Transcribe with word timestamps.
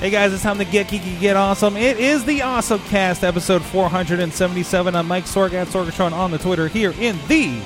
Hey 0.00 0.10
guys, 0.10 0.32
it's 0.32 0.44
time 0.44 0.58
to 0.58 0.64
get 0.64 0.86
geeky, 0.86 1.18
get 1.18 1.34
awesome. 1.34 1.76
It 1.76 1.98
is 1.98 2.24
the 2.24 2.42
Awesome 2.42 2.78
Cast, 2.82 3.24
episode 3.24 3.64
477. 3.64 4.94
I'm 4.94 5.08
Mike 5.08 5.24
Sorg 5.24 5.54
at 5.54 5.66
Sorgatron 5.66 6.12
on 6.12 6.30
the 6.30 6.38
Twitter 6.38 6.68
here 6.68 6.92
in 7.00 7.18
the 7.26 7.58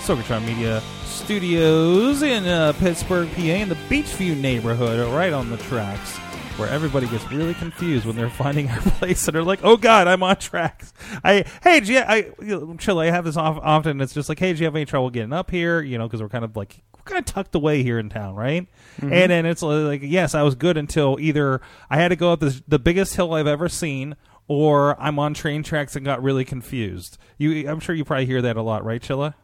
Sorgatron 0.00 0.44
Media 0.44 0.82
Studios 1.04 2.22
in 2.22 2.44
uh, 2.44 2.72
Pittsburgh, 2.72 3.30
PA, 3.36 3.40
in 3.40 3.68
the 3.68 3.76
Beechview 3.88 4.36
neighborhood, 4.36 5.08
right 5.14 5.32
on 5.32 5.48
the 5.48 5.58
tracks, 5.58 6.16
where 6.58 6.68
everybody 6.68 7.06
gets 7.06 7.30
really 7.30 7.54
confused 7.54 8.04
when 8.04 8.16
they're 8.16 8.30
finding 8.44 8.68
our 8.68 8.80
place 8.80 9.28
and 9.28 9.36
they're 9.36 9.44
like, 9.44 9.60
"Oh 9.62 9.76
God, 9.76 10.08
I'm 10.08 10.24
on 10.24 10.36
tracks." 10.38 10.92
I 11.22 11.44
hey, 11.62 11.82
you, 11.84 12.00
I 12.00 12.32
chill. 12.78 12.98
I 12.98 13.10
have 13.10 13.24
this 13.24 13.36
off, 13.36 13.60
often. 13.62 14.00
It's 14.00 14.12
just 14.12 14.28
like, 14.28 14.40
"Hey, 14.40 14.52
do 14.52 14.58
you 14.58 14.64
have 14.64 14.74
any 14.74 14.86
trouble 14.86 15.10
getting 15.10 15.32
up 15.32 15.52
here?" 15.52 15.80
You 15.80 15.98
know, 15.98 16.08
because 16.08 16.20
we're 16.20 16.30
kind 16.30 16.44
of 16.44 16.56
like 16.56 16.82
we're 16.96 17.04
kind 17.04 17.20
of 17.20 17.26
tucked 17.26 17.54
away 17.54 17.84
here 17.84 18.00
in 18.00 18.08
town, 18.08 18.34
right? 18.34 18.66
Mm-hmm. 18.96 19.12
And 19.12 19.30
then 19.30 19.46
it's 19.46 19.62
like, 19.62 20.00
yes, 20.02 20.34
I 20.34 20.42
was 20.42 20.54
good 20.54 20.76
until 20.76 21.18
either 21.20 21.60
I 21.90 21.96
had 21.96 22.08
to 22.08 22.16
go 22.16 22.32
up 22.32 22.40
this, 22.40 22.62
the 22.66 22.78
biggest 22.78 23.16
hill 23.16 23.34
I've 23.34 23.46
ever 23.46 23.68
seen, 23.68 24.16
or 24.48 25.00
I'm 25.00 25.18
on 25.18 25.34
train 25.34 25.62
tracks 25.62 25.96
and 25.96 26.04
got 26.04 26.22
really 26.22 26.44
confused. 26.44 27.18
You, 27.38 27.68
I'm 27.68 27.80
sure 27.80 27.94
you 27.94 28.04
probably 28.04 28.26
hear 28.26 28.42
that 28.42 28.56
a 28.56 28.62
lot, 28.62 28.84
right, 28.84 29.02
Chilla? 29.02 29.34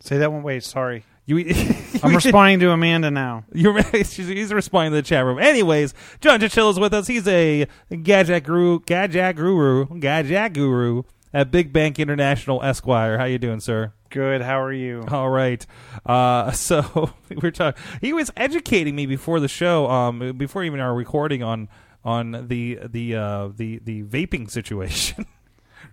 Say 0.00 0.18
that 0.18 0.32
one. 0.32 0.42
Wait, 0.42 0.62
sorry. 0.62 1.04
You, 1.26 1.38
I'm 2.02 2.14
responding 2.14 2.60
to 2.60 2.70
Amanda 2.70 3.10
now. 3.10 3.44
You're 3.54 3.82
she's, 4.04 4.28
he's 4.28 4.52
responding 4.52 4.92
to 4.92 4.96
the 4.96 5.02
chat 5.02 5.24
room. 5.24 5.38
Anyways, 5.38 5.94
John 6.20 6.40
Chichilla's 6.40 6.78
with 6.78 6.92
us. 6.92 7.06
He's 7.06 7.26
a 7.26 7.66
gadget 8.02 8.44
guru, 8.44 8.80
gadget 8.80 9.36
guru, 9.36 9.86
gadget 9.98 10.52
guru 10.52 11.04
at 11.32 11.50
Big 11.50 11.72
Bank 11.72 11.98
International 11.98 12.62
Esquire. 12.62 13.18
How 13.18 13.24
you 13.24 13.38
doing, 13.38 13.60
sir? 13.60 13.92
Good. 14.14 14.42
How 14.42 14.62
are 14.62 14.72
you? 14.72 15.04
All 15.08 15.28
right. 15.28 15.66
Uh, 16.06 16.52
so 16.52 17.10
we're 17.42 17.50
talking. 17.50 17.82
He 18.00 18.12
was 18.12 18.30
educating 18.36 18.94
me 18.94 19.06
before 19.06 19.40
the 19.40 19.48
show, 19.48 19.90
um, 19.90 20.38
before 20.38 20.62
even 20.62 20.78
our 20.78 20.94
recording 20.94 21.42
on 21.42 21.68
on 22.04 22.46
the 22.46 22.78
the 22.84 23.16
uh, 23.16 23.48
the 23.56 23.80
the 23.82 24.04
vaping 24.04 24.48
situation. 24.48 25.26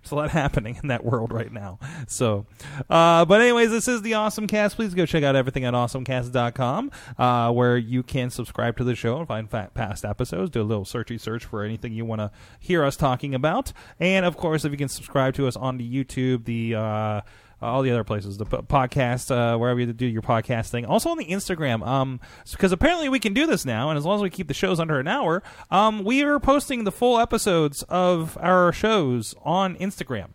There's 0.03 0.11
a 0.11 0.15
lot 0.15 0.29
happening 0.29 0.79
in 0.81 0.89
that 0.89 1.03
world 1.03 1.31
right 1.31 1.51
now. 1.51 1.79
So, 2.07 2.45
uh, 2.89 3.25
but 3.25 3.41
anyways, 3.41 3.71
this 3.71 3.87
is 3.87 4.03
the 4.03 4.13
Awesome 4.13 4.47
Cast. 4.47 4.75
Please 4.75 4.93
go 4.93 5.05
check 5.05 5.23
out 5.23 5.35
everything 5.35 5.65
at 5.65 5.73
awesomecast.com, 5.73 6.91
uh, 7.17 7.51
where 7.51 7.77
you 7.77 8.01
can 8.01 8.29
subscribe 8.29 8.77
to 8.77 8.83
the 8.83 8.95
show 8.95 9.19
and 9.19 9.27
find 9.27 9.49
past 9.73 10.05
episodes. 10.05 10.51
Do 10.51 10.61
a 10.61 10.63
little 10.63 10.85
searchy 10.85 11.19
search 11.19 11.45
for 11.45 11.63
anything 11.63 11.93
you 11.93 12.05
want 12.05 12.21
to 12.21 12.31
hear 12.59 12.83
us 12.83 12.95
talking 12.95 13.35
about. 13.35 13.73
And 13.99 14.25
of 14.25 14.37
course, 14.37 14.63
if 14.63 14.71
you 14.71 14.77
can 14.77 14.89
subscribe 14.89 15.33
to 15.35 15.47
us 15.47 15.55
on 15.55 15.77
the 15.77 15.87
YouTube, 15.87 16.45
the 16.45 16.75
uh, 16.75 17.21
all 17.61 17.81
the 17.81 17.91
other 17.91 18.03
places, 18.03 18.37
the 18.37 18.45
p- 18.45 18.57
podcast, 18.57 19.31
uh, 19.31 19.57
wherever 19.57 19.79
you 19.79 19.91
do 19.93 20.05
your 20.05 20.21
podcast 20.21 20.69
thing. 20.69 20.85
Also 20.85 21.09
on 21.09 21.17
the 21.17 21.25
Instagram, 21.25 21.85
um, 21.85 22.19
because 22.51 22.71
apparently 22.71 23.09
we 23.09 23.19
can 23.19 23.33
do 23.33 23.45
this 23.45 23.65
now, 23.65 23.89
and 23.89 23.97
as 23.97 24.05
long 24.05 24.15
as 24.15 24.21
we 24.21 24.29
keep 24.29 24.47
the 24.47 24.53
shows 24.53 24.79
under 24.79 24.99
an 24.99 25.07
hour, 25.07 25.43
um, 25.69 26.03
we 26.03 26.23
are 26.23 26.39
posting 26.39 26.83
the 26.83 26.91
full 26.91 27.19
episodes 27.19 27.83
of 27.83 28.37
our 28.41 28.71
shows 28.71 29.35
on 29.43 29.75
Instagram. 29.75 30.29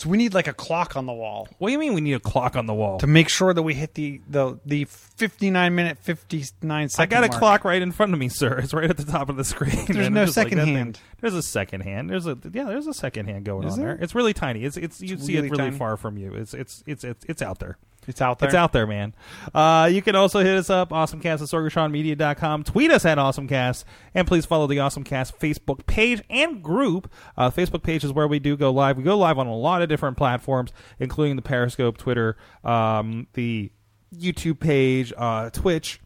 So 0.00 0.08
we 0.08 0.16
need 0.16 0.32
like 0.32 0.46
a 0.46 0.54
clock 0.54 0.96
on 0.96 1.04
the 1.04 1.12
wall 1.12 1.46
What 1.58 1.68
do 1.68 1.72
you 1.72 1.78
mean 1.78 1.92
we 1.92 2.00
need 2.00 2.14
a 2.14 2.20
clock 2.20 2.56
on 2.56 2.64
the 2.64 2.72
wall? 2.72 2.98
to 3.00 3.06
make 3.06 3.28
sure 3.28 3.52
that 3.52 3.62
we 3.62 3.74
hit 3.74 3.92
the 3.92 4.22
the 4.26 4.58
the 4.64 4.86
59 4.86 5.74
minute 5.74 5.98
59 5.98 6.84
I 6.84 6.86
second. 6.86 7.10
got 7.10 7.24
a 7.24 7.28
mark. 7.28 7.38
clock 7.38 7.64
right 7.64 7.82
in 7.82 7.92
front 7.92 8.14
of 8.14 8.18
me, 8.18 8.30
sir. 8.30 8.58
It's 8.60 8.72
right 8.72 8.88
at 8.88 8.96
the 8.96 9.04
top 9.04 9.28
of 9.28 9.36
the 9.36 9.44
screen. 9.44 9.84
There's 9.86 10.06
And 10.06 10.14
no 10.14 10.22
it's 10.22 10.30
just 10.30 10.36
like 10.38 10.46
second 10.46 10.58
that 10.58 10.64
thing. 10.64 10.74
hand. 10.76 11.00
There's 11.20 11.34
a 11.34 11.42
second 11.42 11.82
hand. 11.82 12.08
There's 12.08 12.26
a 12.26 12.38
yeah. 12.50 12.64
There's 12.64 12.86
a 12.86 12.94
second 12.94 13.26
hand 13.26 13.44
going 13.44 13.66
Is 13.66 13.74
on 13.74 13.80
there? 13.80 13.94
there? 13.96 14.02
It's 14.02 14.14
really 14.14 14.32
tiny. 14.32 14.64
It's 14.64 14.78
it's 14.78 15.02
you 15.02 15.18
see 15.18 15.34
it 15.34 15.42
really 15.42 15.50
really 15.50 15.64
tiny? 15.64 15.76
far 15.78 15.98
from 15.98 16.16
you. 16.16 16.32
It's 16.32 16.54
it's 16.54 16.82
it's 16.86 17.04
it's, 17.04 17.24
it's 17.28 17.42
out 17.42 17.58
there. 17.58 17.76
It's 18.06 18.20
out 18.20 18.38
there. 18.38 18.48
It's 18.48 18.54
out 18.54 18.72
there, 18.72 18.86
man. 18.86 19.14
Uh, 19.54 19.88
you 19.92 20.02
can 20.02 20.16
also 20.16 20.40
hit 20.40 20.56
us 20.56 20.70
up, 20.70 20.90
awesomecast 20.90 21.42
at 21.42 21.48
sorgatronmedia.com. 21.48 22.64
Tweet 22.64 22.90
us 22.90 23.04
at 23.04 23.18
awesomecast. 23.18 23.84
And 24.14 24.26
please 24.26 24.46
follow 24.46 24.66
the 24.66 24.78
Awesomecast 24.78 25.38
Facebook 25.38 25.86
page 25.86 26.22
and 26.30 26.62
group. 26.62 27.10
Uh, 27.36 27.50
Facebook 27.50 27.82
page 27.82 28.02
is 28.02 28.12
where 28.12 28.26
we 28.26 28.38
do 28.38 28.56
go 28.56 28.70
live. 28.70 28.96
We 28.96 29.02
go 29.04 29.18
live 29.18 29.38
on 29.38 29.46
a 29.46 29.54
lot 29.54 29.82
of 29.82 29.88
different 29.88 30.16
platforms, 30.16 30.72
including 30.98 31.36
the 31.36 31.42
Periscope, 31.42 31.98
Twitter, 31.98 32.36
um, 32.64 33.26
the 33.34 33.70
YouTube 34.14 34.60
page, 34.60 35.12
uh, 35.16 35.50
Twitch. 35.50 36.00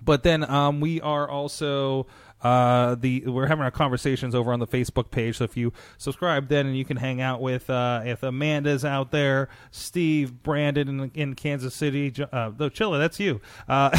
But 0.00 0.22
then 0.22 0.48
um, 0.48 0.80
we 0.80 1.00
are 1.00 1.28
also 1.28 2.06
uh, 2.42 2.94
the 2.94 3.26
we're 3.26 3.46
having 3.46 3.64
our 3.64 3.70
conversations 3.70 4.34
over 4.34 4.52
on 4.52 4.60
the 4.60 4.66
Facebook 4.66 5.10
page. 5.10 5.38
So 5.38 5.44
if 5.44 5.56
you 5.56 5.72
subscribe, 5.98 6.48
then 6.48 6.74
you 6.74 6.84
can 6.84 6.96
hang 6.96 7.20
out 7.20 7.40
with 7.40 7.68
uh, 7.70 8.02
if 8.04 8.22
Amanda's 8.22 8.84
out 8.84 9.10
there, 9.10 9.48
Steve, 9.70 10.42
Brandon 10.42 10.88
in, 10.88 11.10
in 11.14 11.34
Kansas 11.34 11.74
City, 11.74 12.12
uh, 12.32 12.50
though 12.56 12.70
Chilla, 12.70 12.98
that's 12.98 13.20
you, 13.20 13.40
uh, 13.68 13.90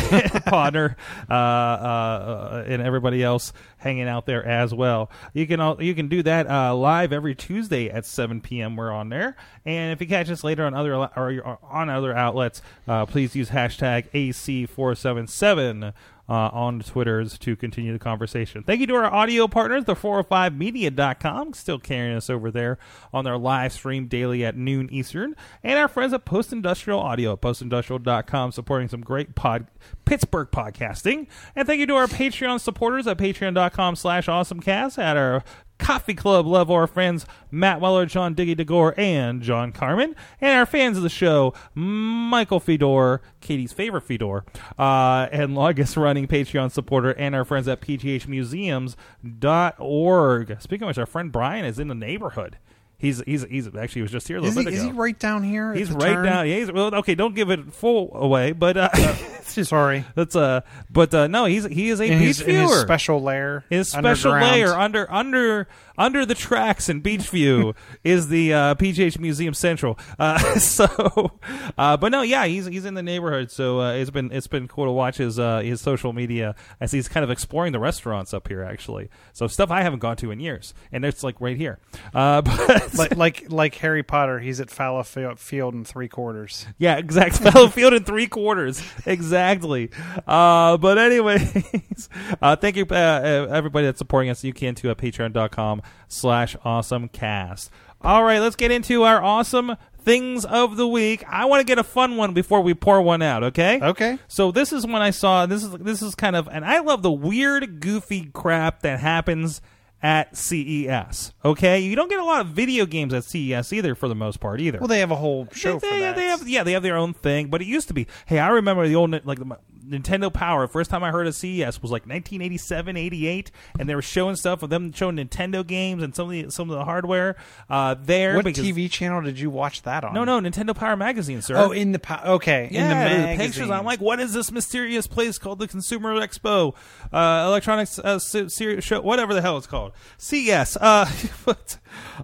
Podner, 0.48 0.96
uh, 1.30 1.34
uh, 1.34 1.36
uh, 1.36 2.64
and 2.68 2.82
everybody 2.82 3.24
else 3.24 3.54
hanging 3.82 4.08
out 4.08 4.26
there 4.26 4.46
as 4.46 4.74
well. 4.74 5.10
You 5.34 5.48
can 5.48 5.60
all, 5.60 5.82
you 5.82 5.94
can 5.94 6.08
do 6.08 6.24
that 6.24 6.50
uh, 6.50 6.76
live 6.76 7.12
every 7.12 7.36
Tuesday 7.36 7.90
at 7.90 8.06
7 8.06 8.42
p.m. 8.42 8.76
We're 8.76 8.92
on 8.92 9.10
there, 9.10 9.36
and 9.66 9.92
if 9.92 10.00
you 10.00 10.08
catch 10.08 10.30
us 10.30 10.44
later 10.44 10.66
on 10.66 10.74
other 10.74 10.96
or, 10.96 11.60
on 11.64 11.90
other 11.90 12.16
outlets, 12.16 12.62
uh, 12.88 13.06
please 13.06 13.36
use 13.36 13.50
hashtag 13.50 14.10
AC477 14.12 15.94
uh, 16.30 16.50
on 16.54 16.80
Twitters 16.80 17.38
to 17.40 17.56
continue 17.58 17.92
the 17.92 18.00
conversation. 18.00 18.64
Thank 18.64 18.80
you 18.80 18.88
to 18.88 18.96
our 18.96 19.14
audio 19.14 19.48
partners, 19.48 19.84
the 19.84 19.96
405media.com, 19.96 21.54
still 21.54 21.80
carrying 21.80 22.16
us 22.16 22.30
over 22.30 22.52
there 22.52 22.78
on 23.12 23.26
their 23.26 23.38
live 23.38 23.74
stream 23.74 24.08
daily 24.08 24.46
at 24.46 24.56
noon 24.56 24.88
Eastern, 24.92 25.36
and 25.62 25.78
our 25.78 25.90
friends 25.90 26.14
at 26.14 26.24
Post 26.24 26.54
Industrial 26.54 27.00
Audio 27.00 27.34
at 27.34 27.42
postindustrial.com, 27.42 28.52
supporting 28.54 28.88
some 28.88 29.02
great 29.02 29.36
pod 29.36 29.68
Pittsburgh 30.06 30.50
podcasting. 30.52 31.28
And 31.56 31.68
thank 31.68 31.80
you 31.80 31.88
to 31.88 31.96
our 31.96 32.08
Patreon 32.08 32.62
supporters 32.62 33.08
at 33.08 33.18
patreon.com 33.18 33.71
slash 33.96 34.28
awesomecast, 34.28 34.98
at 34.98 35.18
our 35.18 35.44
Coffee 35.82 36.14
Club 36.14 36.46
love 36.46 36.70
our 36.70 36.86
friends 36.86 37.26
Matt 37.50 37.82
Weller, 37.82 38.06
John 38.06 38.36
Diggy 38.36 38.56
DeGore, 38.56 38.94
and 38.98 39.42
John 39.42 39.72
Carmen, 39.72 40.16
and 40.40 40.58
our 40.58 40.68
fans 40.68 40.96
of 40.96 41.04
the 41.04 41.10
show, 41.10 41.56
Michael 41.74 42.60
Fedor, 42.60 43.22
Katie's 43.42 43.74
favorite 43.74 44.04
Fedor, 44.04 44.46
uh, 44.78 45.28
and 45.32 45.56
longest 45.56 45.98
running 45.98 46.28
Patreon 46.28 46.72
supporter, 46.72 47.10
and 47.12 47.34
our 47.34 47.44
friends 47.44 47.68
at 47.68 47.82
pghmuseums.org. 47.82 50.62
Speaking 50.62 50.84
of 50.84 50.88
which, 50.88 51.00
our 51.00 51.08
friend 51.08 51.32
Brian 51.32 51.66
is 51.66 51.80
in 51.80 51.88
the 51.88 51.96
neighborhood. 51.96 52.58
He's 53.02 53.22
he's 53.26 53.44
he's 53.46 53.68
actually 53.68 53.88
he 54.00 54.02
was 54.04 54.12
just 54.12 54.28
here 54.28 54.38
a 54.38 54.42
little 54.42 54.58
Is 54.60 54.64
he, 54.64 54.64
bit 54.66 54.74
is 54.76 54.84
he 54.84 54.92
right 54.92 55.18
down 55.18 55.44
here? 55.44 55.74
He's 55.74 55.90
right 55.92 56.14
turn? 56.14 56.26
down. 56.26 56.48
Yeah, 56.48 56.58
he's, 56.58 56.72
well, 56.72 56.94
okay. 56.96 57.16
Don't 57.16 57.34
give 57.34 57.50
it 57.50 57.74
full 57.74 58.12
away, 58.16 58.52
but 58.52 58.78
uh, 58.78 58.90
Sorry. 59.44 60.06
that's 60.16 60.36
uh, 60.36 60.62
but 60.90 61.14
uh, 61.14 61.26
no, 61.28 61.46
he's 61.46 61.66
he 61.66 61.90
is 61.90 62.00
a 62.00 62.06
In 62.06 62.20
beach 62.20 62.38
his, 62.38 62.42
viewer. 62.42 62.80
special 62.82 63.22
lair. 63.22 63.66
His 63.70 63.90
special 63.90 64.32
layer 64.34 64.74
under 64.74 65.12
under 65.12 65.68
under 65.98 66.26
the 66.26 66.36
tracks 66.36 66.90
in 66.90 67.02
Beechview 67.02 67.76
is 68.04 68.28
the 68.30 68.54
uh, 68.54 68.76
PGH 68.76 69.20
Museum 69.20 69.54
Central. 69.54 69.98
Uh, 70.18 70.38
so, 70.60 71.40
uh, 71.78 71.98
but 71.98 72.12
no, 72.12 72.22
yeah, 72.22 72.46
he's 72.46 72.66
he's 72.66 72.86
in 72.86 72.94
the 72.94 73.04
neighborhood. 73.04 73.52
So 73.52 73.82
uh, 73.82 73.94
it's 73.94 74.10
been 74.10 74.32
it's 74.32 74.48
been 74.48 74.68
cool 74.68 74.86
to 74.86 74.92
watch 74.92 75.18
his 75.18 75.40
uh, 75.40 75.60
his 75.60 75.82
social 75.82 76.14
media 76.14 76.56
as 76.80 76.92
he's 76.92 77.08
kind 77.08 77.24
of 77.24 77.30
exploring 77.30 77.74
the 77.74 77.80
restaurants 77.80 78.34
up 78.34 78.48
here. 78.48 78.64
Actually, 78.64 79.10
so 79.34 79.48
stuff 79.48 79.72
I 79.72 79.82
haven't 79.82 80.00
gone 80.00 80.18
to 80.18 80.32
in 80.32 80.40
years, 80.40 80.74
and 80.92 81.06
it's 81.06 81.24
like 81.24 81.40
right 81.40 81.58
here. 81.58 81.80
Uh, 82.14 82.42
but 82.42 82.94
like 82.96 83.16
like 83.18 83.52
like 83.52 83.76
Harry 83.76 84.04
Potter, 84.04 84.40
he's 84.40 84.60
at 84.60 84.70
Fallowfield, 84.70 85.40
Field 85.40 85.74
in 85.74 85.84
three 85.86 86.08
quarters. 86.08 86.66
Yeah, 86.78 86.98
exactly. 86.98 87.52
Fallowfield 87.52 87.94
in 87.94 88.04
three 88.04 88.28
quarters. 88.28 88.82
Exactly. 89.06 89.90
Uh, 90.28 90.78
but 90.78 90.98
anyways, 90.98 92.10
uh, 92.42 92.56
thank 92.56 92.76
you, 92.76 92.86
everybody 92.86 93.86
that's 93.86 94.00
supporting 94.00 94.30
us. 94.30 94.44
You 94.44 94.54
can 94.54 94.76
too 94.76 94.90
at 94.90 94.98
patreon.com 94.98 95.81
slash 96.08 96.56
awesome 96.64 97.08
cast. 97.10 97.70
All 98.02 98.24
right, 98.24 98.40
let's 98.40 98.56
get 98.56 98.72
into 98.72 99.04
our 99.04 99.22
awesome 99.24 99.76
things 100.00 100.44
of 100.46 100.76
the 100.78 100.88
week. 100.88 101.24
I 101.30 101.46
want 101.46 101.60
to 101.60 101.64
get 101.64 101.78
a 101.78 101.84
fun 101.84 102.18
one 102.18 102.34
before 102.34 102.62
we 102.62 102.74
pour 102.74 103.02
one 103.02 103.22
out. 103.22 103.44
Okay. 103.44 103.80
Okay. 103.82 104.18
So 104.28 104.52
this 104.52 104.74
is 104.74 104.86
when 104.86 105.02
I 105.04 105.12
saw 105.12 105.46
this 105.46 105.64
is 105.64 105.72
this 105.74 106.02
is 106.02 106.16
kind 106.16 106.36
of 106.36 106.48
and 106.52 106.66
I 106.66 106.80
love 106.80 107.04
the 107.04 107.12
weird 107.12 107.80
goofy 107.80 108.26
crap 108.34 108.82
that 108.82 109.00
happens 109.00 109.62
at 110.04 110.36
CES. 110.36 111.34
Okay, 111.46 111.80
you 111.82 111.96
don't 111.96 112.10
get 112.10 112.20
a 112.20 112.26
lot 112.26 112.42
of 112.42 112.48
video 112.48 112.88
games 112.88 113.14
at 113.14 113.24
CES 113.24 113.72
either 113.72 113.94
for 113.94 114.08
the 114.08 114.16
most 114.16 114.40
part 114.40 114.60
either. 114.60 114.80
Well, 114.80 114.88
they 114.88 115.00
have 115.00 115.12
a 115.12 115.16
whole 115.16 115.48
show 115.52 115.74
they, 115.74 115.80
for 115.88 115.94
they- 115.94 116.00
that. 116.02 116.16
they 116.16 116.26
have 116.26 116.48
yeah 116.48 116.64
they 116.64 116.72
have 116.72 116.82
their 116.84 116.98
own 116.98 117.14
thing, 117.14 117.50
but 117.50 117.62
it 117.62 117.68
used 117.68 117.88
to 117.90 117.94
be. 117.94 118.08
Hey, 118.26 118.40
I 118.40 118.50
remember 118.50 118.88
the 118.88 118.96
old 118.96 119.12
like 119.26 119.38
the 119.38 119.58
Nintendo 119.92 120.34
Power. 120.34 120.68
First 120.68 120.90
time 120.90 121.04
I 121.04 121.12
heard 121.12 121.28
of 121.28 121.36
CES 121.36 121.82
was 121.82 121.92
like 121.92 122.04
1987, 122.04 122.96
88, 122.98 123.52
and 123.80 123.90
they 123.90 123.96
were 123.96 124.02
showing 124.02 124.36
stuff 124.36 124.64
of 124.64 124.70
them 124.70 124.92
showing 124.94 125.18
Nintendo 125.18 125.66
games 125.66 126.02
and 126.02 126.16
some 126.16 126.26
of 126.26 126.32
the 126.32 126.50
some 126.52 126.70
of 126.70 126.78
the 126.78 126.86
hardware 126.86 127.36
uh, 127.70 127.96
there. 128.02 128.36
what 128.36 128.46
because- 128.46 128.66
TV 128.66 128.90
channel 128.90 129.22
did 129.22 129.40
you 129.40 129.50
watch 129.50 129.82
that 129.84 130.04
on? 130.04 130.14
No, 130.14 130.24
no, 130.24 130.40
Nintendo 130.40 130.76
Power 130.76 130.96
magazine, 130.96 131.42
sir. 131.42 131.56
Oh, 131.58 131.72
in 131.72 131.92
the 131.92 132.00
pa- 132.00 132.24
okay, 132.26 132.68
in 132.72 132.88
the 132.88 132.96
magazine. 132.96 133.38
pictures. 133.38 133.70
I'm 133.70 133.86
like, 133.86 134.00
what 134.00 134.20
is 134.20 134.34
this 134.34 134.52
mysterious 134.52 135.08
place 135.08 135.38
called 135.38 135.60
the 135.60 135.68
Consumer 135.68 136.14
Expo, 136.16 136.74
uh, 137.12 137.44
Electronics 137.48 138.00
uh, 138.00 138.20
series 138.20 138.84
show, 138.84 139.02
whatever 139.02 139.34
the 139.34 139.42
hell 139.42 139.58
it's 139.58 139.68
called, 139.68 139.92
CES. 140.18 140.78
Uh, 140.78 141.10
but, 141.46 141.78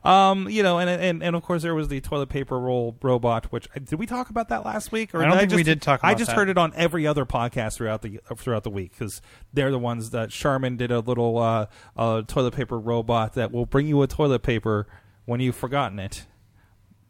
um, 0.04 0.50
you 0.50 0.64
know, 0.64 0.80
and, 0.80 0.90
and 0.90 1.24
and 1.24 1.36
of 1.36 1.44
course 1.44 1.64
there 1.64 1.76
was 1.76 1.88
the 1.88 2.00
toilet 2.02 2.30
paper 2.30 2.60
roll 2.60 2.96
robot. 3.02 3.52
Which 3.52 3.68
did 3.74 3.96
we 4.00 4.06
talk 4.06 4.30
about 4.30 4.50
that 4.50 4.66
last 4.66 4.92
week? 4.92 5.14
Or 5.14 5.22
I 5.24 5.28
don't 5.28 5.38
think 5.40 5.52
we 5.52 5.58
just, 5.58 5.66
did 5.66 5.82
talk 5.82 6.00
I 6.04 6.14
just 6.14 6.30
that. 6.30 6.36
heard 6.38 6.50
it 6.50 6.58
on 6.58 6.74
every 6.76 7.06
other 7.08 7.26
podcast 7.26 7.57
throughout 7.78 8.02
the 8.02 8.20
throughout 8.38 8.64
the 8.64 8.70
week 8.70 8.92
because 8.92 9.22
they're 9.54 9.72
the 9.72 9.80
ones 9.80 10.12
that 10.12 10.30
Charmin 10.30 10.78
did 10.78 10.92
a 10.92 11.00
little 11.00 11.38
uh, 11.38 11.66
uh, 11.96 12.22
toilet 12.24 12.54
paper 12.54 12.80
robot 12.80 13.34
that 13.34 13.52
will 13.52 13.66
bring 13.66 13.88
you 13.88 14.02
a 14.02 14.08
toilet 14.08 14.44
paper 14.44 14.88
when 15.26 15.40
you've 15.40 15.56
forgotten 15.56 16.00
it. 16.00 16.26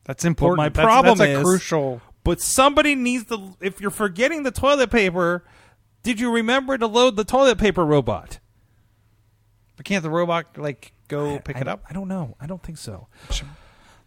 That's 0.06 0.24
important. 0.26 0.58
my 0.58 0.70
That's- 0.70 0.86
problem 0.86 1.18
that's, 1.18 1.40
is- 1.40 1.44
crucial. 1.44 2.02
But 2.24 2.42
somebody 2.42 2.96
needs 2.96 3.26
to. 3.26 3.56
If 3.62 3.80
you're 3.80 3.90
forgetting 3.92 4.44
the 4.44 4.52
toilet 4.52 4.92
paper, 4.92 5.46
did 6.04 6.20
you 6.20 6.32
remember 6.32 6.78
to 6.78 6.86
load 6.88 7.16
the 7.16 7.24
toilet 7.24 7.58
paper 7.58 7.86
robot? 7.86 8.40
But 9.78 9.86
can't 9.86 10.04
the 10.04 10.10
robot 10.10 10.58
like 10.58 10.92
go 11.08 11.40
pick 11.40 11.56
I, 11.56 11.62
it 11.62 11.68
up? 11.68 11.84
I 11.90 11.94
don't 11.94 12.08
know. 12.08 12.36
I 12.42 12.48
don't 12.48 12.62
think 12.62 12.78
so. 12.80 13.08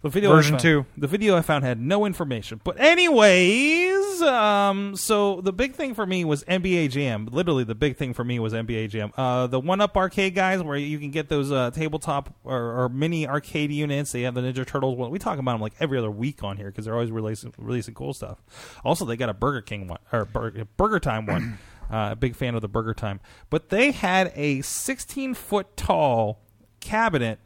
The 0.02 0.08
video 0.08 0.31
Version 0.31 0.52
found- 0.52 0.62
two. 0.62 0.87
The 0.97 1.06
video 1.06 1.37
I 1.37 1.43
found 1.43 1.62
had 1.62 1.79
no 1.79 2.06
information. 2.06 2.61
But 2.64 2.81
anyways, 2.81 4.23
um, 4.23 4.97
so 4.97 5.43
the 5.43 5.52
big 5.52 5.75
thing 5.75 5.94
for 5.94 6.06
me 6.06 6.25
was 6.25 6.43
NBA 6.44 6.88
Jam. 6.91 7.29
Literally, 7.31 7.64
the 7.64 7.75
big 7.75 7.97
thing 7.97 8.14
for 8.14 8.25
me 8.25 8.38
was 8.38 8.55
NBA 8.55 8.88
Jam. 8.88 9.12
Uh, 9.17 9.47
the 9.47 9.61
One 9.61 9.81
Up 9.82 9.97
Arcade 9.97 10.35
guys, 10.35 10.62
where 10.62 10.79
you 10.79 10.99
can 10.99 11.11
get 11.11 11.29
those 11.29 11.52
uh, 11.52 11.70
tabletop 11.70 12.35
or, 12.44 12.82
or 12.85 12.88
mini 12.88 13.29
arcade 13.29 13.70
units. 13.70 14.12
They 14.12 14.23
have 14.23 14.32
the 14.35 14.41
Ninja 14.41 14.67
Turtles 14.67 14.97
one. 14.97 15.11
We 15.11 15.19
talk 15.19 15.38
about 15.38 15.52
them 15.52 15.61
like 15.61 15.75
every 15.81 15.99
other 15.99 16.11
week 16.11 16.43
on 16.43 16.56
here 16.56 16.67
because 16.67 16.87
they're 16.87 16.94
always 16.94 17.11
releasing 17.11 17.52
releasing 17.58 17.93
cool 17.93 18.14
stuff. 18.14 18.43
Also, 18.85 19.05
they 19.05 19.17
got 19.19 19.29
a 19.29 19.35
Burger 19.35 19.61
King 19.61 19.87
one 19.87 19.99
or 20.12 20.25
Burger, 20.25 20.64
Burger 20.76 21.00
Time 21.00 21.26
one. 21.26 21.58
Uh, 21.91 22.11
a 22.12 22.14
big 22.14 22.37
fan 22.37 22.55
of 22.55 22.62
the 22.62 22.69
Burger 22.69 22.94
Time, 22.94 23.19
but 23.49 23.70
they 23.70 23.91
had 23.91 24.32
a 24.37 24.61
16 24.61 25.35
foot 25.35 25.76
tall 25.76 26.38
cabinet 26.79 27.41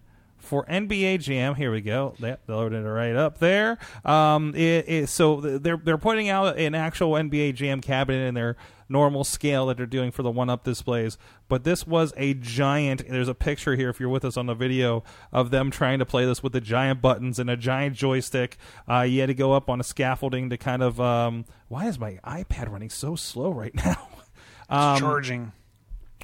for 0.45 0.65
NBA 0.67 1.21
Jam. 1.21 1.55
Here 1.55 1.73
we 1.73 1.81
go. 1.81 2.15
They 2.19 2.37
they 2.47 2.53
loaded 2.53 2.85
it 2.85 2.89
right 2.89 3.17
up 3.17 3.39
there. 3.39 3.79
Um, 4.05 4.55
it, 4.55 4.85
it, 4.89 5.09
so 5.09 5.41
they're 5.41 5.77
they're 5.77 5.99
putting 5.99 6.29
out 6.29 6.59
an 6.59 6.75
actual 6.75 7.13
NBA 7.13 7.55
Jam 7.55 7.81
cabinet 7.81 8.27
in 8.27 8.35
their 8.35 8.57
normal 8.89 9.25
scale 9.25 9.67
that 9.67 9.77
they're 9.77 9.87
doing 9.87 10.11
for 10.11 10.23
the 10.23 10.31
one 10.31 10.51
up 10.51 10.65
displays. 10.65 11.17
But 11.49 11.65
this 11.65 11.87
was 11.87 12.13
a 12.17 12.35
giant. 12.35 13.09
There's 13.09 13.29
a 13.29 13.35
picture 13.35 13.77
here 13.77 13.89
if 13.89 13.99
you're 13.99 14.09
with 14.09 14.25
us 14.25 14.37
on 14.37 14.47
the 14.47 14.55
video 14.55 15.05
of 15.33 15.51
them 15.51 15.71
trying 15.71 15.99
to 15.99 16.07
play 16.07 16.25
this 16.25 16.43
with 16.43 16.53
the 16.53 16.61
giant 16.61 17.01
buttons 17.01 17.39
and 17.39 17.49
a 17.49 17.57
giant 17.57 17.97
joystick. 17.97 18.57
Uh, 18.89 19.01
you 19.01 19.21
had 19.21 19.27
to 19.27 19.35
go 19.35 19.53
up 19.53 19.69
on 19.71 19.81
a 19.81 19.85
scaffolding 19.85 20.51
to 20.51 20.57
kind 20.57 20.83
of. 20.83 21.01
Um, 21.01 21.45
why 21.69 21.87
is 21.87 21.99
my 21.99 22.19
iPad 22.25 22.71
running 22.71 22.91
so 22.91 23.17
slow 23.17 23.51
right 23.51 23.75
now? 23.85 24.09
Um, 24.69 24.99
Charging. 24.99 25.53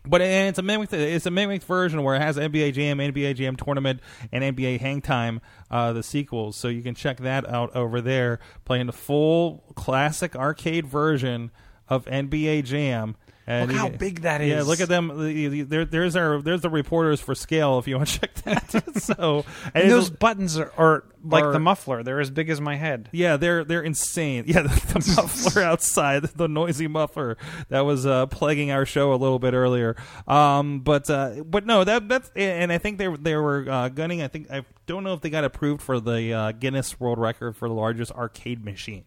But 0.06 0.20
it's 0.20 0.58
a 0.58 0.62
mimic. 0.62 0.93
It's 0.93 1.26
a 1.26 1.31
mimic 1.31 1.62
version 1.62 2.02
where 2.02 2.17
it 2.17 2.23
has 2.23 2.37
NBA 2.37 2.75
Jam, 2.75 2.99
NBA 2.99 3.37
Jam 3.37 3.56
Tournament, 3.56 4.00
and 4.32 4.44
NBA 4.56 4.81
Hang 4.81 5.00
Time, 5.00 5.41
uh, 5.70 5.93
the 5.93 6.02
sequels. 6.02 6.56
So 6.56 6.69
you 6.69 6.82
can 6.82 6.94
check 6.94 7.19
that 7.19 7.49
out 7.49 7.75
over 7.75 8.00
there, 8.00 8.41
playing 8.64 8.87
the 8.87 8.93
full 8.93 9.64
classic 9.75 10.35
arcade 10.35 10.87
version 10.87 11.50
of 11.88 12.05
NBA 12.06 12.64
Jam. 12.64 13.17
And 13.50 13.70
Look 13.73 13.76
how 13.81 13.88
big 13.88 14.20
that 14.23 14.41
is. 14.41 14.49
Yeah, 14.50 14.62
look 14.62 14.81
at 14.81 14.88
them. 14.88 15.08
The- 15.08 15.49
the- 15.49 15.62
There, 15.62 15.85
there's 15.85 16.14
our 16.14 16.41
there's 16.41 16.61
the 16.61 16.70
reporters 16.70 17.20
for 17.20 17.35
scale 17.35 17.79
if 17.79 17.88
you 17.88 17.97
want 17.97 18.08
to 18.08 18.20
check 18.20 18.35
that. 18.43 18.94
so 19.02 19.44
and 19.75 19.91
those 19.91 20.08
buttons 20.11 20.56
are, 20.58 20.73
are 20.79 21.05
like 21.25 21.44
Are- 21.44 21.52
the 21.52 21.58
muffler. 21.58 22.02
They're 22.02 22.20
as 22.20 22.31
big 22.31 22.49
as 22.49 22.61
my 22.61 22.76
head. 22.76 23.08
yeah, 23.12 23.37
they're 23.37 23.64
they're 23.64 23.82
insane. 23.82 24.44
Yeah, 24.47 24.62
the, 24.62 24.69
the 24.69 25.14
muffler 25.17 25.62
outside, 25.62 26.23
the 26.23 26.47
noisy 26.49 26.87
muffler 26.87 27.37
that 27.69 27.81
was 27.81 28.06
uh, 28.06 28.26
plaguing 28.26 28.70
our 28.70 28.87
show 28.87 29.12
a 29.12 29.17
little 29.17 29.38
bit 29.38 29.52
earlier. 29.55 29.97
Um, 30.29 30.81
but 30.81 31.11
uh, 31.11 31.43
but 31.44 31.67
no, 31.67 31.82
that 31.85 32.08
that's 32.08 32.31
and 32.37 32.70
I 32.73 32.79
think 32.79 32.99
they 32.99 33.08
were- 33.08 33.19
they 33.19 33.35
were 33.37 33.67
uh, 33.69 33.88
gunning. 33.88 34.23
I 34.23 34.29
think 34.29 34.50
I 34.50 34.64
don't 34.87 35.02
know 35.05 35.12
if 35.14 35.20
they 35.23 35.31
got 35.31 35.44
approved 35.44 35.82
for 35.82 35.99
the 36.00 36.32
uh, 36.32 36.52
Guinness 36.52 37.00
World 37.00 37.19
Record 37.19 37.56
for 37.56 37.69
the 37.69 37.75
largest 37.75 38.12
arcade 38.12 38.64
machine. 38.64 39.05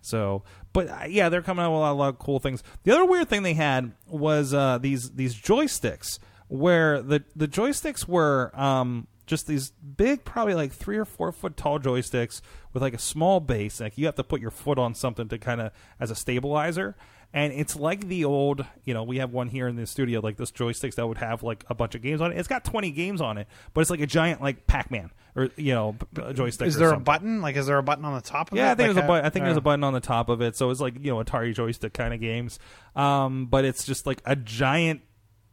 So, 0.00 0.42
but 0.74 0.90
uh, 0.90 1.04
yeah, 1.08 1.30
they're 1.30 1.40
coming 1.40 1.64
out 1.64 1.70
with 1.70 1.78
a 1.78 1.80
lot, 1.80 1.92
a 1.92 1.94
lot 1.94 2.08
of 2.10 2.18
cool 2.18 2.40
things. 2.40 2.62
The 2.82 2.92
other 2.92 3.06
weird 3.06 3.30
thing 3.30 3.42
they 3.42 3.54
had 3.54 3.92
was 4.06 4.52
uh, 4.52 4.76
these 4.76 5.12
these 5.12 5.34
joysticks, 5.34 6.18
where 6.48 7.00
the 7.00 7.24
the 7.34 7.48
joysticks 7.48 8.06
were 8.06 8.50
um, 8.52 9.06
just 9.24 9.46
these 9.46 9.70
big, 9.70 10.24
probably 10.24 10.54
like 10.54 10.72
three 10.72 10.98
or 10.98 11.04
four 11.06 11.32
foot 11.32 11.56
tall 11.56 11.78
joysticks 11.78 12.42
with 12.74 12.82
like 12.82 12.92
a 12.92 12.98
small 12.98 13.40
base. 13.40 13.80
Like 13.80 13.96
you 13.96 14.04
have 14.06 14.16
to 14.16 14.24
put 14.24 14.40
your 14.40 14.50
foot 14.50 14.78
on 14.78 14.94
something 14.94 15.28
to 15.28 15.38
kind 15.38 15.62
of 15.62 15.72
as 15.98 16.10
a 16.10 16.14
stabilizer. 16.14 16.96
And 17.34 17.52
it's 17.52 17.74
like 17.74 18.06
the 18.06 18.24
old, 18.24 18.64
you 18.84 18.94
know, 18.94 19.02
we 19.02 19.18
have 19.18 19.32
one 19.32 19.48
here 19.48 19.66
in 19.66 19.74
the 19.74 19.86
studio, 19.86 20.20
like 20.20 20.36
this 20.36 20.52
joysticks 20.52 20.94
that 20.94 21.06
would 21.06 21.18
have 21.18 21.42
like 21.42 21.64
a 21.68 21.74
bunch 21.74 21.96
of 21.96 22.00
games 22.00 22.20
on 22.20 22.30
it. 22.30 22.38
It's 22.38 22.46
got 22.46 22.64
20 22.64 22.92
games 22.92 23.20
on 23.20 23.38
it, 23.38 23.48
but 23.74 23.80
it's 23.80 23.90
like 23.90 24.00
a 24.00 24.06
giant, 24.06 24.40
like 24.40 24.68
Pac 24.68 24.88
Man 24.92 25.10
or, 25.34 25.50
you 25.56 25.74
know, 25.74 25.96
joystick. 26.32 26.68
Is 26.68 26.76
there 26.76 26.92
a 26.92 27.00
button? 27.00 27.42
Like, 27.42 27.56
is 27.56 27.66
there 27.66 27.76
a 27.76 27.82
button 27.82 28.04
on 28.04 28.14
the 28.14 28.20
top 28.20 28.52
of 28.52 28.56
it? 28.56 28.60
Yeah, 28.60 28.70
I 28.70 28.76
think 28.76 28.86
Like 28.86 28.94
there's 28.94 29.04
a 29.04 29.08
button. 29.08 29.26
I 29.26 29.30
think 29.30 29.44
there's 29.46 29.56
uh, 29.56 29.58
a 29.58 29.62
button 29.62 29.82
on 29.82 29.92
the 29.94 30.00
top 30.00 30.28
of 30.28 30.40
it, 30.42 30.56
so 30.56 30.70
it's 30.70 30.80
like 30.80 30.94
you 31.00 31.10
know 31.10 31.16
Atari 31.22 31.52
joystick 31.52 31.92
kind 31.92 32.14
of 32.14 32.20
games. 32.20 32.60
Um, 32.94 33.46
but 33.46 33.64
it's 33.64 33.84
just 33.84 34.06
like 34.06 34.22
a 34.24 34.36
giant 34.36 35.00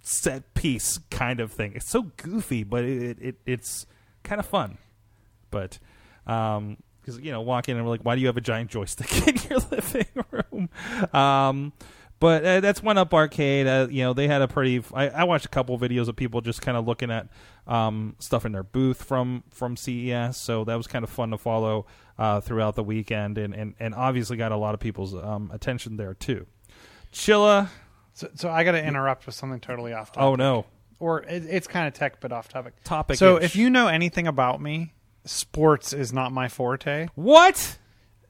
set 0.03 0.53
piece 0.53 0.99
kind 1.09 1.39
of 1.39 1.51
thing. 1.51 1.73
It's 1.75 1.89
so 1.89 2.11
goofy, 2.17 2.63
but 2.63 2.83
it, 2.83 3.17
it 3.19 3.35
it's 3.47 3.87
kind 4.21 4.39
of 4.39 4.45
fun. 4.45 4.77
But 5.49 5.79
um, 6.27 6.77
because 7.01 7.19
you 7.19 7.31
know, 7.31 7.41
walk 7.41 7.67
in 7.69 7.75
and 7.77 7.85
we're 7.85 7.91
like, 7.91 8.01
why 8.05 8.15
do 8.15 8.21
you 8.21 8.27
have 8.27 8.37
a 8.37 8.41
giant 8.41 8.69
joystick 8.69 9.27
in 9.27 9.35
your 9.49 9.59
living 9.71 10.05
room? 10.31 10.69
Um. 11.13 11.73
But 12.19 12.45
uh, 12.45 12.59
that's 12.59 12.83
one 12.83 12.99
up 12.99 13.15
arcade. 13.15 13.65
Uh, 13.65 13.87
you 13.89 14.03
know, 14.03 14.13
they 14.13 14.27
had 14.27 14.43
a 14.43 14.47
pretty. 14.47 14.83
I, 14.93 15.09
I 15.09 15.23
watched 15.23 15.47
a 15.47 15.49
couple 15.49 15.79
videos 15.79 16.07
of 16.07 16.15
people 16.15 16.39
just 16.41 16.61
kind 16.61 16.77
of 16.77 16.85
looking 16.85 17.09
at 17.09 17.29
um, 17.65 18.15
stuff 18.19 18.45
in 18.45 18.51
their 18.51 18.61
booth 18.61 19.01
from 19.01 19.43
from 19.49 19.75
CES. 19.75 20.37
So 20.37 20.63
that 20.65 20.75
was 20.75 20.85
kind 20.85 21.03
of 21.03 21.09
fun 21.09 21.31
to 21.31 21.39
follow 21.39 21.87
uh, 22.19 22.39
throughout 22.39 22.75
the 22.75 22.83
weekend, 22.83 23.39
and, 23.39 23.55
and, 23.55 23.73
and 23.79 23.95
obviously 23.95 24.37
got 24.37 24.51
a 24.51 24.55
lot 24.55 24.75
of 24.75 24.79
people's 24.79 25.15
um, 25.15 25.49
attention 25.51 25.97
there 25.97 26.13
too. 26.13 26.45
Chilla. 27.11 27.69
So, 28.13 28.29
so 28.35 28.51
I 28.51 28.63
got 28.65 28.73
to 28.73 28.85
interrupt 28.85 29.25
with 29.25 29.33
something 29.33 29.59
totally 29.59 29.93
off 29.93 30.11
topic. 30.11 30.21
Oh 30.21 30.35
no, 30.35 30.65
Or 30.99 31.23
it, 31.23 31.43
it's 31.49 31.65
kind 31.65 31.87
of 31.87 31.95
tech, 31.95 32.19
but 32.21 32.31
off 32.31 32.49
topic. 32.49 32.75
topic. 32.83 33.17
So 33.17 33.37
if 33.37 33.55
you 33.55 33.71
know 33.71 33.87
anything 33.87 34.27
about 34.27 34.61
me, 34.61 34.93
sports 35.25 35.93
is 35.93 36.11
not 36.11 36.31
my 36.31 36.47
forte. 36.47 37.07
what? 37.15 37.77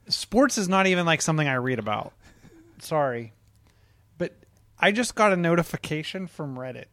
Sports 0.08 0.58
is 0.58 0.68
not 0.68 0.86
even 0.86 1.06
like 1.06 1.22
something 1.22 1.46
I 1.46 1.54
read 1.54 1.78
about. 1.78 2.12
Sorry. 2.80 3.32
But 4.18 4.34
I 4.78 4.90
just 4.92 5.14
got 5.14 5.32
a 5.32 5.36
notification 5.36 6.26
from 6.26 6.56
Reddit 6.56 6.86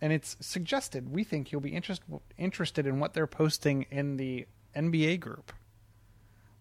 and 0.00 0.12
it's 0.12 0.36
suggested 0.40 1.12
we 1.12 1.24
think 1.24 1.52
you'll 1.52 1.60
be 1.60 1.70
interest, 1.70 2.02
interested 2.38 2.86
in 2.86 3.00
what 3.00 3.14
they're 3.14 3.26
posting 3.26 3.86
in 3.90 4.16
the 4.16 4.46
NBA 4.74 5.20
group. 5.20 5.52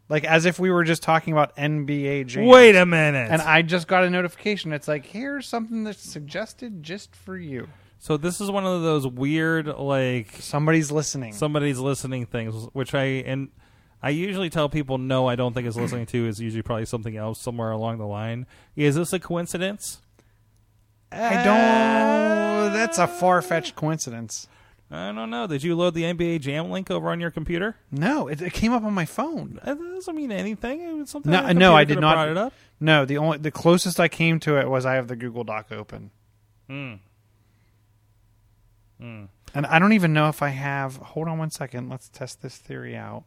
Like 0.09 0.23
as 0.23 0.45
if 0.45 0.59
we 0.59 0.71
were 0.71 0.83
just 0.83 1.03
talking 1.03 1.33
about 1.33 1.55
NBA 1.55 2.27
jams. 2.27 2.47
Wait 2.47 2.75
a 2.75 2.85
minute. 2.85 3.29
And 3.31 3.41
I 3.41 3.61
just 3.61 3.87
got 3.87 4.03
a 4.03 4.09
notification. 4.09 4.73
It's 4.73 4.87
like, 4.87 5.05
here's 5.05 5.47
something 5.47 5.83
that's 5.83 6.01
suggested 6.01 6.81
just 6.81 7.15
for 7.15 7.37
you. 7.37 7.69
So 7.99 8.17
this 8.17 8.41
is 8.41 8.49
one 8.49 8.65
of 8.65 8.81
those 8.81 9.05
weird 9.05 9.67
like 9.67 10.31
Somebody's 10.39 10.91
listening. 10.91 11.33
somebody's 11.33 11.79
listening 11.79 12.25
things, 12.25 12.67
which 12.73 12.93
I 12.93 13.03
and 13.03 13.49
I 14.01 14.09
usually 14.11 14.49
tell 14.49 14.69
people 14.69 14.97
no, 14.97 15.27
I 15.27 15.35
don't 15.35 15.53
think 15.53 15.67
is 15.67 15.75
listening 15.77 16.05
to 16.07 16.27
is 16.27 16.39
usually 16.39 16.63
probably 16.63 16.85
something 16.85 17.17
else 17.17 17.41
somewhere 17.41 17.71
along 17.71 17.97
the 17.97 18.07
line. 18.07 18.47
Is 18.75 18.95
this 18.95 19.11
a 19.13 19.19
coincidence? 19.19 20.01
I 21.11 21.43
don't. 21.43 22.73
That's 22.73 22.97
a 22.97 23.07
far 23.07 23.41
fetched 23.41 23.75
coincidence. 23.75 24.47
I 24.91 25.11
don't 25.11 25.29
know. 25.29 25.45
Did 25.45 25.63
you 25.63 25.75
load 25.75 25.93
the 25.93 26.03
NBA 26.03 26.41
Jam 26.41 26.71
link 26.71 26.89
over 26.89 27.09
on 27.09 27.19
your 27.19 27.29
computer? 27.29 27.75
No, 27.91 28.27
it, 28.27 28.41
it 28.41 28.53
came 28.53 28.73
up 28.73 28.83
on 28.83 28.93
my 28.93 29.05
phone. 29.05 29.59
That 29.63 29.77
doesn't 29.77 30.15
mean 30.15 30.31
anything. 30.31 30.81
It 30.81 30.93
was 30.93 31.09
something. 31.11 31.31
No, 31.31 31.45
the 31.45 31.53
no, 31.53 31.75
I 31.75 31.83
did 31.83 31.89
could've 31.89 32.01
not. 32.01 32.15
Brought 32.15 32.29
it 32.29 32.37
up. 32.37 32.53
No, 32.79 33.05
the 33.05 33.17
only 33.17 33.37
the 33.37 33.51
closest 33.51 33.99
I 33.99 34.07
came 34.07 34.39
to 34.41 34.57
it 34.57 34.67
was 34.67 34.85
I 34.85 34.95
have 34.95 35.07
the 35.07 35.15
Google 35.15 35.43
Doc 35.43 35.67
open, 35.71 36.11
hmm. 36.67 36.93
Hmm. 38.99 39.25
and 39.55 39.65
I 39.65 39.79
don't 39.79 39.93
even 39.93 40.11
know 40.13 40.27
if 40.29 40.41
I 40.41 40.49
have. 40.49 40.97
Hold 40.97 41.27
on 41.29 41.37
one 41.37 41.51
second. 41.51 41.89
Let's 41.89 42.09
test 42.09 42.41
this 42.41 42.57
theory 42.57 42.95
out. 42.97 43.23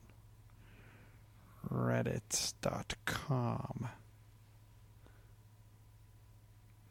Reddit.com. 2.62 3.88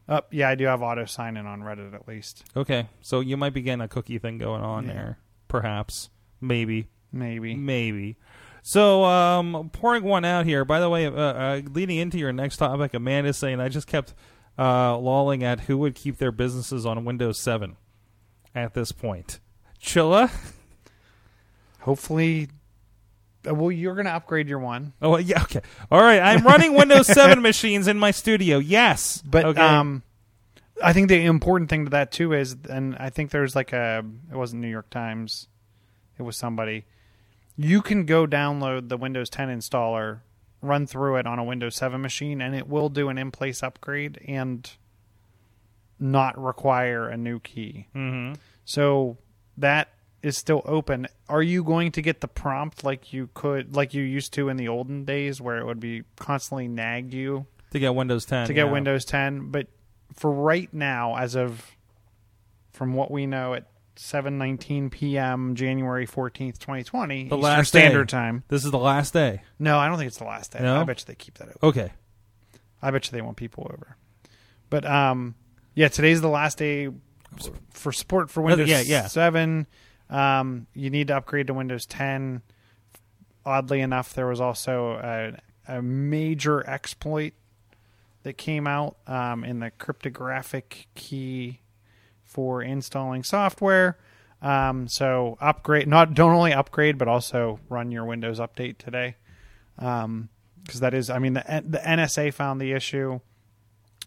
Up, 0.09 0.27
yeah, 0.31 0.49
I 0.49 0.55
do 0.55 0.65
have 0.65 0.81
auto 0.81 1.05
sign 1.05 1.37
in 1.37 1.45
on 1.45 1.61
Reddit 1.61 1.93
at 1.93 2.07
least. 2.07 2.43
Okay, 2.57 2.87
so 3.01 3.19
you 3.21 3.37
might 3.37 3.53
be 3.53 3.61
getting 3.61 3.81
a 3.81 3.87
cookie 3.87 4.17
thing 4.17 4.37
going 4.37 4.61
on 4.61 4.87
Yeah. 4.87 4.93
there, 4.93 5.17
perhaps, 5.47 6.09
maybe, 6.41 6.87
Maybe. 7.13 7.55
maybe. 7.55 8.17
So, 8.63 9.05
um, 9.05 9.69
pouring 9.73 10.03
one 10.03 10.25
out 10.25 10.45
here. 10.45 10.65
By 10.65 10.79
the 10.79 10.89
way, 10.89 11.05
uh, 11.07 11.11
uh, 11.11 11.61
leading 11.71 11.97
into 11.97 12.17
your 12.19 12.33
next 12.33 12.57
topic, 12.57 12.93
Amanda's 12.93 13.37
saying 13.37 13.59
I 13.59 13.69
just 13.69 13.87
kept 13.87 14.13
uh, 14.59 14.97
lolling 14.97 15.43
at 15.43 15.61
who 15.61 15.77
would 15.77 15.95
keep 15.95 16.17
their 16.17 16.31
businesses 16.31 16.85
on 16.85 17.05
Windows 17.05 17.39
7 17.39 17.77
at 18.55 18.73
this 18.73 18.91
point. 18.91 19.39
Chilla. 19.81 20.31
Hopefully, 21.81 22.49
uh, 23.47 23.55
well, 23.55 23.71
you're 23.71 23.95
going 23.95 24.05
to 24.05 24.13
upgrade 24.13 24.47
your 24.47 24.59
one, 24.59 24.93
Oh 25.01 25.17
yeah, 25.17 25.41
okay. 25.43 25.61
All 25.89 26.01
right, 26.01 26.19
I'm 26.19 26.45
running 26.45 26.73
Windows 26.73 27.07
7 27.13 27.41
machines 27.41 27.87
in 27.87 27.97
my 27.97 28.11
studio. 28.11 28.59
Yes, 28.59 29.21
but 29.25 29.45
okay. 29.45 29.61
um, 29.61 30.03
I 30.83 30.93
think 30.93 31.09
the 31.09 31.25
important 31.25 31.69
thing 31.69 31.85
to 31.85 31.91
that 31.91 32.11
too 32.11 32.33
is, 32.33 32.55
and 32.69 32.95
I 32.97 33.09
think 33.09 33.31
there's 33.31 33.55
like 33.55 33.73
a, 33.73 34.03
it 34.31 34.35
wasn't 34.35 34.61
New 34.61 34.69
York 34.69 34.89
Times, 34.89 35.47
it 36.19 36.23
was 36.23 36.37
somebody. 36.37 36.85
You 37.57 37.81
can 37.81 38.05
go 38.05 38.27
download 38.27 38.89
the 38.89 38.97
Windows 38.97 39.29
10 39.29 39.49
installer, 39.49 40.19
run 40.61 40.85
through 40.85 41.17
it 41.17 41.25
on 41.25 41.39
a 41.39 41.43
Windows 41.43 41.75
7 41.75 41.99
machine, 41.99 42.41
and 42.41 42.55
it 42.55 42.67
will 42.67 42.89
do 42.89 43.09
an 43.09 43.17
in-place 43.17 43.63
upgrade 43.63 44.19
and 44.27 44.69
not 46.01 46.41
require 46.41 47.07
a 47.07 47.15
new 47.15 47.39
key. 47.39 47.87
Mhm. 47.95 48.35
So 48.65 49.17
that 49.57 49.89
is 50.23 50.37
still 50.37 50.61
open. 50.65 51.07
Are 51.29 51.41
you 51.43 51.63
going 51.63 51.91
to 51.93 52.01
get 52.01 52.21
the 52.21 52.27
prompt 52.27 52.83
like 52.83 53.13
you 53.13 53.29
could, 53.33 53.75
like 53.75 53.93
you 53.93 54.03
used 54.03 54.33
to 54.33 54.49
in 54.49 54.57
the 54.57 54.67
olden 54.67 55.05
days, 55.05 55.39
where 55.41 55.57
it 55.57 55.65
would 55.65 55.79
be 55.79 56.03
constantly 56.17 56.67
nagged 56.67 57.13
you 57.13 57.45
to 57.71 57.79
get 57.79 57.95
Windows 57.95 58.25
10 58.25 58.47
to 58.47 58.53
get 58.53 58.65
yeah. 58.65 58.71
Windows 58.71 59.05
10? 59.05 59.51
But 59.51 59.67
for 60.13 60.31
right 60.31 60.71
now, 60.73 61.15
as 61.15 61.35
of 61.35 61.65
from 62.71 62.93
what 62.93 63.11
we 63.11 63.25
know 63.25 63.53
at 63.53 63.67
7:19 63.95 64.89
p.m. 64.91 65.53
January 65.55 66.07
14th, 66.07 66.57
2020, 66.59 67.15
The 67.23 67.25
Eastern 67.35 67.41
last 67.41 67.67
Standard 67.67 68.07
day. 68.07 68.11
Time. 68.17 68.43
This 68.47 68.65
is 68.65 68.71
the 68.71 68.79
last 68.79 69.13
day. 69.13 69.41
No, 69.59 69.77
I 69.77 69.87
don't 69.87 69.97
think 69.97 70.07
it's 70.07 70.17
the 70.17 70.23
last 70.23 70.53
day. 70.53 70.59
No? 70.61 70.79
I 70.79 70.83
bet 70.83 70.99
you 70.99 71.05
they 71.05 71.15
keep 71.15 71.37
that 71.37 71.49
open. 71.49 71.59
Okay. 71.69 71.91
I 72.81 72.89
bet 72.91 73.05
you 73.05 73.11
they 73.11 73.21
want 73.21 73.37
people 73.37 73.69
over. 73.71 73.97
But 74.69 74.85
um, 74.85 75.35
yeah, 75.73 75.87
today's 75.87 76.21
the 76.21 76.29
last 76.29 76.57
day 76.57 76.89
for 77.71 77.91
support 77.91 78.29
for 78.29 78.41
Windows 78.41 78.69
yeah, 78.69 78.81
yeah. 78.81 79.07
7. 79.07 79.67
Um, 80.09 80.67
you 80.73 80.89
need 80.89 81.07
to 81.07 81.17
upgrade 81.17 81.47
to 81.47 81.53
Windows 81.53 81.85
10. 81.85 82.41
Oddly 83.45 83.81
enough, 83.81 84.13
there 84.13 84.27
was 84.27 84.41
also 84.41 84.93
a, 84.93 85.37
a 85.67 85.81
major 85.81 86.67
exploit 86.67 87.33
that 88.23 88.37
came 88.37 88.67
out 88.67 88.97
um, 89.07 89.43
in 89.43 89.59
the 89.59 89.71
cryptographic 89.71 90.87
key 90.93 91.61
for 92.23 92.61
installing 92.61 93.23
software. 93.23 93.97
Um, 94.41 94.87
so 94.87 95.37
upgrade, 95.39 95.87
not 95.87 96.13
don't 96.13 96.33
only 96.33 96.53
upgrade, 96.53 96.97
but 96.97 97.07
also 97.07 97.59
run 97.69 97.91
your 97.91 98.05
Windows 98.05 98.39
update 98.39 98.77
today, 98.77 99.15
because 99.75 100.79
that 100.79 100.93
is, 100.93 101.09
I 101.09 101.19
mean, 101.19 101.33
the 101.33 101.63
the 101.65 101.77
NSA 101.77 102.33
found 102.33 102.59
the 102.59 102.71
issue 102.71 103.19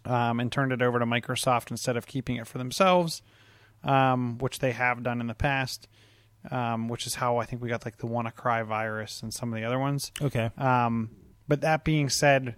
um, 0.04 0.40
and 0.40 0.50
turned 0.50 0.72
it 0.72 0.82
over 0.82 0.98
to 0.98 1.06
Microsoft 1.06 1.70
instead 1.70 1.96
of 1.96 2.06
keeping 2.06 2.36
it 2.36 2.46
for 2.46 2.58
themselves, 2.58 3.22
um, 3.82 4.38
which 4.38 4.58
they 4.58 4.72
have 4.72 5.02
done 5.02 5.20
in 5.20 5.26
the 5.26 5.34
past. 5.34 5.88
Um, 6.50 6.88
which 6.88 7.06
is 7.06 7.14
how 7.14 7.38
I 7.38 7.46
think 7.46 7.62
we 7.62 7.70
got 7.70 7.86
like 7.86 7.96
the 7.96 8.06
WannaCry 8.06 8.66
virus 8.66 9.22
and 9.22 9.32
some 9.32 9.50
of 9.50 9.58
the 9.58 9.64
other 9.64 9.78
ones. 9.78 10.12
Okay. 10.20 10.50
Um, 10.58 11.08
but 11.48 11.62
that 11.62 11.84
being 11.84 12.10
said, 12.10 12.54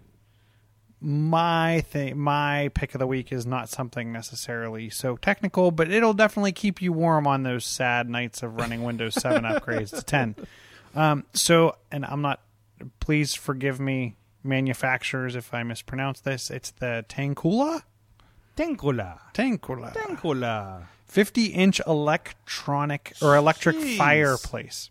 my 1.01 1.83
thing, 1.83 2.19
my 2.19 2.71
pick 2.75 2.95
of 2.95 2.99
the 2.99 3.07
week 3.07 3.33
is 3.33 3.47
not 3.47 3.69
something 3.69 4.13
necessarily 4.13 4.89
so 4.89 5.17
technical, 5.17 5.71
but 5.71 5.91
it'll 5.91 6.15
definitely 6.15 6.53
keep 6.53 6.81
you 6.81 6.93
warm 6.93 7.27
on 7.27 7.43
those 7.43 7.65
sad 7.65 8.09
nights 8.09 8.43
of 8.43 8.57
running 8.57 8.83
Windows 8.83 9.15
7 9.15 9.43
upgrades 9.45 9.91
to 9.91 10.03
10. 10.03 10.35
Um, 10.95 11.25
so, 11.33 11.77
and 11.93 12.05
I'm 12.05 12.23
not. 12.23 12.41
Please 13.01 13.35
forgive 13.35 13.79
me, 13.81 14.17
manufacturers, 14.47 15.35
if 15.37 15.53
I 15.53 15.63
mispronounce 15.63 16.21
this. 16.21 16.51
It's 16.51 16.71
the 16.71 17.05
Tangkula. 17.09 17.83
Tenkula. 18.57 19.19
Tangkula. 19.35 19.93
Tenkula. 19.95 20.87
50 21.07 21.47
inch 21.47 21.81
electronic 21.87 23.13
or 23.23 23.37
electric 23.37 23.77
Jeez. 23.77 23.97
fireplace. 23.99 24.91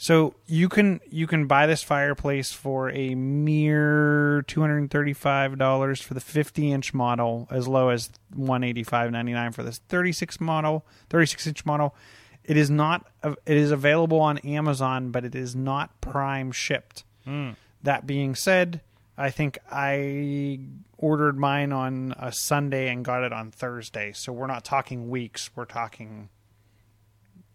So 0.00 0.34
you 0.46 0.68
can 0.68 1.00
you 1.10 1.26
can 1.26 1.46
buy 1.46 1.66
this 1.66 1.82
fireplace 1.82 2.52
for 2.52 2.88
a 2.90 3.16
mere 3.16 4.42
two 4.46 4.60
hundred 4.60 4.78
and 4.78 4.90
thirty 4.90 5.12
five 5.12 5.58
dollars 5.58 6.00
for 6.00 6.14
the 6.14 6.20
fifty 6.20 6.70
inch 6.70 6.94
model, 6.94 7.48
as 7.50 7.66
low 7.66 7.88
as 7.88 8.10
one 8.32 8.62
eighty 8.62 8.84
five 8.84 9.10
ninety 9.10 9.32
nine 9.32 9.50
for 9.50 9.64
this 9.64 9.78
thirty 9.88 10.12
six 10.12 10.40
model, 10.40 10.86
thirty 11.10 11.26
six 11.26 11.48
inch 11.48 11.66
model. 11.66 11.96
It 12.44 12.56
is 12.56 12.70
not 12.70 13.06
it 13.24 13.56
is 13.56 13.72
available 13.72 14.20
on 14.20 14.38
Amazon, 14.38 15.10
but 15.10 15.24
it 15.24 15.34
is 15.34 15.56
not 15.56 16.00
prime 16.00 16.52
shipped. 16.52 17.02
Hmm. 17.24 17.50
That 17.82 18.06
being 18.06 18.34
said, 18.34 18.80
I 19.16 19.30
think 19.30 19.58
I 19.70 20.60
ordered 20.96 21.38
mine 21.38 21.72
on 21.72 22.14
a 22.18 22.32
Sunday 22.32 22.88
and 22.88 23.04
got 23.04 23.22
it 23.22 23.32
on 23.32 23.50
Thursday. 23.50 24.12
So 24.12 24.32
we're 24.32 24.46
not 24.46 24.64
talking 24.64 25.10
weeks, 25.10 25.50
we're 25.54 25.64
talking 25.64 26.28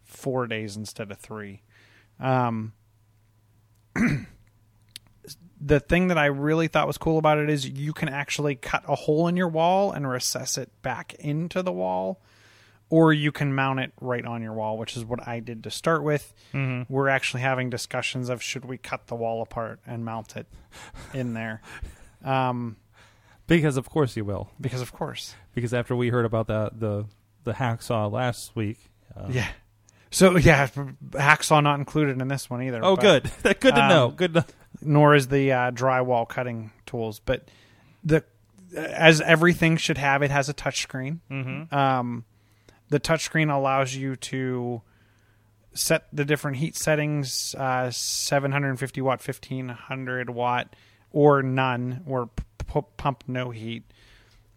four 0.02 0.46
days 0.46 0.76
instead 0.76 1.10
of 1.10 1.18
three. 1.18 1.62
Um, 2.20 2.72
the 5.60 5.80
thing 5.80 6.08
that 6.08 6.18
I 6.18 6.26
really 6.26 6.68
thought 6.68 6.86
was 6.86 6.98
cool 6.98 7.18
about 7.18 7.38
it 7.38 7.48
is 7.48 7.68
you 7.68 7.92
can 7.92 8.08
actually 8.08 8.54
cut 8.54 8.84
a 8.86 8.94
hole 8.94 9.28
in 9.28 9.36
your 9.36 9.48
wall 9.48 9.92
and 9.92 10.08
recess 10.08 10.58
it 10.58 10.70
back 10.82 11.14
into 11.14 11.62
the 11.62 11.72
wall, 11.72 12.20
or 12.94 13.12
you 13.12 13.32
can 13.32 13.54
mount 13.54 13.80
it 13.80 13.92
right 14.00 14.24
on 14.24 14.40
your 14.42 14.52
wall, 14.52 14.78
which 14.78 14.96
is 14.96 15.04
what 15.04 15.26
I 15.26 15.40
did 15.40 15.64
to 15.64 15.70
start 15.70 16.02
with. 16.04 16.32
We're 16.88 17.08
actually 17.08 17.40
having 17.42 17.70
discussions 17.70 18.28
of 18.28 18.40
should 18.42 18.64
we 18.64 18.78
cut 18.78 19.06
the 19.08 19.16
wall 19.16 19.42
apart 19.42 19.80
and 19.86 20.04
mount 20.04 20.36
it 20.36 20.46
in 21.12 21.34
there. 21.34 21.60
Um, 22.24 22.76
Because 23.46 23.76
of 23.76 23.90
course 23.90 24.16
you 24.16 24.24
will. 24.24 24.48
because 24.58 24.80
of 24.80 24.92
course, 24.92 25.34
Because 25.54 25.74
after 25.74 25.94
we 25.94 26.08
heard 26.08 26.24
about 26.24 26.46
the 26.46 26.70
the 26.72 27.04
the 27.44 27.52
hacksaw 27.52 28.10
last 28.10 28.56
week. 28.56 28.78
Uh, 29.14 29.26
yeah. 29.30 29.48
So 30.10 30.36
yeah, 30.38 30.68
hacksaw 31.10 31.62
not 31.62 31.78
included 31.80 32.22
in 32.22 32.28
this 32.28 32.48
one 32.48 32.62
either. 32.62 32.80
Oh, 32.82 32.96
but- 32.96 33.02
good. 33.42 33.60
good 33.60 33.74
to 33.74 33.88
know. 33.88 34.06
um, 34.06 34.14
Good. 34.14 34.34
To, 34.34 34.44
nor 34.80 35.14
is 35.14 35.28
the 35.28 35.52
uh, 35.52 35.70
drywall 35.72 36.26
cutting 36.26 36.70
tools. 36.86 37.20
But 37.20 37.48
the 38.02 38.24
as 38.74 39.20
everything 39.20 39.76
should 39.76 39.98
have, 39.98 40.22
it 40.22 40.30
has 40.30 40.48
a 40.48 40.54
touchscreen. 40.54 41.18
Mm-hmm. 41.30 41.74
Um, 41.74 42.24
the 42.94 43.00
touchscreen 43.00 43.52
allows 43.52 43.96
you 43.96 44.14
to 44.14 44.80
set 45.72 46.06
the 46.12 46.24
different 46.24 46.58
heat 46.58 46.76
settings: 46.76 47.52
uh, 47.58 47.90
750 47.90 49.00
watt, 49.00 49.26
1500 49.26 50.30
watt, 50.30 50.76
or 51.10 51.42
none, 51.42 52.04
or 52.06 52.28
p- 52.68 52.80
pump 52.96 53.24
no 53.26 53.50
heat. 53.50 53.82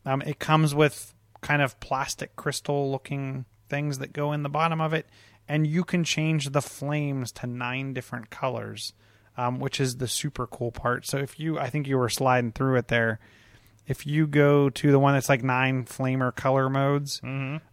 Um, 0.06 0.22
it 0.22 0.38
comes 0.38 0.76
with 0.76 1.16
kind 1.42 1.64
of 1.64 1.80
plastic 1.80 2.36
crystal 2.36 2.92
looking 2.92 3.46
things 3.70 3.98
that 3.98 4.14
go 4.14 4.34
in 4.34 4.44
the 4.44 4.50
bottom 4.50 4.80
of 4.80 4.94
it, 4.94 5.08
and 5.48 5.66
you 5.66 5.84
can 5.84 6.04
change 6.04 6.52
the 6.52 6.62
flames 6.62 7.32
to 7.32 7.48
nine 7.48 7.96
different 7.96 8.30
colors, 8.30 8.94
um, 9.36 9.60
which 9.60 9.80
is 9.80 9.98
the 9.98 10.08
super 10.08 10.46
cool 10.46 10.72
part. 10.72 11.08
So 11.08 11.18
if 11.18 11.40
you, 11.40 11.58
I 11.58 11.72
think 11.72 11.88
you 11.88 11.98
were 11.98 12.08
sliding 12.08 12.52
through 12.52 12.76
it 12.76 12.88
there. 12.88 13.20
If 13.88 14.06
you 14.06 14.28
go 14.28 14.70
to 14.70 14.92
the 14.92 15.00
one 15.00 15.14
that's 15.14 15.30
like 15.30 15.44
nine 15.44 15.86
flamer 15.86 16.36
color 16.36 16.70
modes, 16.70 17.22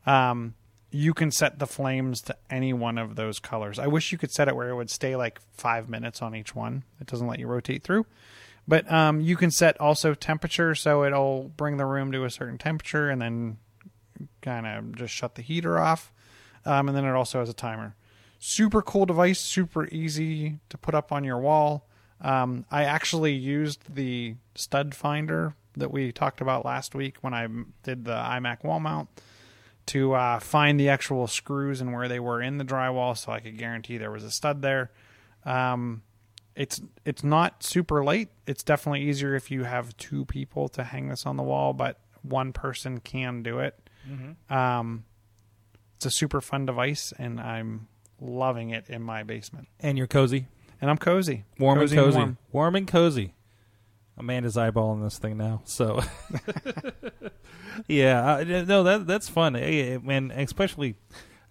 um, 0.06 0.54
you 0.90 1.12
can 1.12 1.32
set 1.32 1.58
the 1.58 1.66
flames 1.66 2.20
to 2.22 2.36
any 2.48 2.72
one 2.72 2.98
of 2.98 3.16
those 3.16 3.40
colors. 3.40 3.80
I 3.80 3.88
wish 3.88 4.12
you 4.12 4.18
could 4.18 4.30
set 4.30 4.46
it 4.46 4.54
where 4.54 4.68
it 4.68 4.76
would 4.76 4.90
stay 4.90 5.16
like 5.16 5.40
five 5.52 5.88
minutes 5.88 6.22
on 6.22 6.36
each 6.36 6.54
one. 6.54 6.84
It 7.00 7.08
doesn't 7.08 7.26
let 7.26 7.40
you 7.40 7.48
rotate 7.48 7.82
through. 7.82 8.06
But 8.66 8.90
um, 8.90 9.20
you 9.20 9.36
can 9.36 9.50
set 9.50 9.78
also 9.80 10.14
temperature, 10.14 10.74
so 10.74 11.04
it'll 11.04 11.50
bring 11.56 11.76
the 11.76 11.84
room 11.84 12.12
to 12.12 12.24
a 12.24 12.30
certain 12.30 12.58
temperature 12.58 13.10
and 13.10 13.20
then 13.20 13.58
kind 14.40 14.66
of 14.66 14.96
just 14.96 15.12
shut 15.12 15.34
the 15.34 15.42
heater 15.42 15.78
off. 15.78 16.12
Um, 16.64 16.88
and 16.88 16.96
then 16.96 17.04
it 17.04 17.10
also 17.10 17.40
has 17.40 17.48
a 17.48 17.54
timer. 17.54 17.94
Super 18.38 18.80
cool 18.80 19.04
device, 19.04 19.40
super 19.40 19.86
easy 19.88 20.60
to 20.68 20.78
put 20.78 20.94
up 20.94 21.10
on 21.10 21.24
your 21.24 21.38
wall. 21.38 21.88
Um, 22.20 22.64
I 22.70 22.84
actually 22.84 23.32
used 23.32 23.94
the 23.94 24.36
stud 24.54 24.94
finder 24.94 25.54
that 25.76 25.90
we 25.90 26.12
talked 26.12 26.40
about 26.40 26.64
last 26.64 26.94
week 26.94 27.16
when 27.20 27.34
I 27.34 27.46
did 27.82 28.04
the 28.04 28.12
iMac 28.14 28.64
wall 28.64 28.80
mount 28.80 29.08
to 29.86 30.14
uh, 30.14 30.38
find 30.38 30.80
the 30.80 30.88
actual 30.88 31.26
screws 31.26 31.80
and 31.80 31.92
where 31.92 32.08
they 32.08 32.18
were 32.20 32.40
in 32.40 32.56
the 32.58 32.64
drywall, 32.64 33.16
so 33.16 33.32
I 33.32 33.40
could 33.40 33.58
guarantee 33.58 33.98
there 33.98 34.10
was 34.10 34.24
a 34.24 34.30
stud 34.30 34.62
there. 34.62 34.90
Um, 35.44 36.02
it's 36.56 36.80
it's 37.04 37.22
not 37.24 37.62
super 37.62 38.04
late. 38.04 38.28
It's 38.46 38.62
definitely 38.62 39.02
easier 39.02 39.34
if 39.34 39.50
you 39.50 39.64
have 39.64 39.96
two 39.96 40.24
people 40.24 40.68
to 40.70 40.84
hang 40.84 41.08
this 41.08 41.26
on 41.26 41.36
the 41.36 41.42
wall, 41.42 41.72
but 41.72 41.98
one 42.22 42.52
person 42.52 43.00
can 43.00 43.42
do 43.42 43.58
it. 43.58 43.78
Um, 44.48 45.04
it's 45.96 46.06
a 46.06 46.10
super 46.10 46.40
fun 46.40 46.64
device, 46.66 47.12
and 47.18 47.40
I'm 47.40 47.88
loving 48.20 48.70
it 48.70 48.88
in 48.88 49.02
my 49.02 49.22
basement. 49.22 49.68
and 49.80 49.98
you're 49.98 50.06
cozy. 50.06 50.46
and 50.80 50.90
I'm 50.90 50.98
cozy, 50.98 51.44
warm 51.58 51.78
Cozy 51.78 51.96
and 51.96 52.04
and 52.04 52.06
cozy, 52.12 52.18
warm. 52.18 52.38
warm 52.52 52.76
and 52.76 52.86
cozy. 52.88 53.33
Amanda's 54.16 54.56
eyeballing 54.56 55.02
this 55.02 55.18
thing 55.18 55.36
now, 55.36 55.62
so 55.64 56.00
yeah, 57.88 58.36
uh, 58.36 58.44
no, 58.44 58.82
that 58.82 59.06
that's 59.06 59.28
fun, 59.28 59.56
eh, 59.56 59.98
and 60.06 60.32
especially, 60.32 60.96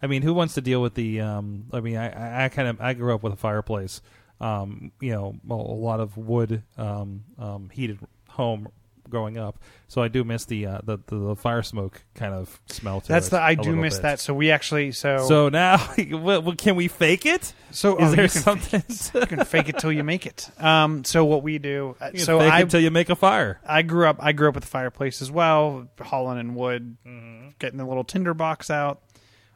I 0.02 0.08
mean, 0.08 0.22
who 0.22 0.34
wants 0.34 0.54
to 0.56 0.62
deal 0.62 0.82
with 0.82 0.94
the? 0.96 1.22
Um, 1.22 1.66
I 1.74 1.80
mean, 1.80 1.98
I, 1.98 2.10
I, 2.10 2.46
I 2.46 2.50
kind 2.50 2.68
of 2.68 2.82
I 2.82 2.94
grew 2.94 3.14
up 3.14 3.24
with 3.24 3.34
a 3.34 3.38
fireplace, 3.38 4.02
um, 4.40 4.92
you 5.00 5.12
know, 5.12 5.36
a, 5.50 5.54
a 5.54 5.56
lot 5.56 6.00
of 6.00 6.18
wood 6.18 6.64
um, 6.78 7.24
um, 7.38 7.70
heated 7.72 8.00
home 8.30 8.70
growing 9.10 9.38
up, 9.38 9.60
so 9.88 10.02
I 10.02 10.08
do 10.08 10.24
miss 10.24 10.46
the 10.46 10.66
uh, 10.66 10.80
the, 10.84 10.98
the 11.08 11.16
the 11.18 11.36
fire 11.36 11.62
smoke 11.64 12.04
kind 12.16 12.34
of 12.34 12.60
smell. 12.68 13.02
To 13.02 13.08
That's 13.08 13.28
it 13.28 13.32
the 13.32 13.42
I 13.42 13.56
do 13.56 13.76
miss 13.76 13.96
bit. 13.96 14.02
that. 14.04 14.20
So 14.20 14.34
we 14.34 14.52
actually 14.52 14.92
so 14.92 15.28
So 15.28 15.50
now, 15.50 15.78
can 16.58 16.76
we 16.76 16.88
fake 16.88 17.26
it? 17.26 17.54
so 17.72 17.98
Is 17.98 18.12
oh, 18.12 18.16
there 18.16 18.24
you 18.26 18.30
can 18.30 18.42
something? 18.42 18.84
you 19.22 19.28
can 19.28 19.46
fake 19.46 19.70
it 19.70 19.78
till 19.80 19.92
you 19.92 20.04
make 20.04 20.26
it. 20.26 20.50
Um, 20.62 21.04
so 21.04 21.26
what 21.26 21.44
we 21.44 21.58
do, 21.60 21.96
uh, 22.02 22.06
You 22.08 22.12
can 22.14 22.20
so 22.22 22.40
fake 22.40 22.48
it 22.48 22.54
I 22.54 22.60
until 22.62 22.80
you 22.82 22.92
make 22.92 23.10
a 23.10 23.16
fire. 23.16 23.60
I 23.66 23.82
grew 23.82 24.08
up 24.08 24.18
I 24.20 24.32
grew 24.32 24.50
up 24.50 24.56
with 24.56 24.64
a 24.66 24.68
fireplace 24.68 25.22
as 25.22 25.30
well, 25.32 25.88
hauling 26.02 26.40
in 26.40 26.56
wood, 26.56 26.98
Mm-hmm. 27.06 27.50
getting 27.60 27.78
the 27.78 27.86
little 27.86 28.04
tinder 28.04 28.34
box 28.34 28.70
out. 28.70 29.02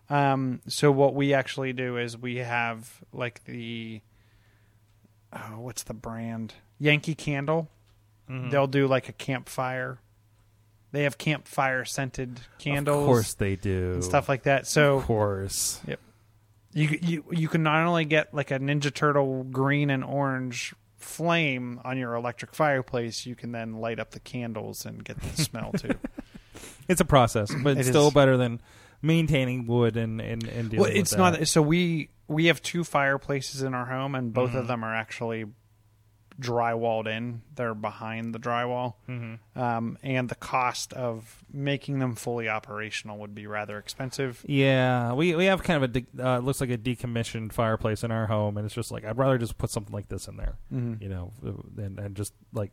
Um, 0.09 0.61
so 0.67 0.89
what 0.91 1.15
we 1.15 1.33
actually 1.33 1.73
do 1.73 1.97
is 1.97 2.17
we 2.17 2.37
have 2.37 2.89
like 3.11 3.43
the 3.43 4.01
oh, 5.33 5.59
what's 5.59 5.83
the 5.83 5.93
brand? 5.93 6.53
Yankee 6.79 7.15
Candle. 7.15 7.69
Mm-hmm. 8.29 8.49
They'll 8.49 8.67
do 8.67 8.87
like 8.87 9.09
a 9.09 9.13
campfire. 9.13 9.99
They 10.91 11.03
have 11.03 11.17
campfire 11.17 11.85
scented 11.85 12.39
candles 12.59 13.01
Of 13.01 13.05
course 13.05 13.33
they 13.35 13.55
do. 13.55 13.93
and 13.93 14.03
stuff 14.03 14.27
like 14.29 14.43
that. 14.43 14.67
So 14.67 14.97
Of 14.97 15.03
course. 15.05 15.79
Yep. 15.87 15.99
you 16.73 16.99
you 17.01 17.23
you 17.31 17.47
can 17.47 17.63
not 17.63 17.85
only 17.85 18.05
get 18.05 18.33
like 18.33 18.51
a 18.51 18.59
Ninja 18.59 18.93
Turtle 18.93 19.43
green 19.43 19.89
and 19.89 20.03
orange 20.03 20.73
flame 20.97 21.79
on 21.83 21.97
your 21.97 22.15
electric 22.15 22.53
fireplace, 22.55 23.25
you 23.25 23.35
can 23.35 23.51
then 23.51 23.73
light 23.73 23.99
up 23.99 24.11
the 24.11 24.19
candles 24.19 24.85
and 24.85 25.03
get 25.03 25.19
the 25.21 25.41
smell 25.43 25.71
too. 25.73 25.93
It's 26.87 27.01
a 27.01 27.05
process, 27.05 27.53
but 27.53 27.77
it's 27.77 27.87
still 27.89 28.07
is. 28.07 28.13
better 28.13 28.35
than 28.37 28.61
maintaining 29.01 29.67
wood 29.67 29.95
and 29.97 30.19
and, 30.19 30.43
and 30.47 30.69
dealing 30.71 30.81
well, 30.81 30.91
it's 30.91 31.11
with 31.11 31.19
not. 31.19 31.47
So 31.47 31.61
we 31.61 32.09
we 32.27 32.45
have 32.45 32.61
two 32.63 32.83
fireplaces 32.83 33.61
in 33.61 33.73
our 33.75 33.85
home, 33.85 34.15
and 34.15 34.33
both 34.33 34.49
Mm-hmm. 34.51 34.57
of 34.59 34.67
them 34.67 34.83
are 34.83 34.95
actually 34.95 35.45
drywalled 36.39 37.07
in. 37.07 37.41
They're 37.55 37.73
behind 37.73 38.33
the 38.35 38.39
drywall, 38.39 38.93
Mm-hmm. 39.09 39.59
um, 39.59 39.97
and 40.03 40.29
the 40.29 40.35
cost 40.35 40.93
of 40.93 41.43
making 41.51 41.99
them 41.99 42.15
fully 42.15 42.47
operational 42.47 43.17
would 43.19 43.33
be 43.33 43.47
rather 43.47 43.77
expensive. 43.77 44.43
Yeah, 44.47 45.13
we 45.13 45.35
we 45.35 45.45
have 45.45 45.63
kind 45.63 45.83
of 45.83 45.89
a 45.95 45.99
de- 46.01 46.23
uh, 46.23 46.39
looks 46.39 46.61
like 46.61 46.69
a 46.69 46.77
decommissioned 46.77 47.53
fireplace 47.53 48.03
in 48.03 48.11
our 48.11 48.27
home, 48.27 48.57
and 48.57 48.65
it's 48.65 48.75
just 48.75 48.91
like 48.91 49.03
I'd 49.05 49.17
rather 49.17 49.37
just 49.37 49.57
put 49.57 49.69
something 49.71 49.93
like 49.93 50.09
this 50.09 50.27
in 50.27 50.37
there, 50.37 50.55
Mm-hmm. 50.73 51.01
you 51.03 51.09
know, 51.09 51.31
and 51.77 51.97
and 51.99 52.15
just 52.15 52.33
like 52.53 52.71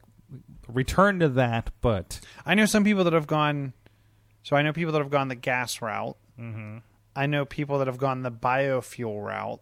return 0.69 1.21
to 1.21 1.29
that. 1.31 1.71
But 1.81 2.21
I 2.45 2.55
know 2.55 2.67
some 2.67 2.85
people 2.85 3.05
that 3.05 3.13
have 3.13 3.27
gone. 3.27 3.73
So 4.43 4.57
I 4.57 4.63
know 4.63 4.75
people 4.75 4.93
that 4.93 5.01
have 5.01 5.11
gone 5.11 5.29
the 5.29 5.35
gas 5.35 5.81
route. 5.81 6.17
Mm-hmm. 6.39 6.79
I 7.17 7.27
know 7.27 7.45
people 7.47 7.79
that 7.79 7.87
have 7.87 7.97
gone 7.97 8.23
the 8.23 8.31
biofuel 8.33 9.25
route. 9.25 9.61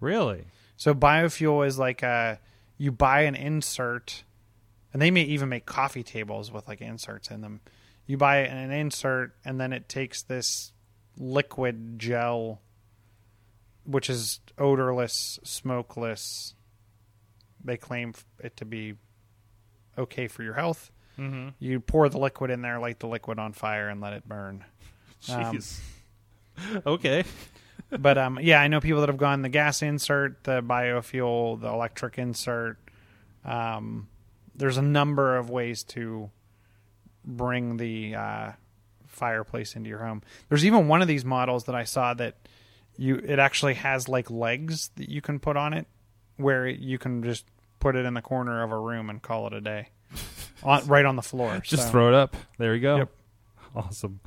really, 0.00 0.44
So 0.76 0.94
biofuel 0.94 1.66
is 1.66 1.78
like 1.78 2.02
a 2.02 2.38
you 2.78 2.92
buy 2.92 3.22
an 3.22 3.34
insert, 3.34 4.24
and 4.92 5.00
they 5.00 5.10
may 5.10 5.22
even 5.22 5.48
make 5.48 5.66
coffee 5.66 6.02
tables 6.02 6.50
with 6.52 6.68
like 6.68 6.80
inserts 6.80 7.30
in 7.30 7.40
them. 7.40 7.60
You 8.06 8.16
buy 8.16 8.38
an 8.38 8.70
insert, 8.70 9.34
and 9.44 9.60
then 9.60 9.72
it 9.72 9.88
takes 9.88 10.22
this 10.22 10.72
liquid 11.18 11.98
gel, 11.98 12.60
which 13.84 14.08
is 14.08 14.40
odorless, 14.58 15.38
smokeless. 15.42 16.54
They 17.64 17.76
claim 17.76 18.14
it 18.38 18.56
to 18.58 18.64
be 18.64 18.94
okay 19.98 20.28
for 20.28 20.42
your 20.42 20.54
health. 20.54 20.90
mm-hmm. 21.18 21.48
You 21.58 21.80
pour 21.80 22.08
the 22.08 22.18
liquid 22.18 22.50
in 22.50 22.62
there, 22.62 22.78
light 22.78 23.00
the 23.00 23.08
liquid 23.08 23.38
on 23.38 23.52
fire, 23.52 23.88
and 23.88 24.00
let 24.00 24.12
it 24.12 24.26
burn. 24.28 24.64
Um, 25.28 25.56
jeez, 25.56 25.80
okay, 26.86 27.24
but 27.98 28.18
um, 28.18 28.38
yeah, 28.40 28.60
I 28.60 28.68
know 28.68 28.80
people 28.80 29.00
that 29.00 29.08
have 29.08 29.18
gone 29.18 29.42
the 29.42 29.48
gas 29.48 29.82
insert, 29.82 30.44
the 30.44 30.62
biofuel, 30.62 31.60
the 31.60 31.68
electric 31.68 32.18
insert. 32.18 32.78
Um, 33.44 34.08
there's 34.54 34.76
a 34.76 34.82
number 34.82 35.36
of 35.36 35.50
ways 35.50 35.82
to 35.84 36.30
bring 37.24 37.76
the 37.76 38.14
uh, 38.14 38.52
fireplace 39.06 39.76
into 39.76 39.88
your 39.88 39.98
home. 40.00 40.22
There's 40.48 40.64
even 40.64 40.88
one 40.88 41.02
of 41.02 41.08
these 41.08 41.24
models 41.24 41.64
that 41.64 41.74
I 41.74 41.84
saw 41.84 42.14
that 42.14 42.36
you 42.96 43.16
it 43.16 43.38
actually 43.38 43.74
has 43.74 44.08
like 44.08 44.30
legs 44.30 44.90
that 44.96 45.08
you 45.08 45.20
can 45.20 45.38
put 45.38 45.56
on 45.56 45.74
it, 45.74 45.86
where 46.36 46.66
you 46.66 46.98
can 46.98 47.22
just 47.22 47.44
put 47.78 47.94
it 47.94 48.06
in 48.06 48.14
the 48.14 48.22
corner 48.22 48.62
of 48.62 48.72
a 48.72 48.78
room 48.78 49.10
and 49.10 49.20
call 49.20 49.46
it 49.46 49.52
a 49.52 49.60
day, 49.60 49.88
on, 50.62 50.86
right 50.86 51.04
on 51.04 51.16
the 51.16 51.22
floor. 51.22 51.60
just 51.62 51.84
So- 51.84 51.90
throw 51.90 52.08
it 52.08 52.14
up. 52.14 52.34
There 52.58 52.74
you 52.74 52.80
go. 52.80 52.96
Yep. 52.96 53.10
Awesome. 53.76 54.20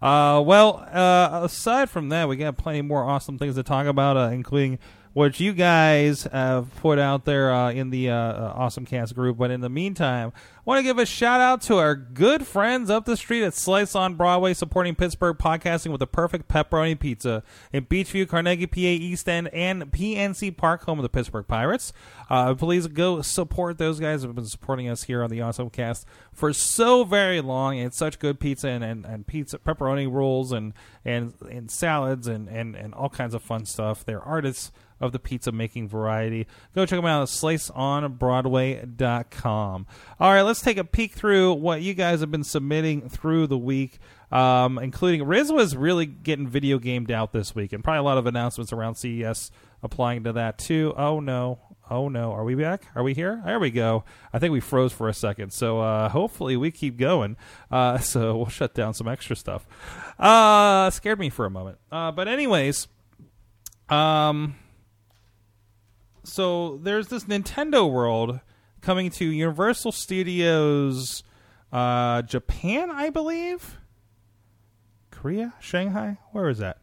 Uh, 0.00 0.40
well, 0.46 0.76
uh, 0.92 1.40
aside 1.42 1.90
from 1.90 2.08
that, 2.10 2.28
we 2.28 2.36
got 2.36 2.56
plenty 2.56 2.82
more 2.82 3.02
awesome 3.02 3.36
things 3.36 3.56
to 3.56 3.64
talk 3.64 3.86
about, 3.86 4.16
uh, 4.16 4.30
including 4.32 4.78
what 5.14 5.38
you 5.40 5.52
guys 5.52 6.24
have 6.24 6.74
put 6.76 6.98
out 6.98 7.24
there 7.24 7.52
uh, 7.52 7.70
in 7.70 7.90
the 7.90 8.08
uh, 8.08 8.14
uh, 8.14 8.52
Awesome 8.56 8.86
Cast 8.86 9.14
group. 9.14 9.36
But 9.36 9.50
in 9.50 9.60
the 9.60 9.68
meantime, 9.68 10.32
I 10.34 10.60
want 10.64 10.78
to 10.78 10.82
give 10.82 10.98
a 10.98 11.04
shout 11.04 11.40
out 11.40 11.60
to 11.62 11.76
our 11.76 11.94
good 11.94 12.46
friends 12.46 12.88
up 12.88 13.04
the 13.04 13.16
street 13.16 13.44
at 13.44 13.52
Slice 13.52 13.94
on 13.94 14.14
Broadway, 14.14 14.54
supporting 14.54 14.94
Pittsburgh 14.94 15.36
podcasting 15.36 15.90
with 15.90 15.98
the 15.98 16.06
perfect 16.06 16.48
pepperoni 16.48 16.98
pizza 16.98 17.42
in 17.72 17.84
Beechview, 17.84 18.28
Carnegie, 18.28 18.66
PA, 18.66 18.78
East 18.78 19.28
End, 19.28 19.48
and 19.52 19.92
PNC 19.92 20.56
Park, 20.56 20.84
home 20.84 20.98
of 20.98 21.02
the 21.02 21.08
Pittsburgh 21.08 21.46
Pirates. 21.46 21.92
Uh, 22.30 22.54
please 22.54 22.86
go 22.86 23.20
support 23.20 23.76
those 23.76 24.00
guys 24.00 24.22
who 24.22 24.28
have 24.28 24.36
been 24.36 24.46
supporting 24.46 24.88
us 24.88 25.02
here 25.02 25.22
on 25.22 25.28
the 25.28 25.42
Awesome 25.42 25.68
Cast 25.68 26.06
for 26.32 26.52
so 26.54 27.04
very 27.04 27.42
long. 27.42 27.76
It's 27.76 27.96
such 27.98 28.18
good 28.18 28.40
pizza 28.40 28.68
and, 28.68 28.82
and, 28.82 29.04
and 29.04 29.26
pizza 29.26 29.58
pepperoni 29.58 30.10
rolls 30.10 30.52
and 30.52 30.72
and 31.04 31.34
and 31.50 31.70
salads 31.70 32.26
and, 32.28 32.48
and, 32.48 32.76
and 32.76 32.94
all 32.94 33.10
kinds 33.10 33.34
of 33.34 33.42
fun 33.42 33.66
stuff. 33.66 34.04
They're 34.04 34.22
artists 34.22 34.70
of 35.02 35.12
the 35.12 35.18
pizza 35.18 35.52
making 35.52 35.88
variety. 35.88 36.46
Go 36.74 36.86
check 36.86 36.98
them 36.98 37.04
out 37.04 37.20
at 37.22 37.28
sliceonbroadway.com. 37.28 39.86
All 40.20 40.32
right, 40.32 40.42
let's 40.42 40.62
take 40.62 40.78
a 40.78 40.84
peek 40.84 41.12
through 41.12 41.52
what 41.54 41.82
you 41.82 41.92
guys 41.92 42.20
have 42.20 42.30
been 42.30 42.44
submitting 42.44 43.08
through 43.08 43.48
the 43.48 43.58
week. 43.58 43.98
Um, 44.30 44.78
including 44.78 45.26
Riz 45.26 45.50
was 45.52 45.76
really 45.76 46.06
getting 46.06 46.46
video 46.48 46.78
gamed 46.78 47.10
out 47.10 47.32
this 47.32 47.54
week, 47.54 47.74
and 47.74 47.84
probably 47.84 47.98
a 47.98 48.02
lot 48.02 48.16
of 48.16 48.26
announcements 48.26 48.72
around 48.72 48.94
CES 48.94 49.50
applying 49.82 50.24
to 50.24 50.32
that 50.32 50.56
too. 50.56 50.94
Oh 50.96 51.20
no, 51.20 51.58
oh 51.90 52.08
no, 52.08 52.32
are 52.32 52.44
we 52.44 52.54
back? 52.54 52.86
Are 52.94 53.02
we 53.02 53.12
here? 53.12 53.42
There 53.44 53.60
we 53.60 53.70
go. 53.70 54.04
I 54.32 54.38
think 54.38 54.52
we 54.52 54.60
froze 54.60 54.90
for 54.90 55.10
a 55.10 55.12
second, 55.12 55.52
so 55.52 55.80
uh, 55.80 56.08
hopefully 56.08 56.56
we 56.56 56.70
keep 56.70 56.96
going. 56.96 57.36
Uh, 57.70 57.98
so 57.98 58.34
we'll 58.36 58.48
shut 58.48 58.72
down 58.72 58.94
some 58.94 59.06
extra 59.06 59.36
stuff. 59.36 59.66
Uh, 60.18 60.88
scared 60.88 61.18
me 61.18 61.28
for 61.28 61.44
a 61.44 61.50
moment. 61.50 61.76
Uh, 61.90 62.10
but 62.10 62.26
anyways, 62.26 62.88
um, 63.90 64.54
so 66.24 66.78
there's 66.82 67.08
this 67.08 67.24
Nintendo 67.24 67.90
World 67.90 68.40
coming 68.80 69.10
to 69.10 69.24
Universal 69.24 69.92
Studios, 69.92 71.22
uh, 71.72 72.22
Japan, 72.22 72.90
I 72.90 73.10
believe. 73.10 73.78
Korea, 75.10 75.54
Shanghai, 75.60 76.18
where 76.32 76.48
is 76.48 76.58
that? 76.58 76.78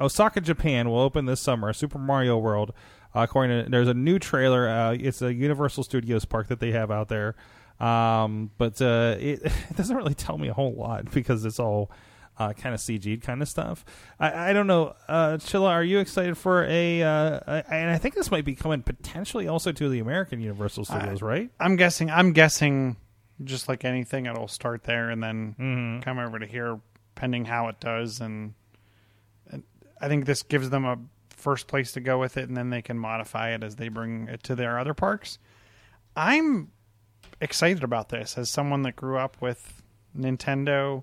Osaka, 0.00 0.40
Japan 0.40 0.88
will 0.88 1.00
open 1.00 1.26
this 1.26 1.40
summer. 1.40 1.72
Super 1.72 1.98
Mario 1.98 2.38
World. 2.38 2.72
Uh, 3.14 3.20
according 3.20 3.64
to 3.64 3.70
there's 3.70 3.88
a 3.88 3.94
new 3.94 4.18
trailer. 4.18 4.68
Uh, 4.68 4.96
it's 4.98 5.22
a 5.22 5.32
Universal 5.32 5.84
Studios 5.84 6.24
park 6.24 6.48
that 6.48 6.58
they 6.58 6.72
have 6.72 6.90
out 6.90 7.08
there, 7.08 7.36
um, 7.78 8.50
but 8.58 8.80
uh, 8.82 9.16
it, 9.20 9.40
it 9.44 9.76
doesn't 9.76 9.96
really 9.96 10.14
tell 10.14 10.36
me 10.36 10.48
a 10.48 10.54
whole 10.54 10.74
lot 10.74 11.10
because 11.12 11.44
it's 11.44 11.60
all 11.60 11.90
uh, 12.38 12.52
kind 12.52 12.74
of 12.74 12.80
CG 12.80 13.22
kind 13.22 13.42
of 13.42 13.48
stuff. 13.48 13.84
I, 14.18 14.50
I 14.50 14.52
don't 14.52 14.66
know. 14.66 14.94
Uh, 15.08 15.34
Chilla, 15.38 15.68
are 15.70 15.84
you 15.84 15.98
excited 16.00 16.36
for 16.36 16.64
a? 16.64 17.02
Uh, 17.02 17.62
and 17.70 17.90
I 17.90 17.98
think 17.98 18.14
this 18.14 18.30
might 18.30 18.44
be 18.44 18.54
coming 18.54 18.82
potentially 18.82 19.46
also 19.48 19.70
to 19.72 19.88
the 19.88 20.00
American 20.00 20.40
Universal 20.40 20.86
Studios, 20.86 21.22
right? 21.22 21.50
I'm 21.60 21.76
guessing. 21.76 22.10
I'm 22.10 22.32
guessing. 22.32 22.96
Just 23.42 23.68
like 23.68 23.84
anything, 23.84 24.26
it'll 24.26 24.46
start 24.46 24.84
there 24.84 25.10
and 25.10 25.20
then 25.22 25.56
Mm-hmm. 25.58 26.00
come 26.02 26.18
over 26.20 26.38
to 26.38 26.46
here, 26.46 26.78
pending 27.16 27.44
how 27.46 27.66
it 27.66 27.80
does. 27.80 28.20
And, 28.20 28.54
and 29.50 29.64
I 30.00 30.06
think 30.06 30.24
this 30.26 30.44
gives 30.44 30.70
them 30.70 30.84
a 30.84 30.98
first 31.30 31.66
place 31.66 31.90
to 31.92 32.00
go 32.00 32.18
with 32.18 32.36
it, 32.36 32.46
and 32.48 32.56
then 32.56 32.70
they 32.70 32.80
can 32.80 32.96
modify 32.96 33.50
it 33.52 33.64
as 33.64 33.74
they 33.74 33.88
bring 33.88 34.28
it 34.28 34.44
to 34.44 34.54
their 34.54 34.78
other 34.78 34.94
parks. 34.94 35.38
I'm 36.16 36.70
excited 37.40 37.82
about 37.82 38.08
this 38.10 38.38
as 38.38 38.50
someone 38.50 38.82
that 38.82 38.94
grew 38.94 39.18
up 39.18 39.36
with 39.40 39.82
Nintendo. 40.16 41.02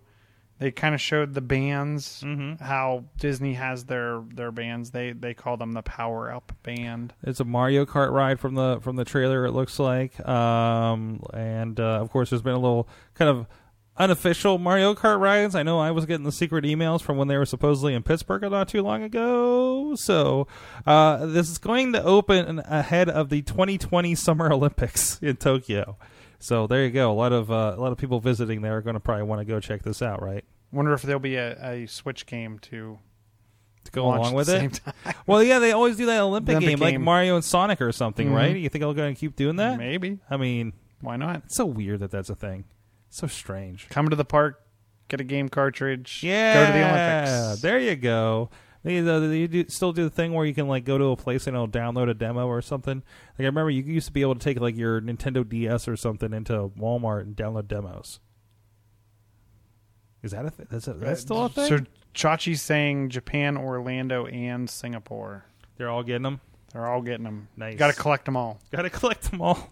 They 0.62 0.70
kind 0.72 0.94
of 0.94 1.02
showed 1.02 1.34
the 1.34 1.42
bands, 1.42 2.22
Mm-hmm. 2.24 2.64
how 2.64 3.06
Disney 3.18 3.56
has 3.56 3.86
their 3.86 4.22
their 4.34 4.52
bands. 4.52 4.92
They 4.92 5.12
they 5.12 5.34
call 5.34 5.58
them 5.58 5.72
the 5.72 5.82
Power 5.82 6.32
Up 6.32 6.54
Band. 6.62 7.14
It's 7.24 7.40
a 7.40 7.44
Mario 7.46 7.84
Kart 7.86 8.12
ride 8.12 8.40
from 8.40 8.54
the 8.54 8.80
from 8.82 8.96
the 8.96 9.04
trailer. 9.04 9.44
It 9.46 9.54
looks 9.54 9.80
like, 9.80 10.20
um, 10.28 11.24
and 11.34 11.80
uh, 11.80 12.00
of 12.02 12.12
course, 12.12 12.30
there's 12.30 12.44
been 12.44 12.54
a 12.54 12.60
little 12.60 12.88
kind 13.16 13.30
of 13.30 13.48
unofficial 13.98 14.58
Mario 14.60 14.94
Kart 14.94 15.20
rides. 15.20 15.56
I 15.56 15.64
know 15.64 15.80
I 15.80 15.90
was 15.92 16.06
getting 16.06 16.26
the 16.26 16.32
secret 16.32 16.64
emails 16.64 17.02
from 17.02 17.18
when 17.18 17.28
they 17.28 17.38
were 17.38 17.46
supposedly 17.46 17.94
in 17.94 18.04
Pittsburgh 18.04 18.44
not 18.44 18.68
too 18.68 18.82
long 18.84 19.04
ago. 19.04 19.96
So 19.96 20.48
uh, 20.86 21.26
this 21.26 21.50
is 21.50 21.58
going 21.58 21.94
to 21.94 22.04
open 22.04 22.60
ahead 22.60 23.10
of 23.10 23.30
the 23.30 23.42
2020 23.42 24.16
Summer 24.16 24.52
Olympics 24.54 25.20
in 25.22 25.36
Tokyo. 25.38 25.98
So 26.42 26.68
there 26.68 26.84
you 26.84 26.92
go. 26.92 27.12
A 27.12 27.14
lot 27.14 27.32
of 27.34 27.52
uh, 27.52 27.76
a 27.78 27.80
lot 27.82 27.92
of 27.92 27.98
people 27.98 28.20
visiting 28.20 28.62
there 28.62 28.78
are 28.78 28.82
going 28.82 28.96
to 28.96 29.00
probably 29.00 29.24
want 29.24 29.40
to 29.42 29.46
go 29.46 29.60
check 29.60 29.84
this 29.84 30.02
out, 30.02 30.22
right? 30.22 30.44
Wonder 30.72 30.94
if 30.94 31.02
there'll 31.04 31.20
be 31.20 31.36
a, 31.36 31.56
a 31.64 31.86
Switch 31.88 32.26
game 32.26 32.58
to 32.60 32.98
To 33.86 33.92
go 33.92 34.06
along 34.06 34.28
at 34.28 34.34
with 34.34 34.48
the 34.48 34.56
it. 34.56 34.60
same 34.60 34.70
time. 34.72 34.94
Well, 35.28 35.44
yeah, 35.44 35.60
they 35.60 35.72
always 35.72 35.98
do 35.98 36.06
that 36.08 36.20
Olympic, 36.22 36.56
Olympic 36.58 36.80
game, 36.80 36.80
like. 36.80 37.00
Mario 37.00 37.36
and 37.36 37.44
Sonic 37.46 37.80
or 37.82 37.92
something, 37.92 38.30
Mhm. 38.30 38.36
right? 38.36 38.56
You 38.56 38.70
think 38.70 38.82
they'll 38.82 38.94
go 38.94 39.04
and 39.04 39.16
keep 39.18 39.36
doing 39.36 39.58
that? 39.58 39.78
Maybe. 39.78 40.20
I 40.30 40.38
mean, 40.38 40.74
Why 41.02 41.16
not? 41.18 41.44
it's 41.46 41.56
so 41.58 41.66
weird 41.66 42.00
that 42.00 42.12
that's 42.12 42.30
a 42.30 42.36
thing. 42.36 42.66
so 43.10 43.28
strange. 43.28 43.88
Come 43.90 44.10
to 44.10 44.16
the 44.16 44.26
park, 44.26 44.62
get 45.10 45.20
a 45.20 45.24
game 45.26 45.50
cartridge, 45.50 46.22
Yeah, 46.24 46.54
go 46.54 46.66
to 46.68 46.72
the 46.80 46.90
Olympics. 46.90 47.62
There 47.62 47.80
you 47.80 47.96
go. 47.98 48.50
They, 48.84 49.00
uh, 49.00 49.20
they 49.20 49.46
do, 49.48 49.66
still 49.68 49.94
do 49.94 50.04
the 50.04 50.10
thing 50.10 50.34
where 50.34 50.46
you 50.46 50.56
can 50.56 50.68
like 50.68 50.86
go 50.86 50.98
to 50.98 51.06
a 51.06 51.16
place 51.16 51.46
and 51.46 51.56
it'll 51.56 51.68
download 51.68 52.10
a 52.10 52.16
demo 52.16 52.48
or 52.48 52.62
something. 52.62 53.04
Like 53.38 53.40
I 53.40 53.44
remember 53.44 53.70
you 53.70 53.84
used 53.84 54.08
to 54.08 54.14
be 54.14 54.22
able 54.22 54.34
to 54.36 54.40
take 54.40 54.60
like 54.60 54.76
your 54.76 55.00
Nintendo 55.02 55.48
DS 55.48 55.88
or 55.88 55.96
something 55.96 56.34
into 56.34 56.70
Walmart 56.80 57.22
and 57.22 57.36
download 57.36 57.68
demos. 57.68 58.20
Is 60.24 60.32
that 60.32 60.46
a 60.46 60.52
th- 60.52 60.70
that's, 60.70 60.88
a, 60.88 60.94
that's 60.94 61.22
still 61.22 61.46
a 61.46 61.50
thing? 61.50 61.68
So 61.68 61.80
Chachi's 62.14 62.62
saying 62.62 63.10
Japan, 63.10 63.58
Orlando, 63.58 64.26
and 64.28 64.70
Singapore. 64.70 65.46
They're 65.78 65.90
all 65.90 66.04
getting 66.04 66.24
them. 66.24 66.42
They're 66.74 66.88
all 66.88 67.02
getting 67.02 67.24
them. 67.24 67.48
Nice. 67.58 67.76
Got 67.76 67.94
to 67.94 68.00
collect 68.00 68.26
them 68.26 68.38
all. 68.38 68.60
Got 68.72 68.84
to 68.84 68.90
collect 68.90 69.30
them 69.30 69.42
all. 69.42 69.70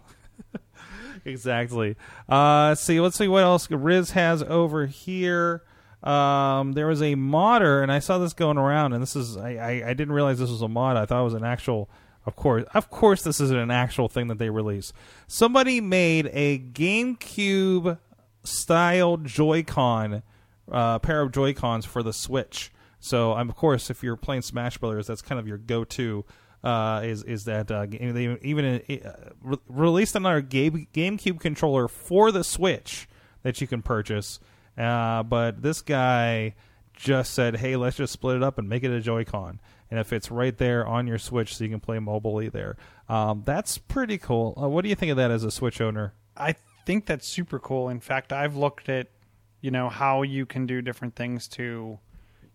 exactly. 1.24 1.96
Uh, 2.28 2.74
see. 2.74 3.00
Let's 3.00 3.16
see 3.16 3.28
what 3.28 3.42
else 3.42 3.70
Riz 3.70 4.10
has 4.12 4.42
over 4.42 4.86
here. 4.86 5.62
Um, 6.02 6.72
there 6.72 6.86
was 6.86 7.02
a 7.02 7.14
modder, 7.14 7.82
and 7.82 7.92
I 7.92 7.98
saw 7.98 8.18
this 8.18 8.32
going 8.32 8.56
around, 8.56 8.92
and 8.94 9.02
this 9.02 9.16
is 9.16 9.36
I, 9.36 9.50
I, 9.50 9.70
I 9.88 9.94
didn't 9.94 10.12
realize 10.12 10.38
this 10.38 10.50
was 10.50 10.62
a 10.62 10.68
mod. 10.68 10.96
I 10.96 11.06
thought 11.06 11.20
it 11.20 11.24
was 11.24 11.34
an 11.34 11.44
actual. 11.44 11.90
Of 12.26 12.36
course, 12.36 12.64
of 12.74 12.90
course, 12.90 13.22
this 13.22 13.40
isn't 13.40 13.58
an 13.58 13.70
actual 13.70 14.08
thing 14.08 14.28
that 14.28 14.38
they 14.38 14.50
released. 14.50 14.92
Somebody 15.26 15.80
made 15.80 16.28
a 16.32 16.58
GameCube 16.58 17.98
style 18.44 19.16
Joy-Con 19.16 20.22
uh, 20.70 20.98
pair 20.98 21.22
of 21.22 21.32
Joy 21.32 21.54
Cons 21.54 21.86
for 21.86 22.02
the 22.02 22.12
Switch. 22.12 22.70
So, 23.00 23.32
um, 23.32 23.48
of 23.48 23.56
course, 23.56 23.88
if 23.88 24.02
you're 24.02 24.16
playing 24.16 24.42
Smash 24.42 24.76
Brothers, 24.76 25.06
that's 25.06 25.22
kind 25.22 25.38
of 25.38 25.48
your 25.48 25.58
go-to. 25.58 26.24
Uh, 26.62 27.00
is 27.04 27.22
is 27.22 27.44
that 27.44 27.70
uh, 27.70 27.86
they 27.86 28.38
even 28.42 28.82
uh, 28.86 29.30
re- 29.42 29.56
released 29.66 30.14
another 30.14 30.42
Game 30.42 30.86
GameCube 30.92 31.40
controller 31.40 31.88
for 31.88 32.30
the 32.30 32.44
Switch 32.44 33.08
that 33.42 33.62
you 33.62 33.66
can 33.66 33.80
purchase? 33.80 34.38
Uh, 34.80 35.22
but 35.22 35.62
this 35.62 35.82
guy 35.82 36.54
just 36.94 37.34
said, 37.34 37.56
"Hey, 37.56 37.76
let's 37.76 37.96
just 37.96 38.12
split 38.12 38.36
it 38.36 38.42
up 38.42 38.58
and 38.58 38.68
make 38.68 38.82
it 38.82 38.90
a 38.90 39.00
Joy-Con." 39.00 39.60
And 39.90 39.98
if 40.00 40.12
it's 40.12 40.30
right 40.30 40.56
there 40.56 40.86
on 40.86 41.06
your 41.06 41.18
Switch, 41.18 41.56
so 41.56 41.64
you 41.64 41.70
can 41.70 41.80
play 41.80 41.98
mobilely 41.98 42.48
there, 42.48 42.76
um, 43.08 43.42
that's 43.44 43.76
pretty 43.76 44.18
cool. 44.18 44.56
Uh, 44.60 44.68
what 44.68 44.82
do 44.82 44.88
you 44.88 44.94
think 44.94 45.10
of 45.10 45.16
that 45.16 45.30
as 45.30 45.44
a 45.44 45.50
Switch 45.50 45.80
owner? 45.80 46.14
I 46.36 46.54
think 46.86 47.06
that's 47.06 47.26
super 47.26 47.58
cool. 47.58 47.88
In 47.88 48.00
fact, 48.00 48.32
I've 48.32 48.56
looked 48.56 48.88
at, 48.88 49.08
you 49.60 49.70
know, 49.70 49.88
how 49.88 50.22
you 50.22 50.46
can 50.46 50.64
do 50.66 50.80
different 50.80 51.16
things 51.16 51.48
to 51.48 51.98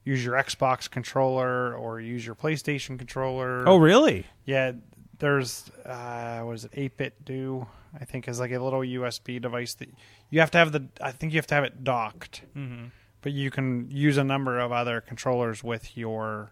use 0.05 0.23
your 0.23 0.35
Xbox 0.35 0.89
controller 0.89 1.75
or 1.75 1.99
use 1.99 2.25
your 2.25 2.35
PlayStation 2.35 2.97
controller. 2.97 3.67
Oh, 3.67 3.77
really? 3.77 4.25
yeah. 4.45 4.71
There's 5.19 5.69
uh, 5.85 6.41
what 6.41 6.53
is 6.55 6.65
it? 6.65 6.71
8BitDo 6.97 7.67
I 7.99 8.05
think 8.05 8.27
is 8.27 8.39
like 8.39 8.51
a 8.51 8.59
little 8.59 8.81
USB 8.81 9.41
device 9.41 9.73
that 9.75 9.89
you 10.29 10.39
have 10.41 10.51
to 10.51 10.57
have 10.57 10.71
the. 10.71 10.87
I 11.01 11.11
think 11.11 11.33
you 11.33 11.37
have 11.37 11.47
to 11.47 11.55
have 11.55 11.63
it 11.63 11.83
docked, 11.83 12.41
Mm-hmm. 12.55 12.85
but 13.21 13.31
you 13.31 13.49
can 13.51 13.89
use 13.89 14.17
a 14.17 14.23
number 14.23 14.59
of 14.59 14.71
other 14.71 14.99
controllers 15.01 15.63
with 15.63 15.95
your 15.97 16.51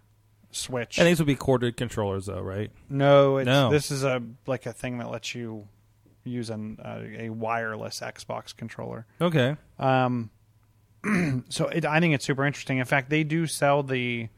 Switch. 0.52 1.00
And 1.00 1.08
these 1.08 1.20
would 1.20 1.26
be 1.26 1.36
corded 1.36 1.76
controllers, 1.78 2.28
though, 2.28 2.40
right? 2.42 2.70
No, 2.88 3.38
it's, 3.38 3.48
No. 3.48 3.70
this 3.72 3.90
is 3.90 4.04
a 4.04 4.22
like 4.46 4.66
a 4.68 4.72
thing 4.74 5.00
that 5.00 5.10
lets 5.10 5.34
you 5.34 5.68
use 6.24 6.50
an, 6.52 6.78
uh, 6.80 7.02
a 7.18 7.30
wireless 7.32 8.00
Xbox 8.02 8.56
controller. 8.56 9.06
Okay. 9.20 9.58
Um, 9.80 10.30
so 11.50 11.68
it, 11.68 11.86
I 11.86 12.00
think 12.00 12.14
it's 12.14 12.24
super 12.24 12.46
interesting. 12.46 12.78
In 12.78 12.86
fact, 12.86 13.10
they 13.10 13.24
do 13.24 13.46
sell 13.48 13.84
the 13.84 14.30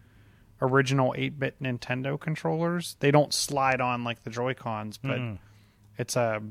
original 0.68 1.14
8-bit 1.18 1.62
Nintendo 1.62 2.20
controllers. 2.20 2.96
They 3.00 3.12
don't 3.12 3.34
slide 3.34 3.82
on 3.82 4.04
like 4.04 4.24
the 4.24 4.30
Joy 4.30 4.54
Cons, 4.54 4.98
but 4.98 5.20
Mm. 5.20 5.38
it's 5.98 6.16
a 6.16 6.42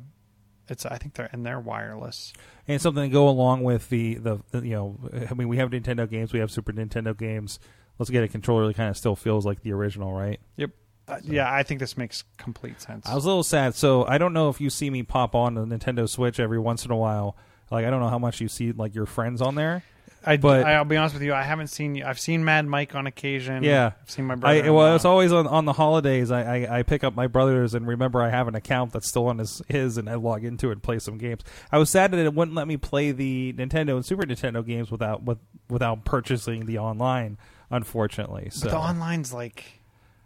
it's 0.68 0.87
I 0.87 0.96
think 0.96 1.14
they're 1.14 1.29
and 1.33 1.44
they're 1.44 1.61
wireless. 1.61 2.33
and 2.66 2.81
something 2.81 3.03
to 3.03 3.12
go 3.12 3.29
along 3.29 3.62
with 3.64 3.88
the, 3.90 4.14
the 4.14 4.38
the 4.50 4.66
you 4.66 4.74
know 4.74 4.98
I 5.31 5.35
mean 5.35 5.48
we 5.48 5.59
have 5.59 5.70
Nintendo 5.70 6.09
games, 6.09 6.33
we 6.33 6.38
have 6.40 6.50
Super 6.50 6.72
Nintendo 6.72 7.16
games. 7.16 7.59
Let's 7.98 8.11
get 8.11 8.24
a 8.24 8.29
controller 8.29 8.66
that 8.66 8.74
kind 8.77 8.88
of 8.90 8.96
still 8.96 9.14
feels 9.14 9.44
like 9.46 9.61
the 9.62 9.72
original, 9.72 10.12
right? 10.12 10.40
Yep. 10.57 10.70
Uh, 11.07 11.18
yeah, 11.22 11.53
I 11.53 11.62
think 11.64 11.81
this 11.81 11.98
makes 11.98 12.24
complete 12.38 12.81
sense. 12.81 13.07
I 13.07 13.14
was 13.14 13.24
a 13.24 13.29
little 13.29 13.42
sad, 13.44 13.74
so 13.74 14.07
I 14.07 14.16
don't 14.16 14.33
know 14.33 14.48
if 14.48 14.59
you 14.61 14.70
see 14.70 14.88
me 14.88 15.03
pop 15.03 15.35
on 15.35 15.55
the 15.55 15.64
Nintendo 15.66 16.09
Switch 16.09 16.40
every 16.40 16.59
once 16.59 16.85
in 16.87 16.90
a 16.90 16.96
while. 16.96 17.37
Like 17.70 17.85
I 17.85 17.90
don't 17.90 18.00
know 18.00 18.09
how 18.09 18.18
much 18.18 18.40
you 18.40 18.48
see 18.48 18.72
like 18.72 18.94
your 18.94 19.05
friends 19.07 19.42
on 19.42 19.55
there. 19.55 19.83
I, 20.26 20.37
but- 20.38 20.64
I'll 20.66 20.84
be 20.84 20.96
honest 20.96 21.14
with 21.14 21.22
you, 21.22 21.34
I 21.34 21.42
haven't 21.42 21.68
seen 21.68 21.94
you. 21.94 22.04
I've 22.04 22.18
seen 22.18 22.44
Mad 22.44 22.66
Mike 22.66 22.94
on 22.94 23.06
occasion. 23.06 23.62
Yeah. 23.62 23.92
I've 24.02 24.10
seen 24.10 24.24
my 24.24 24.34
brother. 24.34 24.64
I 24.64 24.70
well, 24.70 24.94
it's 24.96 25.04
always 25.04 25.32
on, 25.32 25.46
on 25.46 25.64
the 25.64 25.72
holidays. 25.74 26.30
I, 26.30 26.42
I 26.64 26.78
I 26.78 26.82
pick 26.82 27.04
up 27.04 27.14
my 27.14 27.26
brother's 27.26 27.74
and 27.74 27.87
remember 27.87 28.22
I 28.22 28.30
have 28.30 28.48
an 28.48 28.54
account 28.54 28.92
that's 28.92 29.08
still 29.08 29.26
on 29.26 29.38
his 29.38 29.60
his, 29.68 29.98
and 29.98 30.08
I 30.08 30.14
log 30.14 30.44
into 30.44 30.68
it 30.68 30.72
and 30.72 30.82
play 30.82 30.98
some 30.98 31.18
games. 31.18 31.42
I 31.70 31.78
was 31.78 31.90
sad 31.90 32.10
that 32.12 32.18
it 32.18 32.34
wouldn't 32.34 32.54
let 32.56 32.66
me 32.68 32.76
play 32.76 33.12
the 33.12 33.52
Nintendo 33.56 33.96
and 33.96 34.04
Super 34.04 34.24
Nintendo 34.24 34.64
games 34.64 34.90
without 34.90 35.22
with, 35.24 35.38
without 35.68 36.04
purchasing 36.04 36.66
the 36.66 36.78
online. 36.78 37.38
Unfortunately, 37.70 38.48
so 38.50 38.66
but 38.66 38.70
the 38.72 38.76
online's 38.78 39.32
like 39.32 39.64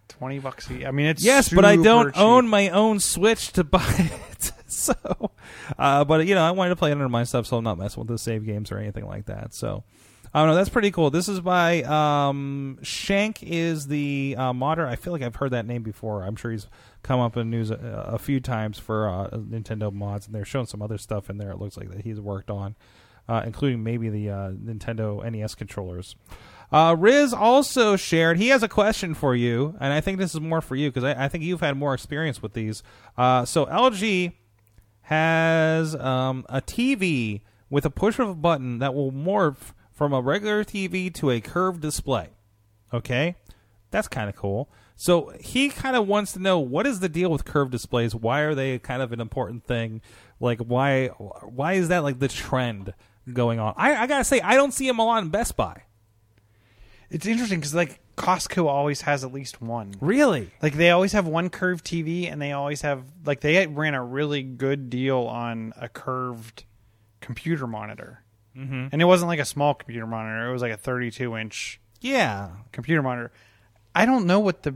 twenty 0.08 0.38
bucks. 0.38 0.68
A, 0.70 0.86
I 0.86 0.90
mean, 0.90 1.06
it's 1.06 1.24
Yes, 1.24 1.48
but 1.48 1.64
I 1.64 1.76
don't 1.76 2.12
cheap. 2.12 2.20
own 2.20 2.46
my 2.48 2.68
own 2.68 3.00
Switch 3.00 3.52
to 3.52 3.64
buy 3.64 3.82
it. 4.32 4.52
so, 4.82 5.30
uh, 5.78 6.04
but 6.04 6.26
you 6.26 6.34
know, 6.34 6.42
I 6.42 6.50
wanted 6.52 6.70
to 6.70 6.76
play 6.76 6.90
it 6.90 6.92
under 6.92 7.08
my 7.08 7.24
stuff, 7.24 7.46
so 7.46 7.56
I'm 7.56 7.64
not 7.64 7.78
messing 7.78 8.00
with 8.00 8.08
the 8.08 8.18
save 8.18 8.44
games 8.44 8.70
or 8.70 8.78
anything 8.78 9.06
like 9.06 9.26
that. 9.26 9.54
So, 9.54 9.84
I 10.32 10.40
don't 10.40 10.48
know. 10.48 10.56
That's 10.56 10.68
pretty 10.68 10.90
cool. 10.90 11.10
This 11.10 11.28
is 11.28 11.40
by 11.40 11.82
um, 11.82 12.78
Shank 12.82 13.42
is 13.42 13.86
the 13.86 14.36
uh, 14.38 14.52
modder. 14.52 14.86
I 14.86 14.96
feel 14.96 15.12
like 15.12 15.22
I've 15.22 15.36
heard 15.36 15.52
that 15.52 15.66
name 15.66 15.82
before. 15.82 16.22
I'm 16.22 16.36
sure 16.36 16.50
he's 16.50 16.68
come 17.02 17.18
up 17.18 17.36
in 17.36 17.50
news 17.50 17.70
a, 17.70 17.76
a 18.12 18.18
few 18.18 18.40
times 18.40 18.78
for 18.78 19.08
uh, 19.08 19.30
Nintendo 19.30 19.92
mods, 19.92 20.26
and 20.26 20.34
they're 20.34 20.44
showing 20.44 20.66
some 20.66 20.82
other 20.82 20.98
stuff 20.98 21.30
in 21.30 21.38
there. 21.38 21.50
It 21.50 21.58
looks 21.58 21.76
like 21.76 21.90
that 21.90 22.02
he's 22.02 22.20
worked 22.20 22.50
on, 22.50 22.76
uh, 23.26 23.42
including 23.46 23.82
maybe 23.82 24.10
the 24.10 24.30
uh, 24.30 24.50
Nintendo 24.50 25.28
NES 25.30 25.54
controllers. 25.54 26.14
Uh, 26.70 26.94
Riz 26.98 27.32
also 27.32 27.96
shared. 27.96 28.36
He 28.36 28.48
has 28.48 28.62
a 28.62 28.68
question 28.68 29.14
for 29.14 29.34
you, 29.34 29.76
and 29.80 29.92
I 29.94 30.02
think 30.02 30.18
this 30.18 30.34
is 30.34 30.40
more 30.40 30.60
for 30.60 30.76
you 30.76 30.90
because 30.90 31.04
I, 31.04 31.24
I 31.24 31.28
think 31.28 31.42
you've 31.44 31.60
had 31.60 31.76
more 31.78 31.94
experience 31.94 32.42
with 32.42 32.52
these. 32.52 32.82
Uh, 33.16 33.46
so 33.46 33.64
LG 33.66 34.32
has 35.08 35.94
um, 35.94 36.44
a 36.50 36.60
TV 36.60 37.40
with 37.70 37.86
a 37.86 37.90
push 37.90 38.18
of 38.18 38.28
a 38.28 38.34
button 38.34 38.78
that 38.78 38.94
will 38.94 39.10
morph 39.10 39.72
from 39.90 40.12
a 40.12 40.20
regular 40.20 40.62
TV 40.64 41.12
to 41.14 41.30
a 41.30 41.40
curved 41.40 41.80
display. 41.80 42.28
Okay, 42.92 43.34
that's 43.90 44.06
kind 44.06 44.28
of 44.28 44.36
cool. 44.36 44.68
So 44.96 45.32
he 45.40 45.70
kind 45.70 45.96
of 45.96 46.06
wants 46.06 46.32
to 46.32 46.38
know 46.38 46.58
what 46.58 46.86
is 46.86 47.00
the 47.00 47.08
deal 47.08 47.30
with 47.30 47.46
curved 47.46 47.72
displays? 47.72 48.14
Why 48.14 48.40
are 48.40 48.54
they 48.54 48.78
kind 48.80 49.00
of 49.00 49.10
an 49.12 49.20
important 49.20 49.64
thing? 49.64 50.02
Like 50.40 50.58
why 50.58 51.06
why 51.06 51.72
is 51.72 51.88
that 51.88 52.02
like 52.02 52.18
the 52.18 52.28
trend 52.28 52.92
going 53.32 53.58
on? 53.58 53.72
I, 53.78 53.96
I 53.96 54.06
gotta 54.06 54.24
say 54.24 54.42
I 54.42 54.56
don't 54.56 54.72
see 54.72 54.86
them 54.86 54.98
a 54.98 55.06
lot 55.06 55.22
in 55.22 55.30
Best 55.30 55.56
Buy. 55.56 55.84
It's 57.08 57.24
interesting 57.24 57.60
because 57.60 57.74
like 57.74 57.98
Costco 58.18 58.66
always 58.66 59.02
has 59.02 59.24
at 59.24 59.32
least 59.32 59.62
one. 59.62 59.94
Really? 60.00 60.50
Like 60.60 60.74
they 60.74 60.90
always 60.90 61.12
have 61.12 61.26
one 61.26 61.48
curved 61.50 61.84
TV, 61.84 62.30
and 62.30 62.40
they 62.42 62.52
always 62.52 62.82
have 62.82 63.04
like 63.24 63.40
they 63.40 63.66
ran 63.66 63.94
a 63.94 64.02
really 64.04 64.42
good 64.42 64.90
deal 64.90 65.20
on 65.20 65.72
a 65.76 65.88
curved 65.88 66.64
computer 67.20 67.66
monitor, 67.66 68.22
mm-hmm. 68.56 68.88
and 68.92 69.00
it 69.00 69.04
wasn't 69.04 69.28
like 69.28 69.40
a 69.40 69.44
small 69.44 69.74
computer 69.74 70.06
monitor; 70.06 70.48
it 70.48 70.52
was 70.52 70.62
like 70.62 70.72
a 70.72 70.76
32 70.76 71.36
inch 71.36 71.80
Yeah. 72.00 72.50
computer 72.72 73.02
monitor. 73.02 73.32
I 73.94 74.04
don't 74.06 74.26
know 74.26 74.40
what 74.40 74.62
the 74.62 74.74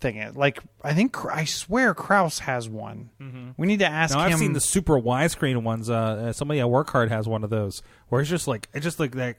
thing 0.00 0.16
is. 0.16 0.34
Like 0.36 0.60
I 0.82 0.92
think 0.94 1.24
I 1.24 1.44
swear 1.44 1.94
Kraus 1.94 2.40
has 2.40 2.68
one. 2.68 3.10
We 3.56 3.66
need 3.66 3.80
to 3.80 3.86
ask 3.86 4.14
Now 4.14 4.26
him. 4.26 4.32
I've 4.32 4.38
seen 4.38 4.52
the 4.52 4.60
super 4.60 5.00
widescreen 5.00 5.62
ones. 5.62 5.88
Uh, 5.90 5.94
uh, 5.94 6.32
somebody 6.32 6.60
at 6.60 6.68
work 6.70 6.90
hard 6.90 7.10
has 7.10 7.28
one 7.28 7.44
of 7.44 7.50
those 7.50 7.82
where 8.08 8.20
it's 8.20 8.30
just 8.30 8.48
like 8.48 8.68
it's 8.74 8.84
just 8.84 8.98
like 8.98 9.12
that 9.12 9.36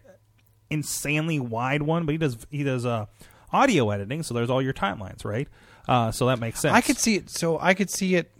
insanely 0.69 1.39
wide 1.39 1.81
one, 1.81 2.05
but 2.05 2.13
he 2.13 2.17
does 2.17 2.37
he 2.49 2.63
does 2.63 2.85
uh, 2.85 3.05
audio 3.53 3.89
editing, 3.89 4.23
so 4.23 4.33
there's 4.33 4.49
all 4.49 4.61
your 4.61 4.73
timelines, 4.73 5.25
right? 5.25 5.47
Uh, 5.87 6.11
so 6.11 6.27
that 6.27 6.39
makes 6.39 6.59
sense. 6.59 6.73
I 6.73 6.81
could 6.81 6.97
see 6.97 7.15
it. 7.15 7.29
So 7.29 7.59
I 7.59 7.73
could 7.73 7.89
see 7.89 8.15
it. 8.15 8.31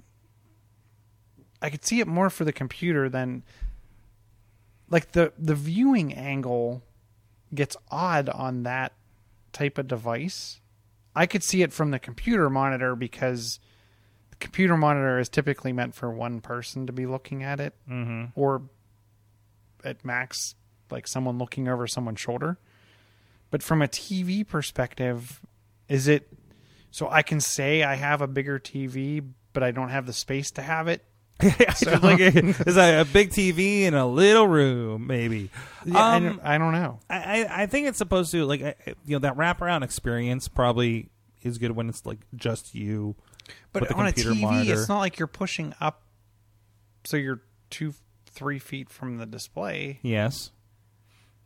I 1.62 1.70
could 1.70 1.86
see 1.86 2.00
it 2.00 2.08
more 2.08 2.30
for 2.30 2.44
the 2.44 2.54
computer 2.54 3.10
than 3.10 3.44
like 4.90 5.14
the 5.14 5.34
the 5.38 5.56
viewing 5.56 6.14
angle 6.14 6.84
gets 7.54 7.76
odd 7.90 8.30
on 8.30 8.64
that 8.64 8.94
type 9.54 9.78
of 9.78 9.88
device. 9.88 10.60
I 11.16 11.26
could 11.26 11.44
see 11.44 11.62
it 11.62 11.74
from 11.74 11.92
the 11.92 12.00
computer 12.00 12.50
monitor 12.50 12.96
because 12.96 13.60
the 14.30 14.38
computer 14.38 14.78
monitor 14.78 15.20
is 15.20 15.28
typically 15.28 15.74
meant 15.74 15.94
for 15.94 16.10
one 16.10 16.40
person 16.40 16.88
to 16.88 16.94
be 16.94 17.06
looking 17.06 17.44
at 17.44 17.60
it, 17.60 17.74
mm-hmm. 17.90 18.26
or 18.36 18.64
at 19.84 20.06
max 20.06 20.56
like 20.90 21.08
someone 21.08 21.38
looking 21.38 21.68
over 21.68 21.88
someone's 21.88 22.20
shoulder. 22.20 22.58
But 23.52 23.62
from 23.62 23.82
a 23.82 23.88
TV 23.88 24.48
perspective, 24.48 25.40
is 25.88 26.08
it 26.08 26.28
so 26.90 27.08
I 27.10 27.22
can 27.22 27.40
say 27.40 27.84
I 27.84 27.96
have 27.96 28.22
a 28.22 28.28
bigger 28.28 28.60
TV, 28.60 29.24
but 29.54 29.62
I 29.62 29.72
don't 29.72 29.90
have 29.90 30.06
the 30.06 30.14
space 30.14 30.52
to 30.52 30.62
have 30.62 30.88
it? 30.88 31.04
so, 31.76 31.98
like 32.04 32.20
it's 32.22 32.78
a, 32.78 33.02
a 33.02 33.06
big 33.06 33.32
TV 33.32 33.82
in 33.82 33.94
a 33.94 34.06
little 34.08 34.48
room, 34.48 35.08
maybe. 35.08 35.50
Yeah, 35.86 35.98
I 35.98 36.16
Um, 36.18 36.24
don't- 36.24 36.42
I 36.44 36.58
don't 36.58 36.72
know. 36.74 37.00
I, 37.10 37.46
I 37.50 37.66
think 37.66 37.88
it's 37.88 37.98
supposed 37.98 38.32
to 38.32 38.46
like 38.46 38.62
you 38.62 39.16
know 39.16 39.20
that 39.20 39.36
wraparound 39.38 39.84
experience 39.84 40.48
probably 40.48 41.10
is 41.42 41.58
good 41.58 41.72
when 41.72 41.90
it's 41.90 42.06
like 42.06 42.20
just 42.36 42.74
you. 42.76 43.16
But 43.74 43.92
on 43.92 44.08
a 44.08 44.12
TV, 44.12 44.40
monitor. 44.42 44.74
it's 44.74 44.88
not 44.88 45.00
like 45.00 45.18
you're 45.18 45.28
pushing 45.28 45.74
up, 45.82 46.04
so 47.06 47.18
you're 47.18 47.42
two, 47.70 47.96
three 48.28 48.60
feet 48.60 48.90
from 48.90 49.18
the 49.18 49.26
display. 49.26 50.00
Yes. 50.04 50.52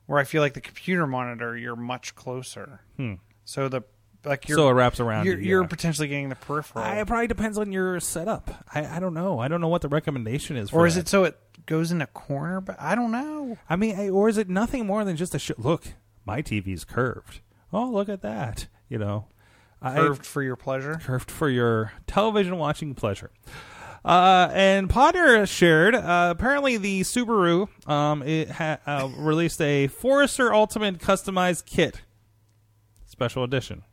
Where 0.08 0.20
I 0.20 0.24
feel 0.24 0.41
like 0.41 0.54
the 0.54 0.62
computer 0.62 1.08
monitor, 1.08 1.58
you're 1.58 1.76
much 1.76 2.15
closer. 2.15 2.82
So 3.46 3.68
the 3.70 3.82
like 4.24 4.48
you're 4.50 4.58
Hmm. 4.58 4.63
so 4.63 4.70
it 4.70 4.74
wraps 4.74 5.00
around. 5.00 5.26
you're, 5.26 5.38
you, 5.38 5.50
you're 5.50 5.68
potentially 5.68 6.08
getting 6.08 6.30
the 6.30 6.36
peripheral, 6.36 6.84
I, 6.84 7.00
it 7.00 7.06
probably 7.08 7.28
depends 7.28 7.58
on 7.60 7.72
your 7.72 8.00
setup. 8.00 8.65
I, 8.74 8.98
I 8.98 9.00
don't 9.00 9.13
know. 9.13 9.38
I 9.39 9.48
don't 9.48 9.62
know 9.62 9.68
what 9.68 9.82
the 9.84 9.88
recommendation 9.88 10.58
is. 10.58 10.72
For 10.72 10.78
or 10.82 10.88
is 10.88 10.96
that. 10.96 11.02
it 11.02 11.08
so 11.08 11.26
it 11.26 11.38
goes 11.68 11.91
in 11.91 12.02
a 12.02 12.08
corner? 12.08 12.60
But 12.62 12.80
I 12.80 12.96
don't 12.96 13.12
know. 13.12 13.58
I 13.70 13.76
mean, 13.76 13.96
I- 14.00 14.10
or 14.10 14.28
is 14.30 14.38
it 14.39 14.50
nothing 14.50 14.86
more 14.88 15.04
than 15.06 15.15
just 15.15 15.36
a 15.36 15.39
sh- 15.39 15.52
look? 15.60 15.84
My 16.26 16.41
TV's 16.41 16.84
curved. 16.86 17.41
Oh, 17.72 17.88
look 17.89 18.10
at 18.10 18.22
that. 18.24 18.65
You 18.89 18.98
know, 18.98 19.26
I- 19.82 19.96
Curved 19.96 20.26
for 20.26 20.41
your 20.41 20.56
pleasure. 20.56 21.00
curved 21.04 21.30
for 21.30 21.48
your 21.50 21.91
television 22.08 22.58
watching 22.58 22.96
pleasure. 22.96 23.30
Uh, 24.06 24.50
and 24.54 24.88
Potter 24.89 25.46
shared. 25.48 25.96
Uh, 25.96 26.28
apparently, 26.32 26.78
the 26.78 27.02
Subaru 27.02 27.68
um, 27.89 28.22
it 28.22 28.52
ha- 28.52 28.78
uh, 28.86 29.10
released 29.18 29.60
a 29.62 29.88
Forester 29.88 30.54
Ultimate 30.54 31.00
customized 31.00 31.65
kit, 31.65 32.02
special 33.08 33.44
edition. 33.44 33.84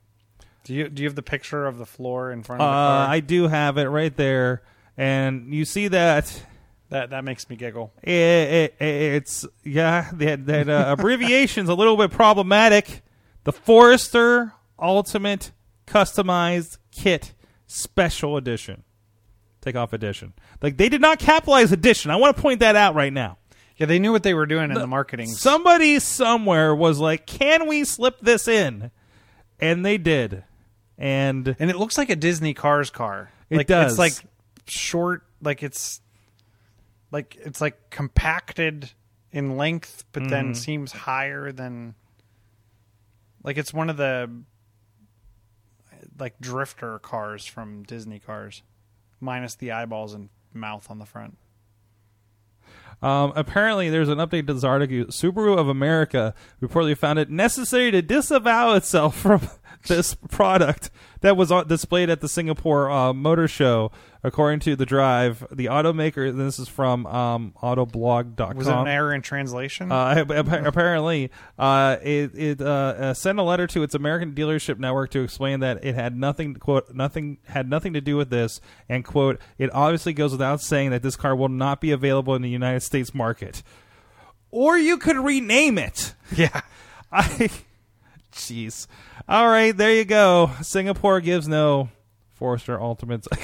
Do 0.64 0.74
you 0.74 0.88
do 0.90 1.02
you 1.02 1.08
have 1.08 1.16
the 1.16 1.22
picture 1.22 1.66
of 1.66 1.78
the 1.78 1.86
floor 1.86 2.30
in 2.30 2.42
front 2.42 2.60
Uh, 2.60 2.64
of 2.64 2.70
the 2.70 2.74
car? 3.06 3.08
I 3.08 3.20
do 3.20 3.48
have 3.48 3.78
it 3.78 3.86
right 3.88 4.14
there, 4.16 4.62
and 4.98 5.52
you 5.54 5.64
see 5.64 5.88
that 5.88 6.42
that 6.90 7.10
that 7.10 7.24
makes 7.24 7.48
me 7.48 7.56
giggle. 7.56 7.92
it, 8.02 8.12
it, 8.12 8.74
it's 8.80 9.46
yeah 9.64 10.10
that 10.12 10.44
that 10.46 10.68
uh, 10.68 10.84
abbreviation's 10.98 11.68
a 11.70 11.74
little 11.74 11.96
bit 11.96 12.10
problematic. 12.10 13.02
The 13.44 13.52
Forester 13.52 14.52
Ultimate 14.78 15.52
Customized 15.86 16.76
Kit 16.92 17.32
Special 17.66 18.36
Edition. 18.36 18.84
Take 19.62 19.74
off 19.76 19.92
edition. 19.94 20.34
Like 20.60 20.76
they 20.76 20.88
did 20.90 21.00
not 21.00 21.18
capitalize 21.18 21.72
edition. 21.72 22.10
I 22.10 22.16
want 22.16 22.36
to 22.36 22.42
point 22.42 22.60
that 22.60 22.76
out 22.76 22.94
right 22.94 23.12
now. 23.12 23.38
Yeah, 23.78 23.86
they 23.86 23.98
knew 23.98 24.12
what 24.12 24.22
they 24.22 24.34
were 24.34 24.44
doing 24.46 24.70
in 24.70 24.74
the 24.74 24.86
marketing. 24.86 25.28
Somebody 25.28 25.98
somewhere 25.98 26.74
was 26.74 26.98
like, 26.98 27.26
"Can 27.26 27.66
we 27.66 27.84
slip 27.84 28.20
this 28.20 28.46
in?" 28.46 28.90
And 29.58 29.84
they 29.86 29.96
did. 29.98 30.44
And 30.98 31.56
and 31.58 31.70
it 31.70 31.76
looks 31.76 31.96
like 31.96 32.10
a 32.10 32.16
Disney 32.16 32.52
Cars 32.54 32.90
car. 32.90 33.32
It 33.48 33.56
like, 33.56 33.66
does. 33.66 33.92
It's 33.92 33.98
like 33.98 34.12
short, 34.66 35.22
like 35.40 35.62
it's 35.62 36.00
like 37.10 37.36
it's 37.40 37.60
like 37.60 37.88
compacted 37.90 38.90
in 39.32 39.56
length, 39.56 40.04
but 40.12 40.24
Mm-hmm. 40.24 40.30
then 40.30 40.54
seems 40.54 40.92
higher 40.92 41.50
than 41.52 41.94
like 43.42 43.56
it's 43.56 43.72
one 43.72 43.88
of 43.90 43.96
the 43.96 44.28
like 46.18 46.38
drifter 46.40 46.98
cars 46.98 47.46
from 47.46 47.82
Disney 47.84 48.18
Cars, 48.18 48.62
minus 49.22 49.54
the 49.54 49.72
eyeballs 49.72 50.12
and 50.12 50.28
mouth 50.52 50.90
on 50.90 50.98
the 50.98 51.06
front. 51.06 51.38
Um, 53.00 53.32
apparently, 53.34 53.90
there's 53.90 54.08
an 54.08 54.18
update 54.18 54.46
to 54.46 54.54
this 54.54 54.62
article. 54.62 55.06
Subaru 55.06 55.58
of 55.58 55.68
America 55.68 56.34
reportedly 56.60 56.96
found 56.96 57.18
it 57.18 57.30
necessary 57.30 57.90
to 57.90 58.00
disavow 58.00 58.74
itself 58.74 59.16
from 59.18 59.48
this 59.84 60.14
product 60.30 60.90
that 61.20 61.36
was 61.36 61.52
displayed 61.66 62.10
at 62.10 62.20
the 62.20 62.28
Singapore 62.28 62.90
uh, 62.90 63.12
Motor 63.12 63.48
Show. 63.48 63.90
According 64.24 64.60
to 64.60 64.76
the 64.76 64.86
Drive, 64.86 65.44
the 65.50 65.66
automaker. 65.66 66.36
This 66.36 66.60
is 66.60 66.68
from 66.68 67.06
um, 67.06 67.54
Autoblog.com. 67.60 68.56
Was 68.56 68.68
it 68.68 68.72
an 68.72 68.86
error 68.86 69.12
in 69.12 69.20
translation? 69.20 69.90
Uh, 69.90 70.24
apparently, 70.28 71.32
uh, 71.58 71.96
it, 72.00 72.30
it 72.36 72.60
uh, 72.60 72.64
uh, 72.64 73.14
sent 73.14 73.40
a 73.40 73.42
letter 73.42 73.66
to 73.66 73.82
its 73.82 73.96
American 73.96 74.32
dealership 74.32 74.78
network 74.78 75.10
to 75.10 75.22
explain 75.22 75.58
that 75.60 75.84
it 75.84 75.96
had 75.96 76.16
nothing 76.16 76.54
quote 76.54 76.94
nothing 76.94 77.38
had 77.46 77.68
nothing 77.68 77.94
to 77.94 78.00
do 78.00 78.16
with 78.16 78.30
this, 78.30 78.60
and 78.88 79.04
quote 79.04 79.40
it 79.58 79.74
obviously 79.74 80.12
goes 80.12 80.30
without 80.30 80.60
saying 80.60 80.90
that 80.90 81.02
this 81.02 81.16
car 81.16 81.34
will 81.34 81.48
not 81.48 81.80
be 81.80 81.90
available 81.90 82.36
in 82.36 82.42
the 82.42 82.50
United 82.50 82.84
States 82.84 83.12
market. 83.12 83.64
Or 84.52 84.78
you 84.78 84.98
could 84.98 85.16
rename 85.16 85.78
it. 85.78 86.14
yeah. 86.36 86.60
I, 87.12 87.50
jeez. 88.32 88.86
All 89.28 89.46
right, 89.46 89.76
there 89.76 89.94
you 89.94 90.04
go. 90.04 90.50
Singapore 90.62 91.20
gives 91.20 91.46
no 91.48 91.88
Forester 92.32 92.80
Ultimates. 92.80 93.28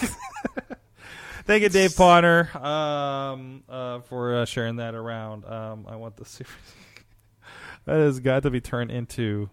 Thank 1.44 1.62
you, 1.62 1.68
Dave 1.70 1.96
Potter, 1.96 2.50
um, 2.58 3.62
uh, 3.68 4.00
for 4.00 4.34
uh, 4.34 4.44
sharing 4.44 4.76
that 4.76 4.94
around. 4.94 5.46
Um, 5.46 5.86
I 5.88 5.96
want 5.96 6.16
the 6.16 6.26
super. 6.26 6.50
that 7.86 7.96
has 7.96 8.20
got 8.20 8.42
to 8.42 8.50
be 8.50 8.60
turned 8.60 8.90
into 8.90 9.48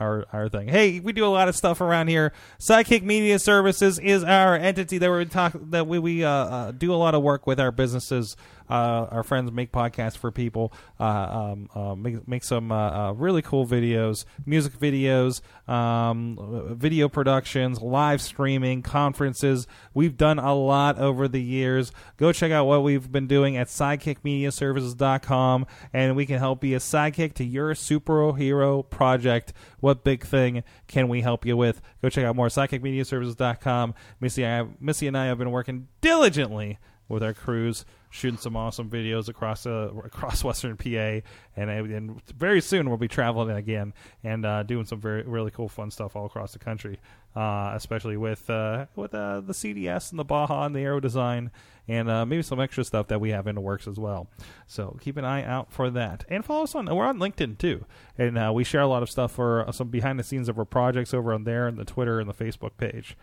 our 0.00 0.26
our 0.32 0.48
thing. 0.48 0.68
Hey, 0.68 1.00
we 1.00 1.12
do 1.12 1.24
a 1.24 1.28
lot 1.28 1.48
of 1.48 1.56
stuff 1.56 1.80
around 1.80 2.08
here. 2.08 2.32
Sidekick 2.58 3.02
Media 3.02 3.38
Services 3.38 3.98
is 3.98 4.24
our 4.24 4.56
entity 4.56 4.98
that 4.98 5.10
we 5.10 5.24
talk 5.24 5.54
that 5.70 5.86
we 5.86 5.98
we 5.98 6.24
uh, 6.24 6.30
uh, 6.30 6.72
do 6.72 6.92
a 6.92 6.96
lot 6.96 7.14
of 7.14 7.22
work 7.22 7.46
with 7.46 7.58
our 7.58 7.72
businesses. 7.72 8.36
Uh, 8.68 9.06
our 9.10 9.22
friends 9.22 9.50
make 9.50 9.72
podcasts 9.72 10.16
for 10.16 10.30
people. 10.30 10.72
Uh, 11.00 11.04
um, 11.04 11.68
uh, 11.74 11.94
make 11.94 12.26
make 12.28 12.44
some 12.44 12.70
really 13.18 13.42
cool 13.42 13.66
videos, 13.66 14.24
music 14.44 14.78
videos, 14.78 15.40
um, 15.68 16.76
video 16.78 17.08
productions, 17.08 17.80
live 17.80 18.20
streaming, 18.20 18.82
conferences. 18.82 19.66
We've 19.94 20.16
done 20.16 20.38
a 20.38 20.54
lot 20.54 20.98
over 20.98 21.28
the 21.28 21.42
years. 21.42 21.92
Go 22.16 22.32
check 22.32 22.52
out 22.52 22.66
what 22.66 22.82
we've 22.82 23.10
been 23.10 23.26
doing 23.26 23.56
at 23.56 23.68
sidekickmediaservices.com, 23.68 25.66
and 25.92 26.16
we 26.16 26.26
can 26.26 26.38
help 26.38 26.60
be 26.60 26.74
a 26.74 26.78
sidekick 26.78 27.34
to 27.34 27.44
your 27.44 27.74
superhero 27.74 28.88
project. 28.88 29.52
What 29.80 30.04
big 30.04 30.24
thing 30.24 30.62
can 30.86 31.08
we 31.08 31.20
help 31.22 31.46
you 31.46 31.56
with? 31.56 31.80
Go 32.02 32.08
check 32.08 32.24
out 32.24 32.36
more 32.36 32.48
sidekickmediaservices.com. 32.48 33.94
Missy, 34.20 34.44
I 34.44 34.48
have, 34.48 34.80
Missy 34.80 35.06
and 35.06 35.16
I 35.16 35.26
have 35.26 35.38
been 35.38 35.50
working 35.50 35.88
diligently 36.00 36.78
with 37.08 37.22
our 37.22 37.34
crews, 37.34 37.84
shooting 38.10 38.38
some 38.38 38.56
awesome 38.56 38.88
videos 38.88 39.28
across 39.28 39.66
uh, 39.66 39.90
across 40.04 40.42
Western 40.44 40.76
PA, 40.76 41.20
and, 41.56 41.70
and 41.70 42.20
very 42.36 42.60
soon 42.60 42.88
we'll 42.88 42.98
be 42.98 43.08
traveling 43.08 43.56
again 43.56 43.92
and 44.24 44.44
uh, 44.44 44.62
doing 44.62 44.84
some 44.84 45.00
very 45.00 45.22
really 45.22 45.50
cool, 45.50 45.68
fun 45.68 45.90
stuff 45.90 46.16
all 46.16 46.26
across 46.26 46.52
the 46.52 46.58
country, 46.58 46.98
uh, 47.36 47.72
especially 47.74 48.16
with 48.16 48.48
uh, 48.48 48.86
with 48.96 49.14
uh, 49.14 49.40
the 49.40 49.52
CDS 49.52 50.10
and 50.10 50.18
the 50.18 50.24
Baja 50.24 50.64
and 50.64 50.74
the 50.74 50.80
Aero 50.80 51.00
Design, 51.00 51.50
and 51.86 52.08
uh, 52.08 52.24
maybe 52.24 52.42
some 52.42 52.60
extra 52.60 52.84
stuff 52.84 53.08
that 53.08 53.20
we 53.20 53.30
have 53.30 53.46
in 53.46 53.54
the 53.54 53.60
works 53.60 53.86
as 53.86 53.98
well. 53.98 54.28
So 54.66 54.96
keep 55.00 55.16
an 55.16 55.24
eye 55.24 55.44
out 55.44 55.72
for 55.72 55.90
that, 55.90 56.24
and 56.28 56.44
follow 56.44 56.64
us 56.64 56.74
on. 56.74 56.86
We're 56.86 57.06
on 57.06 57.18
LinkedIn 57.18 57.58
too, 57.58 57.84
and 58.16 58.54
we 58.54 58.64
share 58.64 58.82
a 58.82 58.88
lot 58.88 59.02
of 59.02 59.10
stuff 59.10 59.32
for 59.32 59.66
some 59.72 59.88
behind 59.88 60.18
the 60.18 60.24
scenes 60.24 60.48
of 60.48 60.58
our 60.58 60.64
projects 60.64 61.12
over 61.12 61.32
on 61.32 61.44
there, 61.44 61.66
and 61.66 61.78
the 61.78 61.84
Twitter 61.84 62.20
and 62.20 62.28
the 62.28 62.34
Facebook 62.34 62.76
page. 62.76 63.16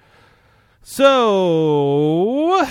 So, 0.88 2.68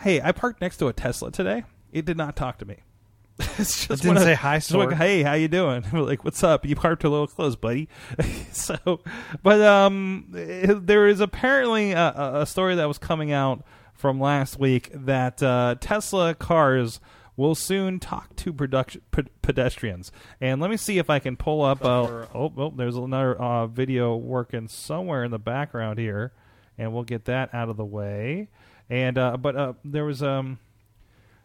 hey, 0.00 0.20
I 0.20 0.32
parked 0.32 0.60
next 0.60 0.76
to 0.78 0.88
a 0.88 0.92
Tesla 0.92 1.30
today. 1.30 1.64
It 1.92 2.04
did 2.04 2.16
not 2.16 2.36
talk 2.36 2.58
to 2.58 2.64
me. 2.64 2.76
it's 3.38 3.86
just 3.86 3.90
It 3.90 4.06
didn't 4.06 4.16
of- 4.18 4.22
say 4.22 4.34
hi, 4.34 4.60
like, 4.70 4.92
hey, 4.92 5.22
how 5.22 5.34
you 5.34 5.48
doing? 5.48 5.84
We're 5.92 6.00
like, 6.02 6.24
what's 6.24 6.42
up? 6.42 6.64
You 6.64 6.74
parked 6.76 7.04
a 7.04 7.08
little 7.08 7.26
close, 7.26 7.54
buddy. 7.56 7.88
so, 8.52 9.00
but 9.42 9.60
um, 9.60 10.26
there 10.30 11.06
is 11.06 11.20
apparently 11.20 11.92
a, 11.92 12.12
a- 12.16 12.40
a 12.42 12.46
story 12.46 12.74
that 12.76 12.86
was 12.88 12.98
coming 12.98 13.32
out 13.32 13.62
from 13.94 14.20
last 14.20 14.58
week 14.58 14.90
that 14.92 15.42
uh, 15.42 15.74
Tesla 15.80 16.34
cars 16.34 17.00
will 17.36 17.54
soon 17.54 17.98
talk 18.00 18.34
to 18.36 18.52
production 18.52 19.02
pe- 19.10 19.24
pedestrians. 19.42 20.10
And 20.40 20.60
let 20.60 20.70
me 20.70 20.78
see 20.78 20.96
if 20.98 21.10
I 21.10 21.18
can 21.18 21.36
pull 21.36 21.62
up. 21.62 21.84
Uh, 21.84 22.26
oh, 22.34 22.52
oh, 22.56 22.72
there's 22.74 22.96
another 22.96 23.34
uh, 23.36 23.66
video 23.66 24.16
working 24.16 24.68
somewhere 24.68 25.24
in 25.24 25.30
the 25.30 25.38
background 25.38 25.98
here, 25.98 26.32
and 26.78 26.94
we'll 26.94 27.02
get 27.04 27.26
that 27.26 27.52
out 27.54 27.68
of 27.68 27.76
the 27.76 27.84
way. 27.84 28.48
And 28.88 29.18
uh, 29.18 29.36
but 29.36 29.56
uh, 29.56 29.72
there 29.84 30.04
was 30.04 30.22
um 30.22 30.58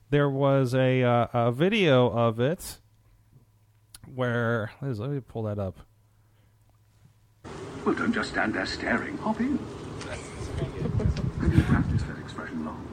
there 0.10 0.30
was 0.30 0.76
a 0.76 1.04
uh, 1.04 1.28
a 1.34 1.52
video 1.52 2.08
of 2.10 2.40
it 2.40 2.78
where 4.14 4.72
let 4.82 5.10
me 5.10 5.20
pull 5.20 5.44
that 5.44 5.58
up. 5.58 5.80
Well, 7.86 7.96
don't 7.96 8.14
just 8.14 8.32
stand 8.32 8.54
there 8.54 8.66
staring. 8.66 9.18
Hop 9.18 9.40
in. 9.40 9.58
Have 11.42 11.56
you 11.56 11.64
practiced 11.64 12.08
that 12.08 12.20
expression 12.20 12.66
long? 12.66 12.88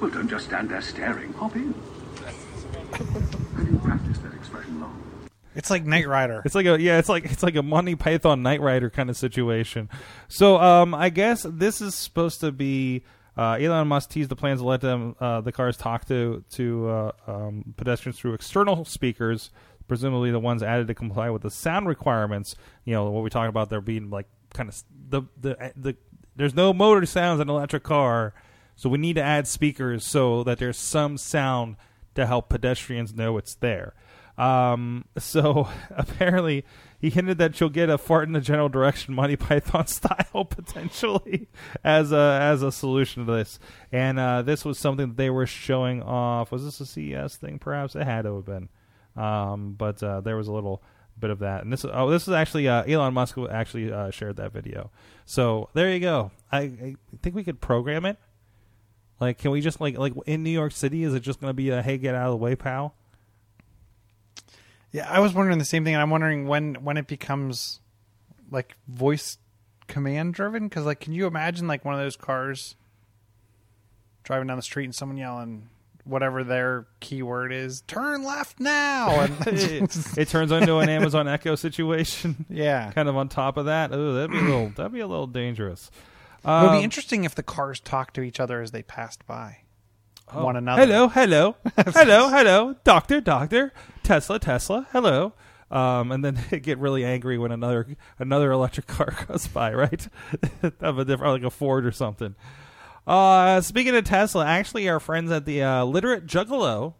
Well, 0.00 0.10
don't 0.10 0.28
just 0.28 0.46
stand 0.46 0.70
there 0.70 0.80
staring. 0.80 1.32
Hop 1.34 1.54
in. 1.54 1.74
Have 2.92 3.70
you 3.70 3.78
practiced 3.78 4.22
that 4.24 4.34
expression 4.34 4.80
long? 4.80 5.00
It's 5.54 5.70
like 5.70 5.84
Knight 5.84 6.08
Rider. 6.08 6.42
It's 6.44 6.54
like 6.54 6.66
a 6.66 6.80
yeah, 6.80 6.98
it's 6.98 7.08
like 7.08 7.24
it's 7.24 7.42
like 7.42 7.56
a 7.56 7.62
Monty 7.62 7.94
Python 7.94 8.42
Knight 8.42 8.60
Rider 8.60 8.90
kind 8.90 9.10
of 9.10 9.16
situation. 9.16 9.88
So 10.28 10.58
um, 10.60 10.94
I 10.94 11.10
guess 11.10 11.46
this 11.48 11.80
is 11.80 11.94
supposed 11.94 12.40
to 12.40 12.50
be 12.50 13.04
uh, 13.36 13.52
Elon 13.52 13.88
Musk 13.88 14.10
teased 14.10 14.30
the 14.30 14.36
plans 14.36 14.60
to 14.60 14.66
let 14.66 14.80
them 14.80 15.16
uh, 15.20 15.40
the 15.40 15.52
cars 15.52 15.76
talk 15.76 16.06
to 16.06 16.44
to 16.50 16.88
uh, 16.88 17.12
um, 17.26 17.74
pedestrians 17.76 18.18
through 18.18 18.34
external 18.34 18.84
speakers, 18.84 19.50
presumably 19.88 20.30
the 20.30 20.40
ones 20.40 20.62
added 20.62 20.88
to 20.88 20.94
comply 20.94 21.30
with 21.30 21.42
the 21.42 21.50
sound 21.50 21.86
requirements. 21.88 22.56
You 22.84 22.94
know 22.94 23.10
what 23.10 23.22
we 23.22 23.30
talked 23.30 23.48
about 23.48 23.70
there 23.70 23.80
being 23.80 24.10
like 24.10 24.26
kind 24.52 24.68
of 24.68 24.82
the 25.08 25.22
the 25.40 25.72
the 25.76 25.96
there's 26.36 26.54
no 26.54 26.72
motor 26.72 27.06
sounds 27.06 27.40
in 27.40 27.48
an 27.48 27.54
electric 27.54 27.82
car, 27.82 28.34
so 28.76 28.88
we 28.88 28.98
need 28.98 29.14
to 29.14 29.22
add 29.22 29.46
speakers 29.46 30.04
so 30.04 30.42
that 30.44 30.58
there's 30.58 30.78
some 30.78 31.16
sound 31.18 31.76
to 32.14 32.26
help 32.26 32.48
pedestrians 32.48 33.14
know 33.14 33.38
it's 33.38 33.54
there. 33.54 33.94
Um, 34.40 35.04
so 35.18 35.68
apparently, 35.90 36.64
he 36.98 37.10
hinted 37.10 37.36
that 37.38 37.54
she'll 37.54 37.68
get 37.68 37.90
a 37.90 37.98
fart 37.98 38.26
in 38.26 38.32
the 38.32 38.40
general 38.40 38.70
direction, 38.70 39.14
Monty 39.14 39.36
Python 39.36 39.86
style, 39.86 40.44
potentially 40.48 41.48
as 41.84 42.10
a 42.10 42.38
as 42.40 42.62
a 42.62 42.72
solution 42.72 43.26
to 43.26 43.32
this. 43.32 43.58
And 43.92 44.18
uh, 44.18 44.42
this 44.42 44.64
was 44.64 44.78
something 44.78 45.08
that 45.08 45.16
they 45.18 45.30
were 45.30 45.46
showing 45.46 46.02
off. 46.02 46.50
Was 46.50 46.64
this 46.64 46.80
a 46.80 46.86
CES 46.86 47.36
thing? 47.36 47.58
Perhaps 47.58 47.94
it 47.94 48.04
had 48.04 48.22
to 48.22 48.36
have 48.36 48.46
been. 48.46 48.68
Um, 49.14 49.74
but 49.76 50.02
uh, 50.02 50.22
there 50.22 50.36
was 50.36 50.48
a 50.48 50.52
little 50.52 50.82
bit 51.18 51.28
of 51.28 51.40
that. 51.40 51.62
And 51.62 51.70
this 51.70 51.84
oh, 51.84 52.08
this 52.08 52.26
is 52.26 52.32
actually 52.32 52.66
uh, 52.66 52.84
Elon 52.84 53.12
Musk 53.12 53.36
actually 53.50 53.92
uh, 53.92 54.10
shared 54.10 54.36
that 54.36 54.52
video. 54.52 54.90
So 55.26 55.68
there 55.74 55.92
you 55.92 56.00
go. 56.00 56.30
I, 56.50 56.60
I 56.60 56.94
think 57.22 57.36
we 57.36 57.44
could 57.44 57.60
program 57.60 58.06
it. 58.06 58.16
Like, 59.20 59.36
can 59.36 59.50
we 59.50 59.60
just 59.60 59.82
like 59.82 59.98
like 59.98 60.14
in 60.24 60.42
New 60.42 60.50
York 60.50 60.72
City? 60.72 61.04
Is 61.04 61.12
it 61.12 61.20
just 61.20 61.42
going 61.42 61.50
to 61.50 61.54
be 61.54 61.68
a 61.68 61.82
hey, 61.82 61.98
get 61.98 62.14
out 62.14 62.28
of 62.28 62.32
the 62.32 62.36
way, 62.38 62.56
pal? 62.56 62.94
Yeah, 64.92 65.08
I 65.08 65.20
was 65.20 65.32
wondering 65.34 65.58
the 65.58 65.64
same 65.64 65.84
thing, 65.84 65.94
and 65.94 66.02
I'm 66.02 66.10
wondering 66.10 66.46
when 66.46 66.74
when 66.84 66.96
it 66.96 67.06
becomes 67.06 67.80
like 68.50 68.76
voice 68.88 69.38
command 69.86 70.34
driven. 70.34 70.68
Because 70.68 70.84
like, 70.84 71.00
can 71.00 71.12
you 71.12 71.26
imagine 71.26 71.66
like 71.68 71.84
one 71.84 71.94
of 71.94 72.00
those 72.00 72.16
cars 72.16 72.74
driving 74.24 74.48
down 74.48 74.56
the 74.56 74.62
street 74.62 74.84
and 74.84 74.94
someone 74.94 75.16
yelling 75.16 75.68
whatever 76.04 76.42
their 76.42 76.86
keyword 77.00 77.52
is, 77.52 77.82
"Turn 77.82 78.24
left 78.24 78.58
now," 78.58 79.20
and 79.20 79.36
it, 79.46 80.18
it 80.18 80.28
turns 80.28 80.50
into 80.50 80.78
an 80.78 80.88
Amazon 80.88 81.28
Echo 81.28 81.54
situation. 81.54 82.44
yeah, 82.50 82.90
kind 82.92 83.08
of 83.08 83.16
on 83.16 83.28
top 83.28 83.56
of 83.56 83.66
that. 83.66 83.92
Ooh, 83.92 84.14
that'd 84.14 84.30
be 84.30 84.38
a 84.38 84.42
little 84.42 84.68
that'd 84.70 84.92
be 84.92 85.00
a 85.00 85.06
little 85.06 85.26
dangerous. 85.28 85.90
it 86.42 86.46
would 86.48 86.52
Um, 86.52 86.78
be 86.78 86.82
interesting 86.82 87.24
if 87.24 87.34
the 87.34 87.42
cars 87.44 87.78
talked 87.80 88.14
to 88.14 88.22
each 88.22 88.40
other 88.40 88.60
as 88.60 88.70
they 88.72 88.82
passed 88.82 89.26
by 89.26 89.58
one 90.32 90.56
another. 90.56 90.82
Oh. 90.82 90.86
Hello, 90.86 91.08
hello, 91.08 91.56
hello, 91.92 92.28
hello, 92.28 92.76
doctor, 92.84 93.20
doctor, 93.20 93.72
Tesla, 94.02 94.38
Tesla, 94.38 94.86
hello. 94.92 95.32
Um, 95.70 96.10
and 96.10 96.24
then 96.24 96.38
they 96.50 96.60
get 96.60 96.78
really 96.78 97.04
angry 97.04 97.38
when 97.38 97.52
another 97.52 97.96
another 98.18 98.50
electric 98.50 98.86
car 98.86 99.14
goes 99.28 99.46
by, 99.46 99.72
right? 99.72 100.08
of 100.80 100.98
a 100.98 101.04
different, 101.04 101.32
like 101.32 101.42
a 101.42 101.50
Ford 101.50 101.86
or 101.86 101.92
something. 101.92 102.34
Uh, 103.06 103.60
speaking 103.60 103.94
of 103.96 104.04
Tesla, 104.04 104.46
actually, 104.46 104.88
our 104.88 105.00
friends 105.00 105.30
at 105.30 105.44
the 105.44 105.62
uh, 105.62 105.84
Literate 105.84 106.26
Juggalo, 106.26 106.94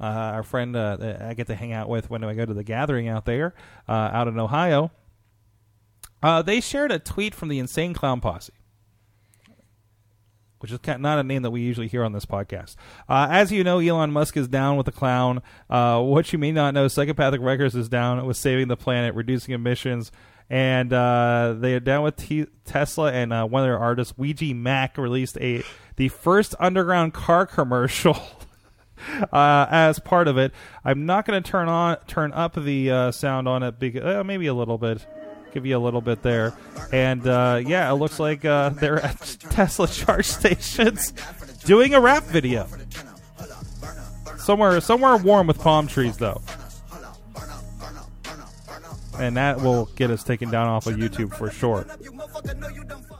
uh, 0.00 0.04
our 0.04 0.42
friend 0.42 0.74
uh, 0.74 0.96
that 0.96 1.22
I 1.22 1.34
get 1.34 1.46
to 1.46 1.54
hang 1.54 1.72
out 1.72 1.88
with 1.88 2.10
when 2.10 2.24
I 2.24 2.34
go 2.34 2.44
to 2.44 2.54
the 2.54 2.64
gathering 2.64 3.08
out 3.08 3.24
there, 3.24 3.54
uh, 3.88 3.92
out 3.92 4.28
in 4.28 4.38
Ohio, 4.38 4.90
uh, 6.22 6.42
they 6.42 6.60
shared 6.60 6.90
a 6.90 6.98
tweet 6.98 7.34
from 7.34 7.48
the 7.48 7.58
Insane 7.58 7.94
Clown 7.94 8.20
Posse 8.20 8.52
which 10.64 10.72
is 10.72 10.80
not 10.98 11.18
a 11.18 11.22
name 11.22 11.42
that 11.42 11.50
we 11.50 11.60
usually 11.60 11.88
hear 11.88 12.02
on 12.04 12.12
this 12.12 12.24
podcast. 12.24 12.76
Uh, 13.06 13.28
as 13.30 13.52
you 13.52 13.62
know, 13.62 13.80
Elon 13.80 14.10
Musk 14.10 14.34
is 14.34 14.48
down 14.48 14.78
with 14.78 14.86
the 14.86 14.92
clown. 14.92 15.42
Uh, 15.68 16.00
what 16.00 16.32
you 16.32 16.38
may 16.38 16.52
not 16.52 16.72
know, 16.72 16.88
Psychopathic 16.88 17.42
Records 17.42 17.74
is 17.74 17.86
down 17.86 18.24
with 18.24 18.38
saving 18.38 18.68
the 18.68 18.76
planet, 18.76 19.14
reducing 19.14 19.52
emissions, 19.52 20.10
and 20.48 20.90
uh, 20.90 21.54
they 21.58 21.74
are 21.74 21.80
down 21.80 22.02
with 22.02 22.16
T- 22.16 22.46
Tesla. 22.64 23.12
And 23.12 23.30
uh, 23.30 23.44
one 23.44 23.62
of 23.62 23.66
their 23.66 23.78
artists, 23.78 24.16
Ouija 24.16 24.46
Macc, 24.46 24.96
released 24.96 25.36
a 25.38 25.62
the 25.96 26.08
first 26.08 26.54
underground 26.58 27.12
car 27.12 27.44
commercial. 27.44 28.16
Uh, 29.32 29.66
as 29.70 29.98
part 29.98 30.28
of 30.28 30.38
it, 30.38 30.52
I'm 30.82 31.04
not 31.04 31.26
going 31.26 31.42
to 31.42 31.50
turn 31.50 31.68
on 31.68 31.98
turn 32.06 32.32
up 32.32 32.54
the 32.54 32.90
uh, 32.90 33.10
sound 33.10 33.48
on 33.48 33.62
it, 33.62 33.78
because, 33.78 34.24
maybe 34.24 34.46
a 34.46 34.54
little 34.54 34.78
bit 34.78 35.04
give 35.54 35.64
you 35.64 35.76
a 35.76 35.78
little 35.78 36.00
bit 36.00 36.22
there. 36.22 36.52
And 36.92 37.26
uh, 37.26 37.62
yeah, 37.64 37.90
it 37.90 37.94
looks 37.94 38.18
like 38.18 38.44
uh, 38.44 38.70
they're 38.70 39.00
at 39.00 39.18
Tesla 39.50 39.86
charge 39.86 40.26
stations 40.26 41.12
doing 41.64 41.94
a 41.94 42.00
rap 42.00 42.24
video. 42.24 42.66
Somewhere, 44.36 44.78
somewhere 44.80 45.16
warm 45.16 45.46
with 45.46 45.58
palm 45.58 45.86
trees, 45.86 46.18
though. 46.18 46.42
And 49.18 49.36
that 49.36 49.60
will 49.60 49.86
get 49.94 50.10
us 50.10 50.24
taken 50.24 50.50
down 50.50 50.66
off 50.66 50.88
of 50.88 50.96
YouTube 50.96 51.34
for 51.34 51.50
sure. 51.50 51.86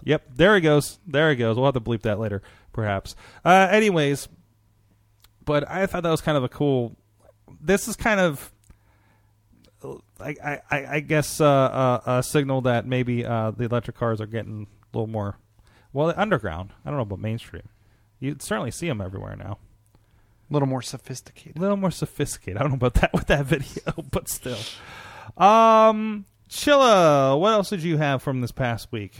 Yep, 0.03 0.23
there 0.35 0.57
he 0.57 0.61
goes. 0.61 0.99
There 1.07 1.31
he 1.31 1.37
goes. 1.37 1.57
We'll 1.57 1.67
have 1.67 1.75
to 1.75 1.81
bleep 1.81 2.03
that 2.03 2.19
later, 2.19 2.43
perhaps. 2.73 3.15
Uh, 3.45 3.69
anyways, 3.71 4.29
but 5.45 5.71
I 5.71 5.87
thought 5.87 6.03
that 6.03 6.11
was 6.11 6.21
kind 6.21 6.37
of 6.37 6.43
a 6.43 6.49
cool. 6.49 6.97
This 7.61 7.87
is 7.89 7.97
kind 7.97 8.21
of 8.21 8.53
I, 10.21 10.61
I, 10.71 10.87
I 10.97 11.01
guess 11.01 11.41
uh, 11.41 11.47
uh, 11.47 12.01
a 12.07 12.23
signal 12.23 12.61
that 12.63 12.87
maybe 12.87 13.25
uh, 13.25 13.51
the 13.51 13.65
electric 13.65 13.97
cars 13.97 14.21
are 14.21 14.27
getting 14.27 14.67
a 14.93 14.97
little 14.97 15.09
more 15.09 15.39
well 15.93 16.13
underground. 16.17 16.71
I 16.85 16.91
don't 16.91 16.97
know 16.99 17.03
about 17.03 17.21
mainstream. 17.21 17.69
You 18.21 18.37
certainly 18.39 18.71
see 18.71 18.89
them 18.89 19.01
everywhere 19.01 19.37
now. 19.37 19.59
a 20.51 20.53
little 20.53 20.69
more 20.69 20.83
sophisticated. 20.83 21.59
A 21.59 21.61
little 21.61 21.77
more 21.77 21.91
sophisticated. 21.91 22.59
I 22.59 22.63
don't 22.63 22.71
know 22.73 22.77
about 22.77 22.95
that 22.95 23.13
with 23.15 23.27
that 23.27 23.47
video, 23.47 23.93
but 24.11 24.29
still. 24.29 24.59
Um, 25.37 26.27
Chilla, 26.49 27.39
what 27.39 27.53
else 27.53 27.71
did 27.71 27.83
you 27.83 27.97
have 27.97 28.23
from 28.23 28.41
this 28.41 28.53
past 28.53 28.93
week? 28.93 29.15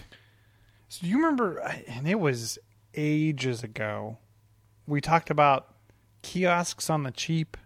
So 0.89 1.03
do 1.03 1.09
you 1.09 1.17
remember? 1.17 1.59
And 1.89 2.07
it 2.09 2.21
was 2.21 2.59
ages 2.95 3.63
ago. 3.65 4.19
We 4.87 5.01
talked 5.01 5.31
about 5.31 5.75
kiosks 6.23 6.89
on 6.89 7.03
the 7.03 7.11
cheap, 7.11 7.57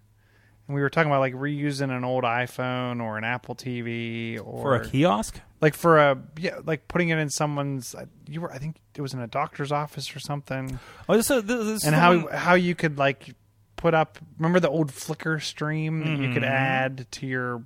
and 0.69 0.75
we 0.75 0.81
were 0.83 0.91
talking 0.91 1.11
about 1.11 1.21
like 1.21 1.35
reusing 1.35 1.91
an 1.91 2.05
old 2.05 2.23
iPhone 2.25 3.03
or 3.03 3.19
an 3.19 3.25
Apple 3.25 3.55
TV 3.57 4.39
or 4.39 4.63
For 4.63 4.75
a 4.77 4.87
kiosk? 4.87 5.41
like 5.61 5.75
for 5.75 5.99
a 5.99 6.23
yeah, 6.39 6.59
like 6.65 6.87
putting 6.87 7.09
it 7.09 7.19
in 7.19 7.31
someone's. 7.31 7.95
You 8.29 8.43
were, 8.43 8.53
I 8.53 8.59
think 8.59 8.77
it 8.95 9.01
was 9.03 9.15
in 9.15 9.21
a 9.21 9.27
doctor's 9.27 9.73
office 9.73 10.15
or 10.15 10.21
something, 10.21 10.79
Oh, 11.09 11.17
this, 11.17 11.31
is- 11.31 11.45
this, 11.45 11.65
this 11.65 11.85
and 11.85 11.95
is 11.95 12.01
how 12.01 12.29
how 12.29 12.55
you 12.55 12.75
could 12.75 12.99
like 12.99 13.35
put 13.77 13.95
up. 13.95 14.19
Remember 14.39 14.61
the 14.61 14.69
old 14.69 14.93
Flickr 14.93 15.41
stream 15.43 16.01
that 16.01 16.23
you 16.23 16.33
could 16.35 16.43
Mhm. 16.43 16.49
add 16.51 17.07
to 17.13 17.27
your 17.27 17.63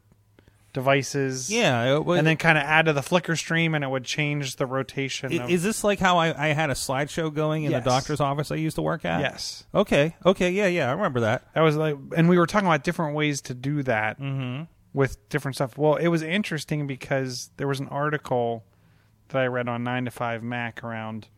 devices. 0.72 1.52
yeah, 1.52 1.98
was- 1.98 2.18
and 2.18 2.26
then 2.26 2.36
kind 2.36 2.56
of 2.58 2.64
add 2.64 2.86
to 2.86 2.92
the 2.92 3.00
Flickr 3.00 3.36
stream, 3.36 3.74
and 3.74 3.84
it 3.84 3.88
would 3.88 4.04
change 4.04 4.56
the 4.56 4.66
rotation. 4.66 5.32
I- 5.32 5.44
of, 5.44 5.50
Is 5.50 5.62
this 5.62 5.84
like 5.84 5.98
how 5.98 6.18
I, 6.18 6.48
I 6.50 6.52
had 6.54 6.70
a 6.70 6.74
slideshow 6.74 7.32
going 7.32 7.64
in 7.64 7.70
Yes. 7.72 7.84
the 7.84 7.90
doctor's 7.90 8.20
office 8.20 8.50
I 8.50 8.56
used 8.56 8.76
to 8.76 8.82
work 8.82 9.04
at? 9.04 9.20
yes. 9.20 9.64
Okay. 9.74 10.16
Okay. 10.24 10.50
Yeah. 10.50 10.66
Yeah. 10.66 10.88
I 10.88 10.92
remember 10.92 11.20
that. 11.20 11.52
That 11.54 11.60
was 11.62 11.76
like, 11.76 11.96
and 12.16 12.28
we 12.28 12.38
were 12.38 12.46
talking 12.46 12.66
about 12.68 12.84
different 12.84 13.14
ways 13.14 13.40
to 13.42 13.54
do 13.54 13.82
that 13.84 14.18
Mm-hmm. 14.20 14.64
with 14.92 15.28
different 15.28 15.56
stuff. 15.56 15.76
Well, 15.76 15.96
it 15.96 16.08
was 16.08 16.22
interesting 16.22 16.86
because 16.86 17.50
there 17.58 17.68
was 17.68 17.80
an 17.80 17.88
article 17.88 18.64
that 19.28 19.38
I 19.42 19.46
read 19.46 19.68
on 19.68 19.82
9 19.84 20.04
to 20.06 20.10
5 20.10 20.42
Mac 20.42 20.82
around 20.84 21.28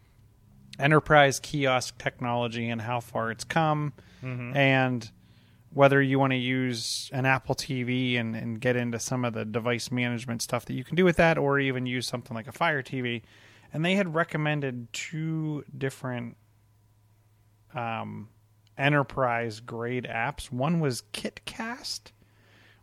enterprise 0.78 1.38
kiosk 1.40 1.96
technology 1.98 2.68
and 2.68 2.80
how 2.80 3.00
far 3.00 3.30
it's 3.30 3.44
come, 3.44 3.92
and 4.22 5.10
whether 5.74 6.00
you 6.00 6.20
want 6.20 6.30
to 6.32 6.36
use 6.36 7.10
an 7.12 7.26
Apple 7.26 7.56
TV 7.56 8.18
and, 8.18 8.36
and 8.36 8.60
get 8.60 8.76
into 8.76 8.98
some 9.00 9.24
of 9.24 9.34
the 9.34 9.44
device 9.44 9.90
management 9.90 10.40
stuff 10.40 10.64
that 10.66 10.74
you 10.74 10.84
can 10.84 10.94
do 10.94 11.04
with 11.04 11.16
that, 11.16 11.36
or 11.36 11.58
even 11.58 11.84
use 11.84 12.06
something 12.06 12.34
like 12.34 12.46
a 12.46 12.52
Fire 12.52 12.82
TV. 12.82 13.22
And 13.72 13.84
they 13.84 13.96
had 13.96 14.14
recommended 14.14 14.92
two 14.92 15.64
different 15.76 16.36
um, 17.74 18.28
enterprise 18.78 19.58
grade 19.58 20.06
apps. 20.08 20.52
One 20.52 20.78
was 20.78 21.02
KitCast, 21.12 22.12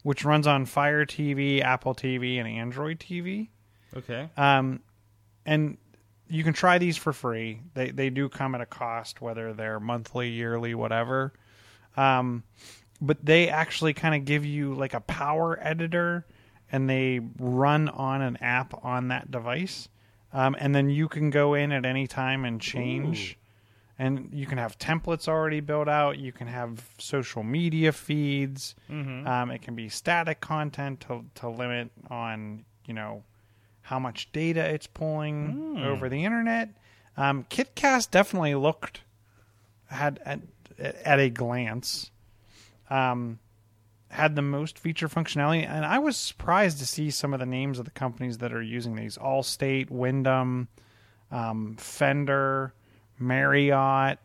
which 0.03 0.25
runs 0.25 0.45
on 0.45 0.65
Fire 0.65 1.05
TV, 1.05 1.61
Apple 1.61 1.95
TV, 1.95 2.39
and 2.39 2.47
Android 2.47 2.99
TV. 2.99 3.47
Okay. 3.95 4.29
Um, 4.35 4.81
and 5.45 5.77
you 6.27 6.43
can 6.43 6.53
try 6.53 6.77
these 6.77 6.97
for 6.97 7.13
free. 7.13 7.61
They 7.73 7.91
they 7.91 8.09
do 8.09 8.27
come 8.27 8.53
at 8.53 8.61
a 8.61 8.65
cost, 8.65 9.21
whether 9.21 9.53
they're 9.53 9.79
monthly, 9.79 10.29
yearly, 10.29 10.75
whatever. 10.75 11.33
Um, 11.97 12.43
but 13.01 13.25
they 13.25 13.49
actually 13.49 13.93
kind 13.93 14.15
of 14.15 14.25
give 14.25 14.45
you 14.45 14.73
like 14.75 14.93
a 14.93 15.01
power 15.01 15.57
editor, 15.61 16.25
and 16.71 16.89
they 16.89 17.19
run 17.39 17.89
on 17.89 18.21
an 18.21 18.37
app 18.37 18.85
on 18.85 19.07
that 19.09 19.31
device. 19.31 19.89
Um, 20.33 20.55
and 20.59 20.73
then 20.73 20.89
you 20.89 21.09
can 21.09 21.29
go 21.29 21.55
in 21.55 21.71
at 21.73 21.85
any 21.85 22.07
time 22.07 22.45
and 22.45 22.61
change. 22.61 23.37
And 23.99 24.29
you 24.33 24.45
can 24.47 24.57
have 24.57 24.79
templates 24.79 25.27
already 25.27 25.59
built 25.59 25.87
out. 25.87 26.17
You 26.17 26.31
can 26.31 26.47
have 26.47 26.83
social 26.97 27.43
media 27.43 27.91
feeds. 27.91 28.73
Um, 29.27 29.51
it 29.51 29.61
can 29.61 29.75
be 29.75 29.89
static 29.89 30.39
content 30.39 31.01
to 31.01 31.25
to 31.35 31.49
limit 31.49 31.91
on 32.09 32.65
you 32.87 32.93
know 32.93 33.23
how 33.81 33.99
much 33.99 34.31
data 34.31 34.63
it's 34.65 34.87
pulling 34.87 35.75
over 35.83 36.07
the 36.09 36.23
internet. 36.23 36.69
Um, 37.17 37.43
KitCast 37.49 38.09
definitely 38.09 38.55
looked 38.55 39.01
had 39.87 40.19
at, 40.25 40.39
at 40.79 41.19
a 41.19 41.29
glance 41.29 42.09
um, 42.91 43.39
had 44.09 44.35
the 44.35 44.41
most 44.41 44.77
feature 44.77 45.07
functionality, 45.07 45.67
and 45.67 45.85
I 45.85 45.99
was 45.99 46.17
surprised 46.17 46.79
to 46.79 46.85
see 46.85 47.09
some 47.09 47.33
of 47.33 47.39
the 47.39 47.45
names 47.45 47.79
of 47.79 47.85
the 47.85 47.91
companies 47.91 48.39
that 48.39 48.53
are 48.53 48.61
using 48.61 48.95
these: 48.95 49.17
Allstate, 49.17 49.89
Wyndham, 49.89 50.67
um, 51.31 51.77
Fender, 51.79 52.73
Marriott. 53.17 54.19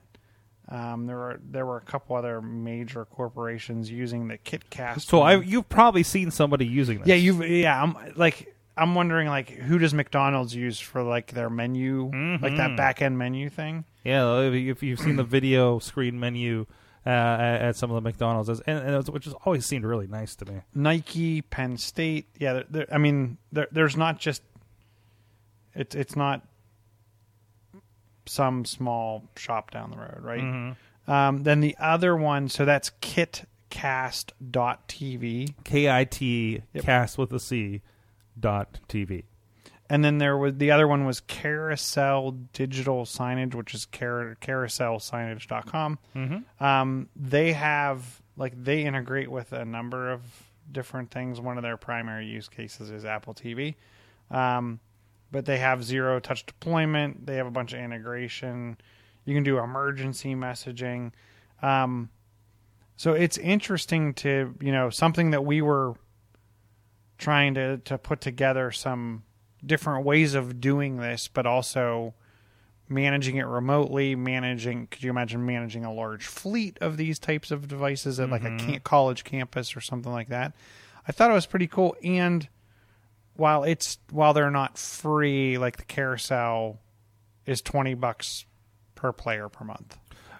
Um, 0.68 1.06
there 1.06 1.16
were 1.16 1.40
there 1.48 1.64
were 1.64 1.76
a 1.76 1.82
couple 1.82 2.16
other 2.16 2.42
major 2.42 3.04
corporations 3.04 3.88
using 3.88 4.26
the 4.26 4.36
KitCast. 4.38 5.02
So 5.02 5.22
I, 5.22 5.36
you've 5.36 5.68
probably 5.68 6.02
seen 6.02 6.32
somebody 6.32 6.66
using 6.66 6.98
this. 6.98 7.06
yeah 7.06 7.14
you've 7.14 7.48
yeah 7.48 7.80
I'm 7.80 7.96
like 8.16 8.52
I'm 8.76 8.96
wondering 8.96 9.28
like 9.28 9.48
who 9.48 9.78
does 9.78 9.94
McDonald's 9.94 10.56
use 10.56 10.80
for 10.80 11.04
like 11.04 11.28
their 11.28 11.48
menu 11.48 12.10
like 12.42 12.56
that 12.56 12.76
back 12.76 13.00
end 13.00 13.16
menu 13.16 13.48
thing. 13.48 13.84
Yeah, 14.02 14.40
if 14.40 14.82
you've 14.82 14.98
seen 14.98 15.14
the 15.14 15.22
video 15.24 15.78
screen 15.78 16.18
menu 16.18 16.66
uh, 17.07 17.11
at, 17.11 17.61
at 17.62 17.76
some 17.76 17.88
of 17.90 17.94
the 17.94 18.00
McDonald's, 18.00 18.48
and, 18.48 18.61
and 18.66 18.88
it's- 18.88 19.09
which 19.09 19.26
has 19.26 19.34
always 19.44 19.64
seemed 19.64 19.84
really 19.84 20.09
nice 20.09 20.34
to 20.36 20.44
me. 20.44 20.62
Nike, 20.74 21.42
Penn 21.42 21.76
State. 21.76 22.26
Yeah, 22.38 22.54
there, 22.54 22.64
there, 22.70 22.86
I 22.92 22.98
mean, 22.98 23.38
there's 23.52 23.96
not 23.96 24.18
just 24.18 24.42
it's 25.74 25.94
it's 25.94 26.16
not 26.16 26.44
some 28.26 28.64
small 28.64 29.22
shop 29.36 29.70
down 29.70 29.92
the 29.92 29.98
road, 29.98 30.18
right? 30.20 30.74
Um, 31.07 31.44
then 31.44 31.61
the 31.61 31.76
other 31.78 32.16
one, 32.16 32.48
so 32.48 32.64
that's 32.64 32.90
kitcast.tv. 33.00 33.44
K 35.64 35.90
I 35.90 36.04
T 36.04 36.62
cast 36.82 37.18
with 37.18 37.32
a 37.32 37.40
C 37.40 37.82
dot 38.38 38.80
TV. 38.88 39.24
And 39.89 40.05
then 40.05 40.18
there 40.18 40.37
was 40.37 40.55
the 40.57 40.70
other 40.72 40.89
one 40.89 41.05
was 41.05 41.20
Carousel 41.20 42.32
Digital 42.53 43.05
Signage, 43.05 43.55
which 43.55 43.74
is 43.74 43.87
car- 43.87 44.37
carouselsignage.com. 44.41 45.99
Mm-hmm. 46.14 46.64
Um, 46.64 47.09
they 47.14 47.53
have 47.53 48.20
like 48.37 48.53
they 48.62 48.84
integrate 48.84 49.30
with 49.30 49.53
a 49.53 49.64
number 49.64 50.11
of 50.11 50.22
different 50.70 51.11
things. 51.11 51.41
One 51.41 51.57
of 51.57 51.62
their 51.62 51.76
primary 51.76 52.26
use 52.26 52.49
cases 52.49 52.91
is 52.91 53.05
Apple 53.05 53.34
TV, 53.34 53.76
um, 54.30 54.80
but 55.30 55.47
they 55.47 55.59
have 55.59 55.84
zero 55.84 56.18
touch 56.18 56.45
deployment. 56.47 57.26
They 57.26 57.37
have 57.37 57.47
a 57.47 57.53
bunch 57.53 57.72
of 57.72 57.78
integration. 57.78 58.76
You 59.24 59.34
can 59.34 59.45
do 59.45 59.59
emergency 59.59 60.34
messaging. 60.34 61.12
Um, 61.62 62.11
so 62.97 63.12
it's 63.12 63.39
interesting 63.39 64.14
to 64.14 64.55
you 64.61 64.72
know 64.72 64.91
something 64.91 65.30
that 65.30 65.45
we 65.45 65.62
were 65.62 65.95
trying 67.18 67.55
to 67.55 67.78
to 67.78 67.99
put 67.99 68.20
together 68.20 68.72
some 68.72 69.22
different 69.66 70.04
ways 70.04 70.34
of 70.34 70.60
doing 70.60 70.98
this, 70.98 71.28
but 71.28 71.46
also 71.46 72.14
managing 72.88 73.36
it 73.36 73.46
remotely. 73.46 74.14
Managing, 74.14 74.86
could 74.86 75.02
you 75.02 75.10
imagine 75.10 75.44
managing 75.44 75.84
a 75.84 75.92
large 75.92 76.26
fleet 76.26 76.78
of 76.80 76.96
these 76.96 77.18
types 77.18 77.50
of 77.50 77.68
devices 77.68 78.20
at 78.20 78.30
like 78.30 78.44
a 78.44 78.56
camp, 78.56 78.84
college 78.84 79.24
campus 79.24 79.76
or 79.76 79.80
something 79.80 80.12
like 80.12 80.28
that? 80.28 80.52
I 81.08 81.12
thought 81.12 81.30
it 81.30 81.34
was 81.34 81.46
pretty 81.46 81.66
cool. 81.66 81.96
And 82.02 82.48
while 83.34 83.64
it's 83.64 83.98
while 84.10 84.32
they're 84.32 84.50
not 84.50 84.78
free, 84.78 85.58
like 85.58 85.76
the 85.76 85.84
carousel 85.84 86.78
is 87.44 87.60
twenty 87.60 87.94
bucks 87.94 88.44
per 88.94 89.12
player 89.12 89.48
per 89.48 89.64
month. 89.64 89.98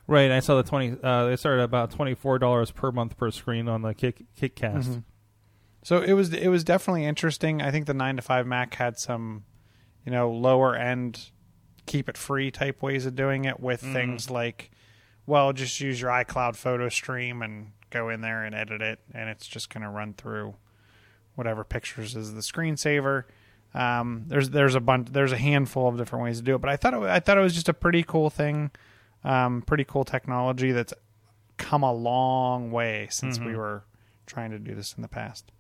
Right, 0.09 0.31
I 0.31 0.41
saw 0.41 0.57
the 0.57 0.63
twenty. 0.63 0.97
Uh, 1.03 1.27
they 1.27 1.37
started 1.37 1.63
about 1.63 1.91
twenty 1.91 2.15
four 2.15 2.39
dollars 2.39 2.71
per 2.71 2.93
month 2.93 3.17
per 3.17 3.31
screen 3.31 3.69
on 3.69 3.83
the 3.83 3.93
Kick 3.93 4.23
KitCast. 4.41 4.85
Mm-hmm. 4.85 4.99
So 5.87 6.01
it 6.01 6.15
was 6.15 6.33
it 6.33 6.49
was 6.49 6.65
definitely 6.65 7.05
interesting. 7.05 7.63
I 7.63 7.71
think 7.71 7.87
the 7.87 7.95
nine 7.95 8.17
to 8.17 8.23
five 8.23 8.45
Mac 8.45 8.75
had 8.75 8.99
some, 8.99 9.45
you 10.05 10.11
know, 10.11 10.33
lower 10.33 10.75
end, 10.75 11.31
keep 11.87 12.09
it 12.09 12.19
free 12.19 12.51
type 12.51 12.83
ways 12.83 13.07
of 13.07 13.15
doing 13.15 13.45
it 13.45 13.61
with 13.61 13.83
things 13.83 14.29
like, 14.29 14.73
well, 15.27 15.53
just 15.53 15.81
use 15.81 16.01
your 16.01 16.11
iCloud 16.11 16.57
photo 16.57 16.89
stream 16.89 17.41
and 17.41 17.71
go 17.91 18.09
in 18.09 18.21
there 18.21 18.43
and 18.43 18.53
edit 18.53 18.83
it, 18.83 18.99
and 19.15 19.31
it's 19.31 19.47
just 19.47 19.73
going 19.73 19.85
to 19.85 19.89
run 19.89 20.13
through 20.15 20.57
whatever 21.37 21.63
pictures 21.63 22.17
is 22.17 22.35
the 22.35 22.41
screensaver. 22.41 23.23
Um, 23.73 24.25
there's 24.27 24.51
there's 24.51 24.75
a 24.75 24.81
bunch 24.81 25.13
there's 25.13 25.31
a 25.31 25.39
handful 25.39 25.87
of 25.87 25.97
different 25.99 26.25
ways 26.25 26.39
to 26.39 26.43
do 26.43 26.57
it, 26.57 26.61
but 26.61 26.69
I 26.69 26.75
thought 26.75 26.95
it, 26.95 27.03
I 27.05 27.21
thought 27.21 27.39
it 27.39 27.43
was 27.43 27.55
just 27.55 27.69
a 27.69 27.75
pretty 27.75 28.03
cool 28.03 28.29
thing, 28.29 28.73
um, 29.23 29.63
pretty 29.63 29.85
cool 29.85 30.05
technology 30.05 30.73
that's 30.73 30.95
come 31.59 31.85
a 31.85 31.93
long 31.93 32.73
way 32.73 33.07
since 33.09 33.39
we 33.39 33.55
were 33.55 33.85
trying 34.27 34.51
to 34.51 34.59
do 34.59 34.75
this 34.75 34.93
in 34.95 35.03
the 35.03 35.09
past. 35.09 35.53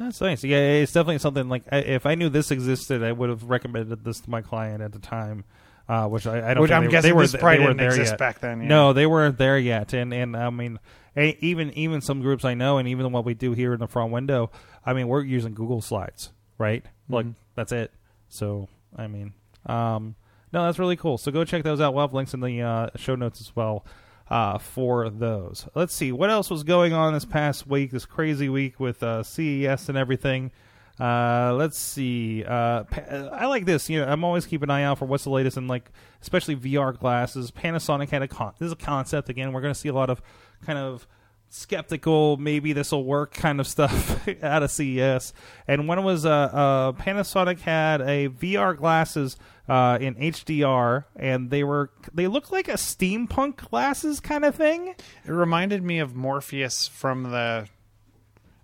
That's 0.00 0.18
nice. 0.22 0.42
Yeah, 0.42 0.56
it's 0.56 0.92
definitely 0.92 1.18
something 1.18 1.50
like 1.50 1.64
I, 1.70 1.80
if 1.80 2.06
I 2.06 2.14
knew 2.14 2.30
this 2.30 2.50
existed, 2.50 3.02
I 3.04 3.12
would 3.12 3.28
have 3.28 3.44
recommended 3.44 4.02
this 4.02 4.18
to 4.20 4.30
my 4.30 4.40
client 4.40 4.82
at 4.82 4.92
the 4.92 4.98
time. 4.98 5.44
Uh, 5.86 6.06
which 6.06 6.26
I, 6.26 6.50
I 6.50 6.54
don't. 6.54 6.62
Which 6.62 6.70
I'm 6.70 6.84
they, 6.84 6.90
guessing 6.90 7.08
they 7.10 7.12
were, 7.12 7.22
this 7.22 7.36
probably 7.36 7.58
they 7.58 7.64
didn't 7.64 7.76
there 7.78 7.88
exist 7.88 8.12
yet. 8.12 8.18
back 8.18 8.38
then, 8.40 8.62
yeah. 8.62 8.68
No, 8.68 8.92
they 8.94 9.06
weren't 9.06 9.36
there 9.38 9.58
yet. 9.58 9.92
And 9.92 10.14
and 10.14 10.36
I 10.36 10.48
mean, 10.48 10.78
even 11.16 11.70
even 11.74 12.00
some 12.00 12.22
groups 12.22 12.44
I 12.46 12.54
know, 12.54 12.78
and 12.78 12.88
even 12.88 13.12
what 13.12 13.24
we 13.26 13.34
do 13.34 13.52
here 13.52 13.74
in 13.74 13.80
the 13.80 13.88
front 13.88 14.10
window, 14.10 14.50
I 14.86 14.94
mean, 14.94 15.06
we're 15.08 15.22
using 15.22 15.52
Google 15.52 15.82
Slides, 15.82 16.30
right? 16.58 16.84
Like 17.08 17.26
Mm-hmm. 17.26 17.34
that's 17.56 17.72
it. 17.72 17.92
So 18.28 18.68
I 18.96 19.06
mean, 19.08 19.34
um, 19.66 20.14
no, 20.52 20.64
that's 20.64 20.78
really 20.78 20.96
cool. 20.96 21.18
So 21.18 21.30
go 21.30 21.44
check 21.44 21.62
those 21.64 21.80
out. 21.80 21.92
We'll 21.92 22.04
have 22.04 22.14
links 22.14 22.32
in 22.34 22.40
the 22.40 22.62
uh, 22.62 22.90
show 22.96 23.16
notes 23.16 23.40
as 23.40 23.54
well 23.54 23.84
uh, 24.30 24.58
for 24.58 25.10
those. 25.10 25.66
Let's 25.74 25.94
see 25.94 26.12
what 26.12 26.30
else 26.30 26.50
was 26.50 26.62
going 26.62 26.92
on 26.92 27.12
this 27.12 27.24
past 27.24 27.66
week, 27.66 27.90
this 27.90 28.06
crazy 28.06 28.48
week 28.48 28.78
with 28.78 29.02
uh, 29.02 29.22
CES 29.22 29.88
and 29.88 29.98
everything. 29.98 30.52
Uh, 30.98 31.54
let's 31.54 31.78
see. 31.78 32.44
Uh, 32.44 32.84
I 33.32 33.46
like 33.46 33.64
this. 33.64 33.88
You 33.88 34.00
know, 34.00 34.06
I'm 34.06 34.22
always 34.22 34.46
keeping 34.46 34.68
an 34.68 34.70
eye 34.70 34.82
out 34.84 34.98
for 34.98 35.06
what's 35.06 35.24
the 35.24 35.30
latest 35.30 35.56
in 35.56 35.66
like, 35.66 35.90
especially 36.20 36.56
VR 36.56 36.96
glasses. 36.96 37.50
Panasonic 37.50 38.10
had 38.10 38.22
a 38.22 38.28
con- 38.28 38.52
this 38.58 38.66
is 38.66 38.72
a 38.72 38.76
concept 38.76 39.28
again. 39.30 39.52
We're 39.52 39.62
going 39.62 39.74
to 39.74 39.80
see 39.80 39.88
a 39.88 39.94
lot 39.94 40.10
of 40.10 40.20
kind 40.64 40.78
of 40.78 41.06
skeptical, 41.50 42.36
maybe 42.36 42.72
this 42.72 42.92
will 42.92 43.04
work 43.04 43.34
kind 43.34 43.60
of 43.60 43.66
stuff 43.66 44.26
out 44.42 44.62
of 44.62 44.70
CES. 44.70 45.32
And 45.68 45.86
one 45.86 46.02
was 46.04 46.24
uh, 46.24 46.30
uh, 46.30 46.92
Panasonic 46.92 47.60
had 47.60 48.00
a 48.00 48.28
VR 48.28 48.76
glasses 48.76 49.36
uh, 49.68 49.98
in 50.00 50.14
HDR, 50.14 51.04
and 51.16 51.50
they 51.50 51.62
were 51.62 51.90
they 52.14 52.26
looked 52.26 52.50
like 52.50 52.68
a 52.68 52.74
steampunk 52.74 53.56
glasses 53.56 54.20
kind 54.20 54.44
of 54.44 54.54
thing. 54.54 54.88
It 55.24 55.30
reminded 55.30 55.82
me 55.82 55.98
of 55.98 56.14
Morpheus 56.14 56.88
from 56.88 57.24
the. 57.24 57.68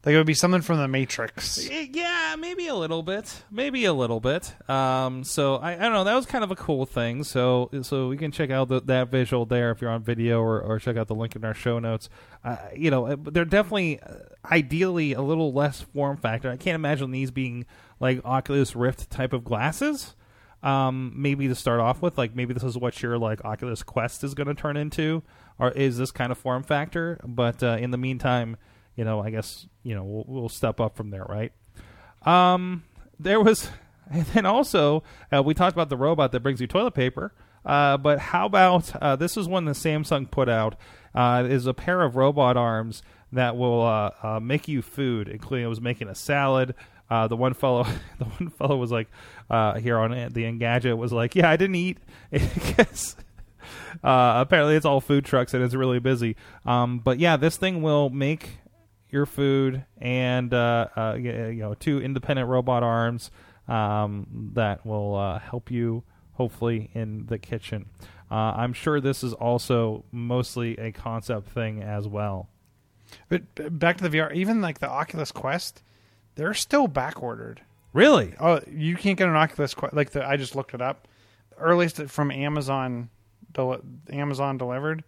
Like 0.07 0.14
it 0.14 0.18
would 0.18 0.26
be 0.26 0.34
something 0.34 0.62
from 0.62 0.78
the 0.78 0.86
Matrix. 0.86 1.68
Yeah, 1.68 2.36
maybe 2.38 2.68
a 2.68 2.76
little 2.76 3.02
bit, 3.02 3.42
maybe 3.50 3.86
a 3.86 3.92
little 3.92 4.20
bit. 4.20 4.54
Um, 4.70 5.24
so 5.24 5.57
I, 5.57 5.72
I 5.72 5.78
don't 5.78 5.94
know. 5.94 6.04
That 6.04 6.14
was 6.14 6.26
kind 6.26 6.44
of 6.44 6.52
a 6.52 6.54
cool 6.54 6.86
thing. 6.86 7.24
So 7.24 7.70
so 7.82 8.07
we 8.07 8.16
can 8.16 8.30
check 8.30 8.50
out 8.50 8.68
the, 8.68 8.80
that 8.82 9.11
visual 9.11 9.46
there 9.46 9.72
if 9.72 9.80
you're 9.80 9.90
on 9.90 10.04
video, 10.04 10.40
or, 10.40 10.61
or 10.61 10.78
check 10.78 10.96
out 10.96 11.09
the 11.09 11.16
link 11.16 11.34
in 11.34 11.44
our 11.44 11.54
show 11.54 11.80
notes. 11.80 12.09
Uh, 12.44 12.57
you 12.76 12.88
know, 12.88 13.07
uh, 13.07 13.16
they're 13.20 13.44
definitely 13.44 13.98
uh, 13.98 14.14
ideally 14.48 15.12
a 15.12 15.22
little 15.22 15.52
less 15.52 15.80
form 15.80 16.18
factor. 16.18 16.52
I 16.52 16.57
can't 16.57 16.76
imagine 16.76 17.11
these 17.11 17.32
being 17.32 17.66
like 17.98 18.24
Oculus 18.24 18.76
Rift 18.76 19.11
type 19.11 19.32
of 19.32 19.42
glasses. 19.42 20.14
Um, 20.62 21.14
maybe 21.16 21.48
to 21.48 21.57
start 21.57 21.80
off 21.80 22.00
with, 22.00 22.16
like 22.16 22.32
maybe 22.32 22.54
this 22.54 22.62
is 22.62 22.78
what 22.78 23.02
your 23.02 23.18
like 23.18 23.44
Oculus 23.44 23.82
Quest 23.82 24.22
is 24.22 24.34
going 24.34 24.46
to 24.46 24.54
turn 24.54 24.76
into, 24.76 25.24
or 25.59 25.72
is 25.72 25.98
this 25.98 26.12
kind 26.12 26.30
of 26.30 26.38
form 26.38 26.62
factor? 26.62 27.20
But 27.26 27.61
uh, 27.61 27.78
in 27.80 27.90
the 27.90 27.98
meantime, 27.98 28.57
you 28.97 29.05
know, 29.05 29.20
I 29.20 29.30
guess 29.30 29.66
you 29.82 29.94
know 29.94 30.05
we'll, 30.05 30.24
we'll 30.26 30.49
step 30.49 30.80
up 30.80 30.97
from 30.97 31.11
there, 31.11 31.24
right? 31.24 31.53
Um, 32.24 32.84
there 33.18 33.40
was, 33.40 33.70
and 34.11 34.26
then 34.26 34.47
also 34.47 35.03
uh, 35.32 35.42
we 35.42 35.55
talked 35.55 35.74
about 35.74 35.88
the 35.88 35.97
robot 35.97 36.32
that 36.32 36.40
brings 36.40 36.61
you 36.61 36.66
toilet 36.66 36.94
paper. 36.94 37.32
Uh, 37.64 37.97
but 37.97 38.18
how 38.18 38.47
about 38.47 38.94
uh, 39.03 39.16
this 39.16 39.36
is 39.36 39.49
one 39.49 39.64
that 39.64 39.72
Samsung 39.72 40.30
put 40.30 40.49
out? 40.49 40.76
Uh, 41.14 41.47
is 41.49 41.66
a 41.66 41.72
pair 41.72 42.03
of 42.03 42.14
robot 42.14 42.59
arms 42.59 43.03
that 43.32 43.57
will 43.57 43.82
uh, 43.82 44.11
uh, 44.22 44.40
make 44.40 44.68
you 44.68 44.82
food, 44.82 45.28
including 45.28 45.64
it 45.64 45.68
was 45.68 45.80
making 45.80 46.09
a 46.09 46.14
salad. 46.14 46.74
Uh, 47.09 47.26
the 47.28 47.36
one 47.36 47.55
fellow, 47.55 47.84
the 48.18 48.24
one 48.24 48.51
fellow 48.51 48.76
was 48.76 48.92
like, 48.92 49.09
uh, 49.49 49.78
here 49.78 49.99
on 49.99 50.11
the 50.11 50.44
Engadget 50.44 50.97
was 50.97 51.12
like, 51.12 51.34
yeah, 51.34 51.49
I 51.49 51.57
didn't 51.57 51.76
eat 51.76 51.99
because 52.30 53.16
uh, 54.03 54.34
apparently 54.36 54.76
it's 54.76 54.86
all 54.86 55.01
food 55.01 55.24
trucks 55.24 55.55
and 55.55 55.62
it's 55.62 55.74
really 55.74 55.99
busy. 55.99 56.36
Um, 56.64 56.99
but 56.99 57.18
yeah, 57.18 57.36
this 57.36 57.57
thing 57.57 57.82
will 57.82 58.11
make 58.11 58.59
your 59.11 59.26
food 59.26 59.84
and 59.98 60.52
uh, 60.52 60.88
uh, 60.96 61.16
you 61.18 61.54
know 61.54 61.74
two 61.74 62.00
independent 62.00 62.48
robot 62.48 62.82
arms 62.82 63.30
um, 63.68 64.50
that 64.54 64.84
will 64.84 65.14
uh, 65.14 65.38
help 65.38 65.70
you 65.70 66.02
hopefully 66.32 66.90
in 66.94 67.26
the 67.26 67.38
kitchen. 67.38 67.86
Uh, 68.30 68.52
I'm 68.57 68.72
sure 68.72 69.00
this 69.00 69.22
is 69.22 69.32
also 69.32 70.04
mostly 70.11 70.76
a 70.78 70.92
concept 70.92 71.48
thing 71.48 71.82
as 71.82 72.09
well. 72.09 72.48
But 73.28 73.42
uh, 73.59 73.68
back 73.70 73.98
to 73.98 74.09
the 74.09 74.18
VR, 74.18 74.34
even 74.34 74.61
like 74.61 74.80
the 74.80 74.88
Oculus 74.88 75.30
Quest, 75.32 75.82
they're 76.34 76.54
still 76.54 76.88
back 76.88 77.22
ordered. 77.22 77.62
Really? 77.92 78.34
Oh, 78.38 78.61
you 78.70 78.96
can't 78.96 79.16
get 79.16 79.28
an 79.28 79.36
Oculus 79.36 79.74
Quest. 79.74 79.94
Like 79.94 80.11
the, 80.11 80.26
I 80.26 80.36
just 80.36 80.54
looked 80.57 80.74
it 80.74 80.82
up. 80.82 81.09
Earliest 81.59 82.02
from 82.09 82.30
Amazon, 82.30 83.09
del- 83.52 83.80
Amazon 84.11 84.59
delivered. 84.59 85.04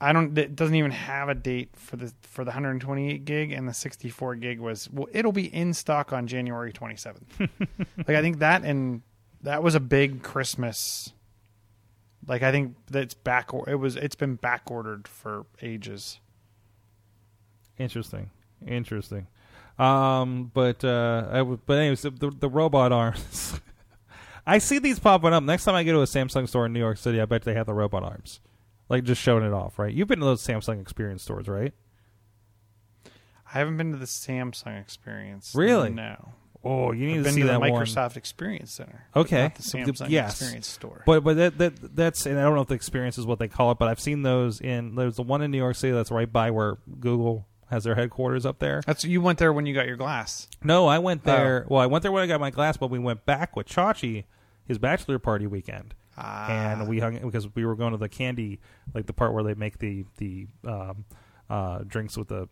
I 0.00 0.12
don't. 0.12 0.36
It 0.38 0.54
doesn't 0.54 0.74
even 0.76 0.92
have 0.92 1.28
a 1.28 1.34
date 1.34 1.70
for 1.74 1.96
the 1.96 2.12
for 2.22 2.44
the 2.44 2.50
128 2.50 3.24
gig 3.24 3.50
and 3.52 3.68
the 3.68 3.74
64 3.74 4.36
gig 4.36 4.60
was. 4.60 4.88
Well, 4.90 5.08
it'll 5.12 5.32
be 5.32 5.52
in 5.52 5.74
stock 5.74 6.12
on 6.12 6.26
January 6.28 6.72
27th. 6.72 7.16
like 7.98 8.10
I 8.10 8.20
think 8.22 8.38
that 8.38 8.62
and 8.64 9.02
that 9.42 9.62
was 9.62 9.74
a 9.74 9.80
big 9.80 10.22
Christmas. 10.22 11.12
Like 12.28 12.42
I 12.44 12.52
think 12.52 12.76
that's 12.90 13.14
back. 13.14 13.52
or- 13.52 13.68
It 13.68 13.76
was. 13.76 13.96
It's 13.96 14.14
been 14.14 14.36
back 14.36 14.70
ordered 14.70 15.08
for 15.08 15.46
ages. 15.62 16.20
Interesting. 17.78 18.30
Interesting. 18.66 19.26
Um, 19.78 20.50
but 20.52 20.84
uh, 20.84 21.28
I 21.30 21.38
w- 21.38 21.60
but 21.64 21.78
anyways, 21.78 22.02
the, 22.02 22.10
the, 22.10 22.30
the 22.30 22.48
robot 22.48 22.90
arms. 22.92 23.60
I 24.46 24.58
see 24.58 24.78
these 24.78 24.98
popping 24.98 25.32
up 25.32 25.42
next 25.42 25.64
time 25.64 25.74
I 25.74 25.84
go 25.84 25.92
to 25.92 26.00
a 26.00 26.04
Samsung 26.04 26.48
store 26.48 26.66
in 26.66 26.72
New 26.72 26.80
York 26.80 26.98
City. 26.98 27.20
I 27.20 27.26
bet 27.26 27.42
they 27.42 27.54
have 27.54 27.66
the 27.66 27.74
robot 27.74 28.02
arms. 28.02 28.40
Like 28.88 29.04
just 29.04 29.20
showing 29.20 29.44
it 29.44 29.52
off, 29.52 29.78
right? 29.78 29.92
You've 29.92 30.08
been 30.08 30.20
to 30.20 30.24
those 30.24 30.44
Samsung 30.44 30.80
Experience 30.80 31.22
stores, 31.22 31.48
right? 31.48 31.72
I 33.06 33.58
haven't 33.58 33.76
been 33.76 33.92
to 33.92 33.98
the 33.98 34.06
Samsung 34.06 34.80
Experience. 34.80 35.52
Really? 35.54 35.90
No. 35.90 36.32
Oh, 36.64 36.92
you 36.92 37.06
need 37.06 37.18
I've 37.18 37.24
to 37.24 37.32
see 37.32 37.40
to 37.40 37.46
the 37.46 37.52
that 37.52 37.60
one. 37.60 37.70
Microsoft 37.70 38.16
Experience 38.16 38.72
Center. 38.72 39.06
Okay. 39.14 39.52
The 39.56 39.62
Samsung 39.62 40.10
Yes. 40.10 40.32
Experience 40.32 40.66
Store. 40.66 41.02
But 41.06 41.22
but 41.22 41.36
that, 41.36 41.58
that 41.58 41.96
that's 41.96 42.26
and 42.26 42.38
I 42.38 42.42
don't 42.42 42.56
know 42.56 42.62
if 42.62 42.68
the 42.68 42.74
experience 42.74 43.16
is 43.16 43.26
what 43.26 43.38
they 43.38 43.48
call 43.48 43.70
it, 43.70 43.78
but 43.78 43.88
I've 43.88 44.00
seen 44.00 44.22
those 44.22 44.60
in 44.60 44.96
there's 44.96 45.16
the 45.16 45.22
one 45.22 45.40
in 45.40 45.50
New 45.50 45.58
York 45.58 45.76
City 45.76 45.92
that's 45.92 46.10
right 46.10 46.30
by 46.30 46.50
where 46.50 46.78
Google 47.00 47.46
has 47.70 47.84
their 47.84 47.94
headquarters 47.94 48.44
up 48.44 48.58
there. 48.58 48.82
That's 48.86 49.04
you 49.04 49.20
went 49.20 49.38
there 49.38 49.52
when 49.52 49.66
you 49.66 49.74
got 49.74 49.86
your 49.86 49.96
glass. 49.96 50.48
No, 50.62 50.86
I 50.86 50.98
went 50.98 51.22
oh. 51.24 51.30
there. 51.30 51.64
Oh. 51.64 51.74
Well, 51.74 51.82
I 51.82 51.86
went 51.86 52.02
there 52.02 52.12
when 52.12 52.22
I 52.22 52.26
got 52.26 52.40
my 52.40 52.50
glass, 52.50 52.76
but 52.76 52.90
we 52.90 52.98
went 52.98 53.24
back 53.24 53.54
with 53.54 53.68
Chachi, 53.68 54.24
his 54.66 54.78
bachelor 54.78 55.18
party 55.18 55.46
weekend, 55.46 55.94
Ah. 56.18 56.50
and 56.50 56.88
we 56.88 56.98
hung 56.98 57.18
because 57.18 57.48
we 57.54 57.64
were 57.64 57.76
going 57.76 57.92
to 57.92 57.98
the 57.98 58.08
candy, 58.08 58.60
like 58.94 59.06
the 59.06 59.12
part 59.12 59.32
where 59.32 59.44
they 59.44 59.54
make 59.54 59.78
the 59.78 60.04
the 60.16 60.46
um, 60.66 61.04
uh, 61.48 61.78
drinks 61.86 62.16
with 62.16 62.28
the 62.28 62.48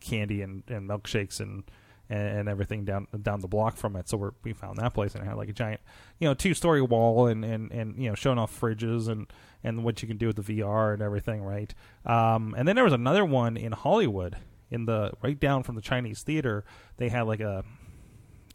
candy 0.00 0.42
and, 0.42 0.62
and 0.68 0.88
milkshakes 0.88 1.40
and, 1.40 1.64
and 2.08 2.38
and 2.38 2.48
everything 2.48 2.84
down 2.84 3.06
down 3.22 3.40
the 3.40 3.48
block 3.48 3.76
from 3.76 3.96
it. 3.96 4.08
So 4.08 4.16
we 4.16 4.28
we 4.44 4.52
found 4.52 4.78
that 4.78 4.94
place 4.94 5.14
and 5.14 5.24
it 5.24 5.26
had 5.26 5.36
like 5.36 5.48
a 5.48 5.54
giant, 5.54 5.80
you 6.18 6.28
know, 6.28 6.34
two 6.34 6.54
story 6.54 6.82
wall 6.82 7.26
and, 7.26 7.44
and, 7.44 7.72
and 7.72 7.96
you 7.96 8.08
know 8.08 8.14
showing 8.14 8.38
off 8.38 8.58
fridges 8.58 9.08
and, 9.08 9.32
and 9.64 9.84
what 9.84 10.02
you 10.02 10.08
can 10.08 10.16
do 10.16 10.26
with 10.26 10.36
the 10.36 10.60
VR 10.60 10.92
and 10.92 11.02
everything, 11.02 11.42
right? 11.42 11.74
Um, 12.04 12.54
and 12.56 12.68
then 12.68 12.76
there 12.76 12.84
was 12.84 12.92
another 12.92 13.24
one 13.24 13.56
in 13.56 13.72
Hollywood 13.72 14.36
in 14.70 14.84
the 14.84 15.12
right 15.22 15.38
down 15.38 15.62
from 15.62 15.74
the 15.74 15.80
Chinese 15.82 16.22
theater. 16.22 16.64
They 16.98 17.08
had 17.08 17.22
like 17.22 17.40
a 17.40 17.64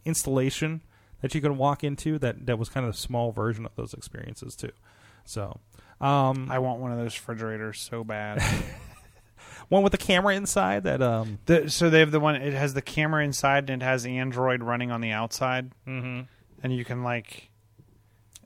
installation 0.05 0.81
that 1.25 1.33
you 1.33 1.41
could 1.41 1.53
walk 1.53 1.83
into 1.83 2.19
that 2.19 2.45
that 2.45 2.59
was 2.59 2.69
kind 2.69 2.85
of 2.85 2.93
a 2.93 2.95
small 2.95 3.31
version 3.31 3.65
of 3.65 3.75
those 3.75 3.95
experiences 3.95 4.55
too. 4.55 4.71
So. 5.25 5.59
Um, 5.99 6.51
I 6.51 6.59
want 6.59 6.81
one 6.81 6.91
of 6.91 6.99
those 6.99 7.17
refrigerators 7.17 7.79
so 7.79 8.03
bad. 8.03 8.43
one 9.69 9.81
with 9.81 9.91
the 9.91 9.97
camera 9.97 10.35
inside 10.35 10.83
that 10.83 11.01
um 11.01 11.39
the, 11.47 11.67
so 11.71 11.89
they 11.89 12.01
have 12.01 12.11
the 12.11 12.19
one. 12.19 12.35
It 12.35 12.53
has 12.53 12.75
the 12.75 12.81
camera 12.83 13.23
inside 13.25 13.71
and 13.71 13.81
it 13.81 13.85
has 13.85 14.05
Android 14.05 14.61
running 14.61 14.91
on 14.91 15.01
the 15.01 15.11
outside, 15.13 15.71
mm-hmm. 15.87 16.21
and 16.61 16.75
you 16.75 16.85
can 16.85 17.03
like 17.03 17.49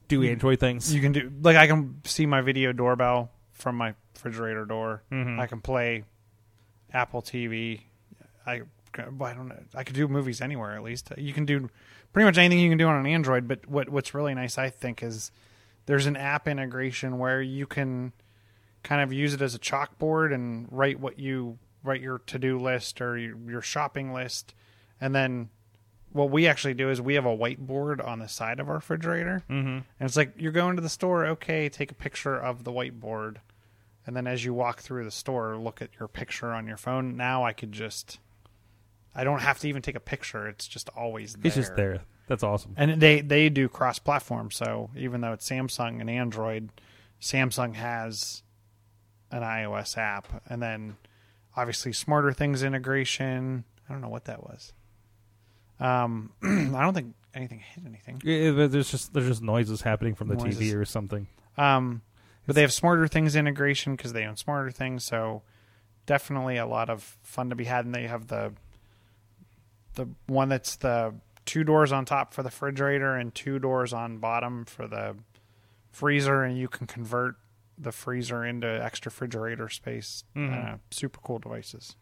do 0.08 0.24
Android 0.24 0.62
things. 0.62 0.96
you 0.96 1.02
can 1.02 1.12
do 1.12 1.30
like 1.42 1.58
I 1.58 1.68
can 1.68 2.00
see 2.06 2.26
my 2.26 2.40
video 2.40 2.72
doorbell 2.72 3.30
from 3.52 3.76
my 3.76 3.94
refrigerator 4.16 4.64
door. 4.64 5.04
Mm-hmm. 5.12 5.38
I 5.38 5.48
can 5.48 5.60
play 5.60 6.06
Apple 6.94 7.22
TV. 7.22 7.82
i 8.46 8.62
i 8.98 9.34
don't 9.34 9.50
know. 9.50 9.60
I 9.76 9.84
could 9.84 9.96
do 9.96 10.08
movies 10.08 10.40
anywhere 10.40 10.76
at 10.78 10.84
least. 10.84 11.12
You 11.18 11.34
can 11.34 11.46
do 11.46 11.70
pretty 12.14 12.26
much 12.26 12.38
anything 12.38 12.60
you 12.60 12.70
can 12.70 12.78
do 12.78 12.88
on 12.88 12.96
an 12.96 13.06
Android. 13.06 13.48
But 13.48 13.68
what 13.68 13.90
what's 13.90 14.14
really 14.14 14.34
nice, 14.34 14.58
I 14.58 14.70
think, 14.70 15.04
is 15.04 15.32
there's 15.86 16.06
an 16.06 16.18
app 16.18 16.48
integration 16.48 17.18
where 17.18 17.42
you 17.42 17.66
can 17.66 18.14
kind 18.84 19.02
of 19.02 19.12
use 19.12 19.34
it 19.34 19.42
as 19.42 19.56
a 19.56 19.60
chalkboard 19.60 20.34
and 20.34 20.68
write 20.72 21.00
what 21.00 21.20
you 21.20 21.58
write 21.84 22.02
your 22.02 22.20
to 22.20 22.40
do 22.40 22.60
list 22.60 23.02
or 23.02 23.18
your, 23.18 23.38
your 23.48 23.62
shopping 23.62 24.14
list, 24.14 24.54
and 25.00 25.16
then 25.16 25.50
what 26.12 26.32
we 26.32 26.48
actually 26.48 26.74
do 26.74 26.90
is 26.90 27.00
we 27.00 27.14
have 27.14 27.26
a 27.26 27.38
whiteboard 27.38 28.06
on 28.06 28.20
the 28.20 28.28
side 28.28 28.60
of 28.60 28.68
our 28.68 28.76
refrigerator, 28.76 29.44
mm-hmm. 29.50 29.68
and 29.68 29.86
it's 30.00 30.18
like 30.18 30.34
you're 30.38 30.52
going 30.52 30.76
to 30.76 30.82
the 30.82 30.90
store. 30.90 31.26
Okay, 31.26 31.70
take 31.70 31.92
a 31.92 31.96
picture 31.96 32.36
of 32.36 32.64
the 32.64 32.72
whiteboard, 32.72 33.38
and 34.08 34.16
then 34.16 34.26
as 34.26 34.44
you 34.44 34.54
walk 34.54 34.82
through 34.82 35.04
the 35.04 35.12
store, 35.12 35.56
look 35.56 35.82
at 35.82 35.90
your 36.00 36.08
picture 36.08 36.52
on 36.52 36.66
your 36.66 36.78
phone. 36.78 37.16
Now 37.16 37.44
I 37.46 37.54
could 37.54 37.72
just, 37.72 38.20
I 39.20 39.26
don't 39.26 39.42
have 39.42 39.60
to 39.60 39.68
even 39.68 39.82
take 39.82 39.96
a 39.96 40.00
picture. 40.00 40.48
It's 40.48 40.66
just 40.66 40.88
always 40.96 41.34
there. 41.34 41.42
It's 41.44 41.56
just 41.58 41.76
there. 41.76 42.00
That's 42.28 42.42
awesome. 42.42 42.74
And 42.78 43.02
they 43.02 43.20
they 43.20 43.50
do 43.50 43.68
cross 43.68 44.00
platform, 44.00 44.50
so 44.50 44.92
even 44.96 45.20
though 45.20 45.34
it's 45.34 45.50
Samsung 45.50 46.00
and 46.00 46.10
Android, 46.10 46.70
Samsung 47.22 47.74
has 47.74 48.44
an 49.30 49.42
iOS 49.42 49.98
app, 49.98 50.42
and 50.48 50.62
then 50.62 50.96
obviously 51.58 51.92
Smarter 51.92 52.32
Things 52.32 52.64
integration. 52.64 53.66
I 53.90 53.92
don't 53.92 54.02
know 54.02 54.08
what 54.08 54.24
that 54.26 54.42
was. 54.42 54.72
Um, 55.82 56.32
I 56.44 56.82
don't 56.82 56.94
think 56.94 57.14
anything 57.34 57.60
hit 57.60 57.84
anything. 57.86 58.22
Yeah, 58.24 58.68
there's 58.68 58.90
just 58.90 59.14
there's 59.14 59.28
just 59.28 59.42
noises 59.42 59.82
happening 59.82 60.16
from 60.16 60.30
the 60.30 60.36
TV 60.36 60.74
or 60.74 60.86
something. 60.86 61.28
Um, 61.58 62.04
but 62.48 62.56
they 62.56 62.62
have 62.62 62.72
Smarter 62.72 63.10
Things 63.10 63.36
integration 63.36 63.98
because 63.98 64.14
they 64.14 64.24
own 64.24 64.38
Smarter 64.38 64.72
Things, 64.72 65.04
so 65.04 65.42
definitely 66.06 66.56
a 66.56 66.66
lot 66.66 66.90
of 66.90 67.18
fun 67.22 67.50
to 67.50 67.56
be 67.56 67.66
had. 67.66 67.84
And 67.84 67.94
they 67.94 68.08
have 68.08 68.28
the 68.28 68.54
the 70.00 70.08
one 70.28 70.50
that's 70.50 70.76
the 70.78 71.14
two 71.46 71.64
doors 71.64 71.92
on 71.92 72.06
top 72.06 72.34
for 72.34 72.42
the 72.44 72.48
refrigerator 72.48 73.16
and 73.16 73.34
two 73.36 73.60
doors 73.60 73.92
on 73.94 74.18
bottom 74.18 74.66
for 74.66 74.88
the 74.88 75.16
freezer, 75.92 76.44
and 76.44 76.58
you 76.58 76.68
can 76.68 76.88
convert 76.88 77.36
the 77.78 77.92
freezer 77.92 78.46
into 78.46 78.68
extra 78.68 79.10
refrigerator 79.10 79.70
space. 79.70 80.24
Uh, 80.36 80.78
super 80.92 81.20
cool 81.24 81.40
devices 81.40 81.96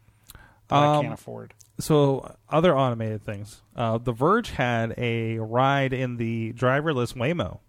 that 0.68 0.76
I 0.76 0.96
Um, 0.98 1.02
can't 1.04 1.14
afford. 1.14 1.54
So 1.80 2.36
other 2.50 2.76
automated 2.78 3.24
things. 3.24 3.62
Uh, 3.76 3.98
the 3.98 4.12
Verge 4.12 4.52
had 4.52 4.94
a 4.98 5.38
ride 5.40 5.94
in 5.94 6.18
the 6.18 6.54
driverless 6.54 7.14
Waymo. 7.16 7.60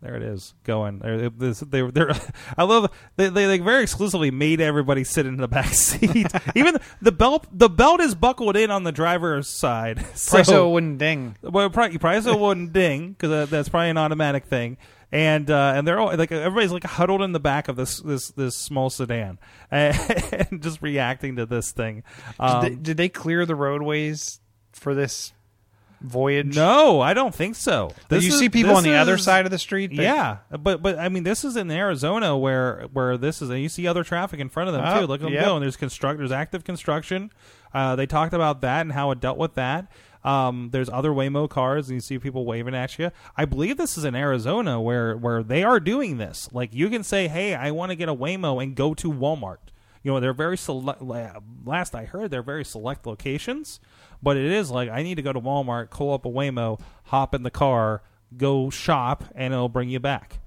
There 0.00 0.14
it 0.14 0.22
is, 0.22 0.54
going. 0.62 1.00
They're, 1.00 1.28
this- 1.28 1.58
they, 1.60 1.82
they're, 1.82 2.12
I 2.56 2.62
love. 2.62 2.90
They, 3.16 3.30
they 3.30 3.46
like 3.46 3.62
very 3.62 3.82
exclusively 3.82 4.30
made 4.30 4.60
everybody 4.60 5.02
sit 5.02 5.26
in 5.26 5.38
the 5.38 5.48
back 5.48 5.66
seat. 5.74 6.28
Even 6.54 6.76
the 7.02 7.10
belt, 7.10 7.46
the 7.52 7.68
belt 7.68 8.00
is 8.00 8.14
buckled 8.14 8.56
in 8.56 8.70
on 8.70 8.84
the 8.84 8.92
driver's 8.92 9.48
side. 9.48 10.04
So, 10.14 10.68
it 10.68 10.72
wouldn't 10.72 10.98
ding. 10.98 11.36
Well, 11.42 11.70
probably, 11.70 11.98
probably 11.98 12.20
so 12.20 12.32
it 12.34 12.40
wouldn't 12.40 12.72
ding 12.72 13.12
because 13.12 13.30
uh, 13.30 13.46
that's 13.46 13.68
probably 13.68 13.90
an 13.90 13.98
automatic 13.98 14.44
thing. 14.44 14.76
And 15.10 15.50
uh, 15.50 15.72
and 15.74 15.88
they're 15.88 15.98
all 15.98 16.14
like 16.16 16.30
everybody's 16.30 16.70
like 16.72 16.84
huddled 16.84 17.22
in 17.22 17.32
the 17.32 17.40
back 17.40 17.68
of 17.68 17.76
this 17.76 17.98
this 18.00 18.28
this 18.32 18.56
small 18.56 18.90
sedan 18.90 19.38
and 19.70 20.60
just 20.60 20.82
reacting 20.82 21.36
to 21.36 21.46
this 21.46 21.72
thing. 21.72 22.02
Um, 22.38 22.62
did, 22.62 22.72
they, 22.72 22.76
did 22.76 22.96
they 22.98 23.08
clear 23.08 23.46
the 23.46 23.54
roadways 23.54 24.40
for 24.72 24.94
this 24.94 25.32
voyage? 26.00 26.54
no, 26.56 27.00
I 27.00 27.14
don't 27.14 27.34
think 27.34 27.54
so. 27.56 27.90
This 28.08 28.24
you 28.24 28.32
is- 28.32 28.38
see 28.38 28.48
people 28.48 28.74
on 28.76 28.82
the 28.84 28.94
other 28.94 29.18
side 29.18 29.44
of 29.44 29.50
the 29.50 29.58
street? 29.58 29.94
that- 29.96 30.02
Yeah, 30.02 30.36
but 30.58 30.82
but 30.82 30.98
I 30.98 31.08
mean, 31.08 31.24
this 31.24 31.44
is 31.44 31.56
in 31.56 31.70
Arizona 31.70 32.36
where 32.36 32.86
where 32.92 33.16
this 33.16 33.42
is, 33.42 33.50
and 33.50 33.60
you 33.60 33.68
see 33.68 33.86
other 33.86 34.04
traffic 34.04 34.40
in 34.40 34.48
front 34.48 34.68
of 34.68 34.74
them 34.74 34.84
Oh, 34.86 35.00
too. 35.00 35.06
Look 35.06 35.20
at 35.20 35.24
them 35.24 35.32
yep. 35.34 35.44
go, 35.44 35.56
and 35.56 35.62
there's 35.62 35.76
construct, 35.76 36.18
there's 36.18 36.32
active 36.32 36.64
construction. 36.64 37.30
Uh, 37.74 37.96
they 37.96 38.06
talked 38.06 38.32
about 38.32 38.60
that 38.62 38.80
and 38.82 38.92
how 38.92 39.10
it 39.10 39.20
dealt 39.20 39.36
with 39.38 39.54
that. 39.54 39.90
Um, 40.24 40.70
there's 40.72 40.88
other 40.90 41.10
Waymo 41.10 41.48
cars, 41.48 41.88
and 41.88 41.94
you 41.96 42.00
see 42.00 42.18
people 42.18 42.44
waving 42.44 42.74
at 42.74 42.98
you. 42.98 43.10
I 43.36 43.44
believe 43.44 43.76
this 43.76 43.96
is 43.96 44.04
in 44.04 44.14
Arizona 44.14 44.80
where 44.80 45.16
where 45.16 45.42
they 45.42 45.62
are 45.62 45.78
doing 45.78 46.18
this. 46.18 46.48
Like 46.52 46.74
you 46.74 46.88
can 46.90 47.02
say, 47.04 47.28
"Hey, 47.28 47.54
I 47.54 47.70
want 47.70 47.90
to 47.90 47.96
get 47.96 48.08
a 48.08 48.14
Waymo," 48.14 48.62
and 48.62 48.74
go 48.74 48.94
to 48.94 49.12
Walmart. 49.12 49.58
You 50.08 50.14
know, 50.14 50.20
they're 50.20 50.32
very 50.32 50.56
select. 50.56 51.02
Last 51.02 51.94
I 51.94 52.06
heard, 52.06 52.30
they're 52.30 52.42
very 52.42 52.64
select 52.64 53.06
locations, 53.06 53.78
but 54.22 54.38
it 54.38 54.50
is 54.50 54.70
like 54.70 54.88
I 54.88 55.02
need 55.02 55.16
to 55.16 55.22
go 55.22 55.34
to 55.34 55.38
Walmart, 55.38 55.90
call 55.90 56.14
up 56.14 56.24
a 56.24 56.30
Waymo, 56.30 56.80
hop 57.04 57.34
in 57.34 57.42
the 57.42 57.50
car, 57.50 58.00
go 58.34 58.70
shop, 58.70 59.24
and 59.34 59.52
it'll 59.52 59.68
bring 59.68 59.90
you 59.90 60.00
back. 60.00 60.40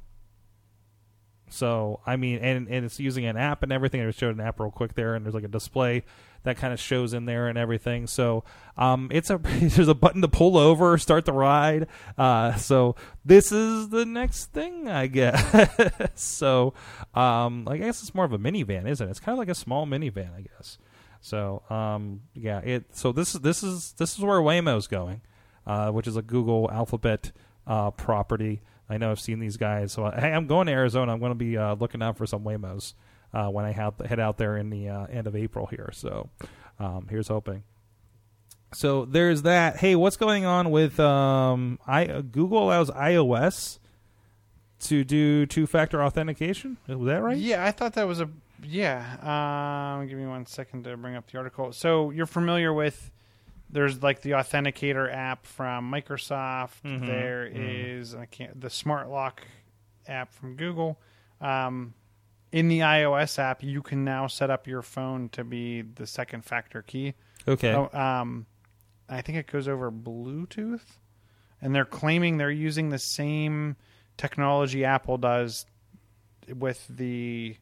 So 1.51 1.99
I 2.05 2.15
mean, 2.15 2.39
and 2.39 2.67
and 2.67 2.85
it's 2.85 2.99
using 2.99 3.25
an 3.25 3.37
app 3.37 3.63
and 3.63 3.71
everything. 3.71 4.01
I 4.01 4.05
just 4.05 4.19
showed 4.19 4.35
an 4.35 4.41
app 4.41 4.59
real 4.59 4.71
quick 4.71 4.95
there, 4.95 5.15
and 5.15 5.25
there's 5.25 5.35
like 5.35 5.43
a 5.43 5.49
display 5.49 6.03
that 6.43 6.57
kind 6.57 6.73
of 6.73 6.79
shows 6.79 7.13
in 7.13 7.25
there 7.25 7.47
and 7.47 7.57
everything. 7.57 8.07
So 8.07 8.43
um, 8.77 9.09
it's 9.11 9.29
a 9.29 9.37
there's 9.43 9.87
a 9.87 9.93
button 9.93 10.21
to 10.21 10.27
pull 10.27 10.57
over, 10.57 10.97
start 10.97 11.25
the 11.25 11.33
ride. 11.33 11.87
Uh, 12.17 12.55
so 12.55 12.95
this 13.25 13.51
is 13.51 13.89
the 13.89 14.05
next 14.05 14.45
thing, 14.53 14.87
I 14.87 15.07
guess. 15.07 15.69
so 16.15 16.73
um, 17.13 17.67
I 17.67 17.77
guess 17.77 18.01
it's 18.01 18.15
more 18.15 18.25
of 18.25 18.33
a 18.33 18.39
minivan, 18.39 18.87
isn't 18.87 19.05
it? 19.05 19.11
It's 19.11 19.19
kind 19.19 19.33
of 19.33 19.39
like 19.39 19.49
a 19.49 19.55
small 19.55 19.85
minivan, 19.85 20.35
I 20.35 20.41
guess. 20.41 20.77
So 21.21 21.63
um, 21.69 22.21
yeah, 22.33 22.59
it. 22.59 22.85
So 22.95 23.11
this 23.11 23.35
is 23.35 23.41
this 23.41 23.61
is 23.61 23.93
this 23.97 24.17
is 24.17 24.23
where 24.23 24.39
Waymo's 24.39 24.87
going, 24.87 25.21
uh, 25.67 25.91
which 25.91 26.07
is 26.07 26.15
a 26.15 26.21
Google 26.21 26.69
Alphabet 26.71 27.31
uh, 27.67 27.91
property. 27.91 28.61
I 28.91 28.97
know 28.97 29.09
I've 29.09 29.21
seen 29.21 29.39
these 29.39 29.55
guys. 29.55 29.93
So 29.93 30.11
hey, 30.11 30.33
I'm 30.33 30.47
going 30.47 30.67
to 30.67 30.73
Arizona. 30.73 31.13
I'm 31.13 31.19
going 31.19 31.31
to 31.31 31.35
be 31.35 31.57
uh, 31.57 31.75
looking 31.75 32.03
out 32.03 32.17
for 32.17 32.25
some 32.25 32.43
Waymos 32.43 32.93
uh, 33.33 33.47
when 33.47 33.63
I 33.63 33.71
have, 33.71 33.97
head 33.99 34.19
out 34.19 34.37
there 34.37 34.57
in 34.57 34.69
the 34.69 34.89
uh, 34.89 35.05
end 35.05 35.27
of 35.27 35.35
April 35.35 35.65
here. 35.65 35.89
So 35.93 36.29
um, 36.77 37.07
here's 37.09 37.29
hoping. 37.29 37.63
So 38.73 39.05
there's 39.05 39.43
that. 39.43 39.77
Hey, 39.77 39.95
what's 39.95 40.17
going 40.17 40.45
on 40.45 40.71
with 40.71 40.99
um, 40.99 41.79
I 41.87 42.05
uh, 42.05 42.21
Google 42.21 42.63
allows 42.63 42.89
iOS 42.91 43.79
to 44.81 45.03
do 45.05 45.45
two-factor 45.45 46.03
authentication? 46.03 46.77
Was 46.87 47.07
that 47.07 47.21
right? 47.21 47.37
Yeah, 47.37 47.63
I 47.65 47.71
thought 47.71 47.93
that 47.93 48.07
was 48.07 48.19
a 48.19 48.29
yeah. 48.63 49.97
Um, 49.99 50.07
give 50.07 50.17
me 50.17 50.27
one 50.27 50.45
second 50.45 50.83
to 50.83 50.97
bring 50.97 51.15
up 51.15 51.31
the 51.31 51.37
article. 51.37 51.71
So 51.71 52.11
you're 52.11 52.25
familiar 52.25 52.73
with 52.73 53.09
there's 53.71 54.03
like 54.03 54.21
the 54.21 54.31
authenticator 54.31 55.11
app 55.13 55.45
from 55.45 55.91
Microsoft. 55.91 56.81
Mhm, 56.83 57.05
There 57.07 57.45
is 57.45 58.13
I 58.15 58.25
can't 58.25 58.59
the 58.59 58.69
Smart 58.69 59.09
Lock 59.09 59.41
app 60.07 60.33
from 60.33 60.55
Google. 60.55 60.99
Um, 61.39 61.93
in 62.51 62.67
the 62.67 62.79
iOS 62.79 63.39
app, 63.39 63.63
you 63.63 63.81
can 63.81 64.03
now 64.03 64.27
set 64.27 64.49
up 64.49 64.67
your 64.67 64.81
phone 64.81 65.29
to 65.29 65.43
be 65.43 65.81
the 65.83 66.05
second 66.05 66.43
factor 66.43 66.81
key. 66.81 67.13
Okay. 67.47 67.73
Oh, 67.73 67.89
um, 67.97 68.45
I 69.07 69.21
think 69.21 69.37
it 69.37 69.47
goes 69.47 69.67
over 69.67 69.89
Bluetooth, 69.91 70.83
and 71.61 71.73
they're 71.73 71.85
claiming 71.85 72.37
they're 72.37 72.51
using 72.51 72.89
the 72.89 72.99
same 72.99 73.77
technology 74.17 74.83
Apple 74.85 75.17
does 75.17 75.65
with 76.53 76.85
the 76.89 77.55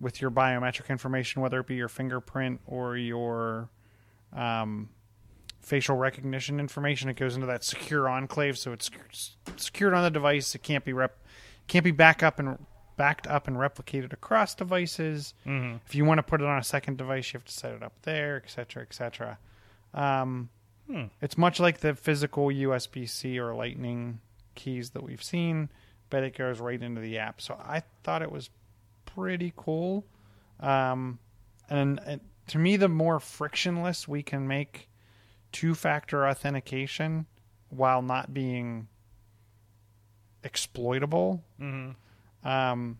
with 0.00 0.20
your 0.20 0.30
biometric 0.32 0.88
information, 0.88 1.40
whether 1.40 1.60
it 1.60 1.66
be 1.68 1.76
your 1.76 1.88
fingerprint 1.88 2.60
or 2.66 2.96
your 2.96 3.68
um, 4.32 4.88
facial 5.64 5.96
recognition 5.96 6.60
information. 6.60 7.08
It 7.08 7.16
goes 7.16 7.34
into 7.34 7.46
that 7.46 7.64
secure 7.64 8.08
enclave, 8.08 8.58
so 8.58 8.72
it's 8.72 8.90
secured 9.56 9.94
on 9.94 10.04
the 10.04 10.10
device. 10.10 10.54
It 10.54 10.62
can't 10.62 10.84
be 10.84 10.92
rep 10.92 11.18
can't 11.66 11.84
be 11.84 11.92
back 11.92 12.22
up 12.22 12.38
and 12.38 12.58
backed 12.96 13.26
up 13.26 13.48
and 13.48 13.56
replicated 13.56 14.12
across 14.12 14.54
devices. 14.54 15.34
Mm-hmm. 15.46 15.76
If 15.86 15.94
you 15.94 16.04
want 16.04 16.18
to 16.18 16.22
put 16.22 16.40
it 16.40 16.46
on 16.46 16.58
a 16.58 16.64
second 16.64 16.98
device, 16.98 17.32
you 17.32 17.38
have 17.38 17.44
to 17.46 17.52
set 17.52 17.72
it 17.72 17.82
up 17.82 17.94
there, 18.02 18.36
etc., 18.36 18.66
cetera, 18.66 18.82
et 18.82 18.94
cetera. 18.94 19.38
Um, 19.94 20.50
Hmm. 20.86 21.04
It's 21.22 21.38
much 21.38 21.60
like 21.60 21.80
the 21.80 21.94
physical 21.94 22.48
USB 22.48 23.08
C 23.08 23.38
or 23.38 23.54
Lightning 23.54 24.20
keys 24.54 24.90
that 24.90 25.02
we've 25.02 25.22
seen, 25.22 25.70
but 26.10 26.22
it 26.22 26.36
goes 26.36 26.60
right 26.60 26.80
into 26.80 27.00
the 27.00 27.18
app. 27.18 27.40
So 27.40 27.54
I 27.54 27.82
thought 28.02 28.22
it 28.22 28.30
was 28.30 28.50
pretty 29.06 29.52
cool. 29.56 30.04
Um, 30.60 31.18
and, 31.70 32.00
and 32.04 32.20
to 32.48 32.58
me, 32.58 32.76
the 32.76 32.88
more 32.88 33.18
frictionless 33.18 34.06
we 34.06 34.22
can 34.22 34.46
make 34.46 34.88
two 35.54 35.74
factor 35.74 36.26
authentication 36.28 37.24
while 37.70 38.02
not 38.02 38.34
being 38.34 38.88
exploitable, 40.42 41.42
um, 42.44 42.98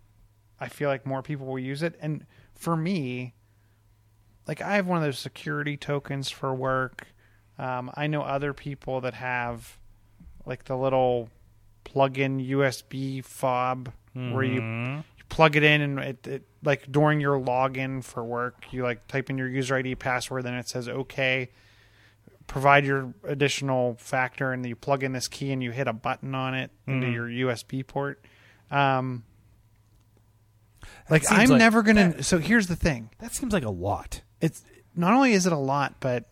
I 0.59 0.69
feel 0.69 0.89
like 0.89 1.05
more 1.05 1.23
people 1.23 1.47
will 1.47 1.59
use 1.59 1.83
it. 1.83 1.97
And 2.01 2.25
for 2.55 2.77
me, 2.77 3.35
like 4.47 4.63
I 4.63 4.77
have 4.77 4.87
one 4.87 4.99
of 4.99 5.05
those 5.05 5.19
security 5.19 5.77
tokens 5.77 6.31
for 6.31 6.55
work. 6.55 7.09
Um, 7.59 7.91
I 7.95 8.07
know 8.07 8.23
other 8.23 8.53
people 8.55 9.01
that 9.03 9.15
have 9.15 9.79
like 10.47 10.65
the 10.65 10.77
little 10.77 11.29
plug-in 11.85 12.39
USB 12.41 13.23
fob 13.25 13.93
where 14.33 14.45
you, 14.45 14.61
you 15.19 15.25
plug 15.29 15.57
it 15.57 15.65
in 15.65 15.81
and 15.81 15.99
it, 15.99 16.27
it 16.27 16.43
like 16.63 16.91
during 16.91 17.21
your 17.21 17.39
login 17.39 18.03
for 18.03 18.23
work, 18.25 18.67
you 18.71 18.83
like 18.85 19.07
type 19.09 19.29
in 19.29 19.37
your 19.39 19.49
user 19.49 19.75
ID 19.77 19.97
password, 19.97 20.45
then 20.45 20.55
it 20.55 20.69
says 20.69 20.89
okay. 20.89 21.51
Provide 22.47 22.85
your 22.85 23.15
additional 23.25 23.97
factor, 23.99 24.53
and 24.53 24.65
you 24.67 24.77
plug 24.77 25.03
in 25.03 25.13
this 25.13 25.29
key, 25.29 25.51
and 25.53 25.63
you 25.63 25.71
hit 25.71 25.89
a 25.89 25.93
button 25.93 26.35
on 26.35 26.55
it 26.55 26.71
into 26.87 27.09
your 27.11 27.27
USB 27.29 27.85
port. 27.87 28.23
Um, 28.71 29.25
like 31.11 31.25
I'm 31.31 31.49
like- 31.51 31.59
never 31.59 31.83
gonna. 31.83 32.23
so 32.23 32.39
here's 32.39 32.67
the 32.67 32.77
thing: 32.77 33.11
That 33.19 33.35
seems 33.35 33.53
like 33.53 33.65
a 33.65 33.71
lot. 33.71 34.23
it's 34.41 34.63
not 34.95 35.13
only 35.15 35.33
is 35.33 35.47
it 35.47 35.53
a 35.53 35.59
lot, 35.59 35.97
but 36.01 36.25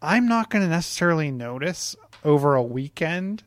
I'm 0.00 0.28
not 0.28 0.48
going 0.50 0.62
to 0.62 0.68
necessarily 0.70 1.30
notice 1.32 1.96
over 2.24 2.54
a 2.54 2.62
weekend 2.62 3.42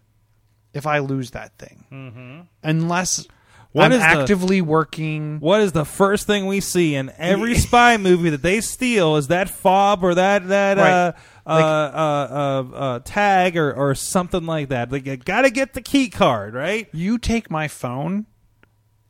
if 0.74 0.86
I 0.86 1.00
lose 1.00 1.32
that 1.32 1.58
thing, 1.58 1.86
mm-hmm. 1.92 2.40
unless 2.64 3.26
What 3.72 3.86
I'm 3.86 3.92
is 3.94 4.00
the- 4.00 4.06
actively 4.06 4.62
working. 4.62 5.40
What 5.40 5.62
is 5.62 5.72
the 5.72 5.86
first 5.86 6.28
thing 6.28 6.46
we 6.48 6.60
see 6.60 6.96
in 6.96 7.10
every 7.18 7.56
spy 7.56 7.96
movie 7.98 8.32
that 8.32 8.42
they 8.42 8.60
steal? 8.62 9.16
Is 9.16 9.28
that 9.30 9.50
fob 9.50 10.04
or 10.04 10.16
that 10.16 10.48
that 10.50 10.78
Right. 10.78 10.92
uh, 10.92 11.12
uh, 11.46 11.52
uh, 11.52 12.76
uh, 12.76 13.00
tag 13.00 13.58
or, 13.58 13.74
or 13.74 13.96
something 13.96 14.46
like 14.46 14.70
that? 14.70 14.92
Like 14.92 15.06
you 15.06 15.18
got 15.18 15.42
to 15.42 15.50
get 15.50 15.74
the 15.74 15.82
key 15.82 16.10
card, 16.10 16.54
right? 16.54 16.88
You 16.94 17.18
take 17.18 17.50
my 17.50 17.68
phone, 17.68 18.26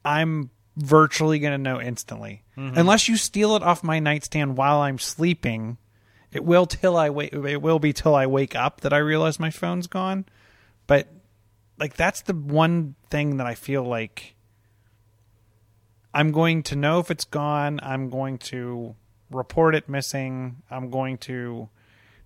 I'm 0.05 0.49
virtually 0.77 1.39
going 1.39 1.51
to 1.51 1.57
know 1.57 1.81
instantly, 1.81 2.43
unless 2.77 3.09
you 3.09 3.17
steal 3.17 3.55
it 3.55 3.63
off 3.63 3.83
my 3.83 3.99
nightstand 3.99 4.57
while 4.57 4.79
I'm 4.79 4.99
sleeping. 4.99 5.77
It 6.31 6.45
will 6.45 6.65
till 6.65 6.95
I 6.95 7.09
wake. 7.09 7.33
It 7.33 7.61
will 7.61 7.79
be 7.79 7.91
till 7.91 8.15
I 8.15 8.25
wake 8.25 8.55
up 8.55 8.81
that 8.81 8.93
I 8.93 8.97
realize 8.97 9.39
my 9.39 9.49
phone's 9.49 9.87
gone. 9.87 10.25
But 10.87 11.09
like 11.77 11.95
that's 11.95 12.21
the 12.21 12.33
one 12.33 12.95
thing 13.09 13.37
that 13.37 13.47
I 13.47 13.55
feel 13.55 13.83
like 13.83 14.35
I'm 16.13 16.31
going 16.31 16.63
to 16.63 16.75
know 16.75 16.99
if 16.99 17.11
it's 17.11 17.25
gone. 17.25 17.79
I'm 17.83 18.09
going 18.09 18.37
to 18.37 18.95
report 19.29 19.75
it 19.75 19.89
missing. 19.89 20.61
I'm 20.69 20.89
going 20.89 21.17
to 21.19 21.69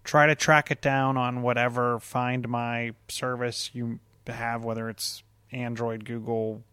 try 0.06 0.28
to 0.28 0.36
track 0.36 0.72
it 0.72 0.82
down 0.82 1.18
on 1.18 1.42
whatever 1.42 2.00
find 2.00 2.48
my 2.48 2.94
service 3.10 3.72
you 3.74 4.00
have, 4.28 4.64
whether 4.64 4.88
it's 4.90 5.24
Android, 5.52 6.06
Google, 6.06 6.64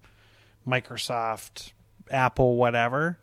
Microsoft, 0.67 1.73
Apple, 2.11 2.57
whatever. 2.57 3.19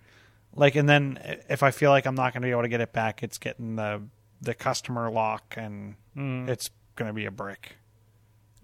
Like, 0.56 0.76
and 0.76 0.90
then 0.90 1.20
if 1.48 1.64
I 1.64 1.72
feel 1.72 1.92
like 1.92 2.06
I'm 2.06 2.16
not 2.16 2.34
going 2.34 2.42
to 2.42 2.48
be 2.48 2.52
able 2.52 2.64
to 2.64 2.70
get 2.70 2.82
it 2.82 2.92
back, 2.92 3.24
it's 3.24 3.38
getting 3.38 3.76
the 3.76 4.02
the 4.42 4.54
customer 4.54 5.12
lock, 5.12 5.56
and 5.58 5.96
hmm. 6.14 6.48
it's 6.48 6.70
going 6.96 7.10
to 7.10 7.14
be 7.14 7.26
a 7.26 7.32
brick. 7.32 7.76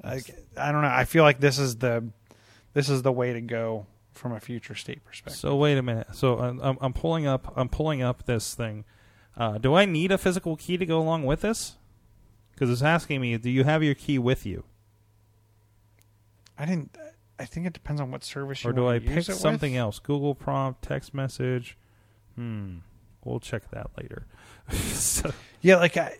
Like, 0.04 0.36
I 0.58 0.72
don't 0.72 0.82
know. 0.82 0.88
I 0.88 1.06
feel 1.06 1.24
like 1.24 1.40
this 1.40 1.60
is 1.60 1.78
the 1.78 2.10
this 2.74 2.90
is 2.90 3.02
the 3.04 3.12
way 3.12 3.34
to 3.34 3.42
go 3.42 3.86
from 4.14 4.32
a 4.32 4.40
future 4.40 4.76
state 4.76 5.04
perspective. 5.04 5.40
So 5.40 5.56
wait 5.56 5.78
a 5.78 5.82
minute. 5.82 6.08
So 6.14 6.40
I'm, 6.40 6.60
I'm, 6.62 6.78
I'm 6.82 6.94
pulling 6.94 7.28
up. 7.28 7.54
I'm 7.56 7.70
pulling 7.70 8.02
up 8.02 8.26
this 8.26 8.56
thing. 8.56 8.86
Uh, 9.38 9.58
do 9.58 9.74
I 9.76 9.86
need 9.86 10.12
a 10.12 10.18
physical 10.18 10.56
key 10.56 10.78
to 10.78 10.86
go 10.86 11.00
along 11.00 11.26
with 11.26 11.42
this? 11.42 11.76
Because 12.54 12.70
it's 12.70 12.82
asking 12.82 13.20
me, 13.22 13.38
do 13.38 13.50
you 13.50 13.64
have 13.66 13.84
your 13.84 13.96
key 13.96 14.18
with 14.18 14.46
you, 14.46 14.64
I 16.58 16.66
didn't. 16.66 16.98
I 17.38 17.44
think 17.44 17.68
it 17.68 17.74
depends 17.74 18.00
on 18.00 18.12
what 18.12 18.24
service 18.24 18.64
you 18.64 18.70
or 18.70 18.74
do 18.74 18.88
I 18.88 19.00
pick 19.00 19.26
something 19.26 19.74
with. 19.74 19.80
else? 19.80 20.00
Google 20.00 20.36
prompt, 20.36 20.82
text 20.82 21.14
message. 21.14 21.78
Hmm. 22.36 22.78
We'll 23.26 23.42
check 23.42 23.70
that 23.72 23.88
later. 23.98 24.26
so, 24.72 25.34
Yeah, 25.62 25.78
like 25.78 25.98
I. 25.98 26.14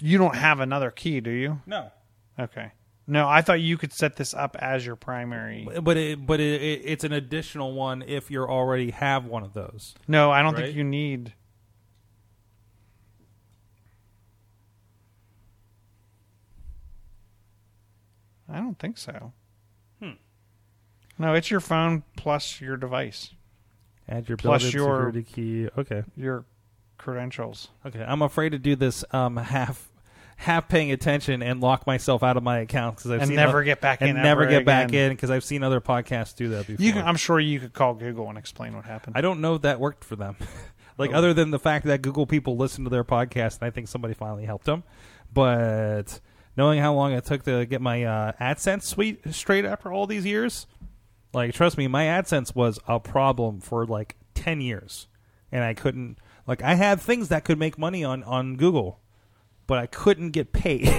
You 0.00 0.18
don't 0.18 0.34
have 0.34 0.60
another 0.60 0.90
key, 0.90 1.20
do 1.20 1.30
you? 1.30 1.60
no. 1.66 1.92
Okay. 2.40 2.72
No, 3.10 3.26
I 3.26 3.40
thought 3.40 3.60
you 3.62 3.78
could 3.78 3.92
set 3.94 4.16
this 4.16 4.34
up 4.34 4.54
as 4.60 4.84
your 4.84 4.94
primary. 4.94 5.66
But 5.82 5.96
it, 5.96 6.26
but 6.26 6.40
it, 6.40 6.60
it, 6.62 6.82
it's 6.84 7.04
an 7.04 7.12
additional 7.14 7.72
one 7.72 8.02
if 8.06 8.30
you 8.30 8.42
already 8.42 8.90
have 8.90 9.24
one 9.24 9.42
of 9.42 9.54
those. 9.54 9.94
No, 10.06 10.30
I 10.30 10.42
don't 10.42 10.52
Right? 10.54 10.64
think 10.66 10.76
you 10.76 10.84
need. 10.84 11.32
I 18.48 18.58
don't 18.58 18.78
think 18.78 18.98
so. 18.98 19.32
Hmm. 20.00 20.12
No, 21.18 21.34
it's 21.34 21.50
your 21.50 21.60
phone 21.60 22.02
plus 22.16 22.60
your 22.60 22.76
device, 22.76 23.34
Add 24.08 24.26
your 24.28 24.38
Plus 24.38 24.62
your- 24.72 24.86
security 25.12 25.22
key. 25.22 25.68
Okay. 25.76 26.02
your 26.16 26.46
credentials. 26.96 27.68
Okay. 27.84 28.02
I'm 28.02 28.22
afraid 28.22 28.50
to 28.50 28.58
do 28.58 28.74
this 28.74 29.04
um, 29.10 29.36
half 29.36 29.90
half 30.40 30.68
paying 30.68 30.92
attention 30.92 31.42
and 31.42 31.60
lock 31.60 31.84
myself 31.84 32.22
out 32.22 32.36
of 32.36 32.44
my 32.44 32.58
account 32.60 32.96
because 32.96 33.10
I've 33.10 33.20
And 33.22 33.28
seen 33.28 33.36
never 33.36 33.64
get 33.64 33.80
back 33.80 34.00
and 34.00 34.10
in 34.10 34.16
never 34.16 34.42
ever 34.44 34.50
get 34.50 34.64
back 34.64 34.92
in 34.92 35.10
because 35.12 35.30
I've 35.30 35.42
seen 35.42 35.64
other 35.64 35.80
podcasts 35.80 36.34
do 36.36 36.50
that 36.50 36.66
before. 36.68 36.84
You 36.86 36.92
can, 36.92 37.04
I'm 37.04 37.16
sure 37.16 37.40
you 37.40 37.58
could 37.58 37.72
call 37.72 37.94
Google 37.94 38.28
and 38.28 38.38
explain 38.38 38.76
what 38.76 38.84
happened. 38.84 39.16
I 39.16 39.20
don't 39.20 39.40
know 39.40 39.56
if 39.56 39.62
that 39.62 39.80
worked 39.80 40.04
for 40.04 40.14
them. 40.16 40.36
like 40.98 41.10
Oh. 41.12 41.14
other 41.14 41.34
than 41.34 41.50
the 41.50 41.58
fact 41.58 41.86
that 41.86 42.02
Google 42.02 42.24
people 42.24 42.56
listen 42.56 42.84
to 42.84 42.90
their 42.90 43.02
podcast, 43.04 43.58
and 43.60 43.66
I 43.66 43.70
think 43.70 43.88
somebody 43.88 44.14
finally 44.14 44.44
helped 44.44 44.64
them. 44.66 44.84
But 45.32 46.20
knowing 46.56 46.80
how 46.80 46.94
long 46.94 47.12
it 47.12 47.24
took 47.24 47.42
to 47.44 47.66
get 47.66 47.80
my 47.80 48.04
uh, 48.04 48.32
AdSense 48.40 48.82
suite 48.84 49.20
straight 49.34 49.64
after 49.64 49.92
all 49.92 50.06
these 50.06 50.24
years, 50.24 50.66
like 51.32 51.52
trust 51.52 51.76
me, 51.76 51.88
my 51.88 52.04
AdSense 52.04 52.54
was 52.54 52.78
a 52.88 52.98
problem 53.00 53.60
for 53.60 53.84
like 53.86 54.16
ten 54.34 54.60
years, 54.60 55.08
and 55.52 55.62
I 55.64 55.74
couldn't. 55.74 56.18
Like 56.46 56.62
I 56.62 56.74
had 56.74 57.00
things 57.00 57.28
that 57.28 57.44
could 57.44 57.58
make 57.58 57.76
money 57.76 58.02
on 58.04 58.22
on 58.22 58.56
Google, 58.56 59.00
but 59.68 59.78
I 59.78 59.86
couldn't 59.86 60.30
get 60.32 60.52
paid. 60.52 60.92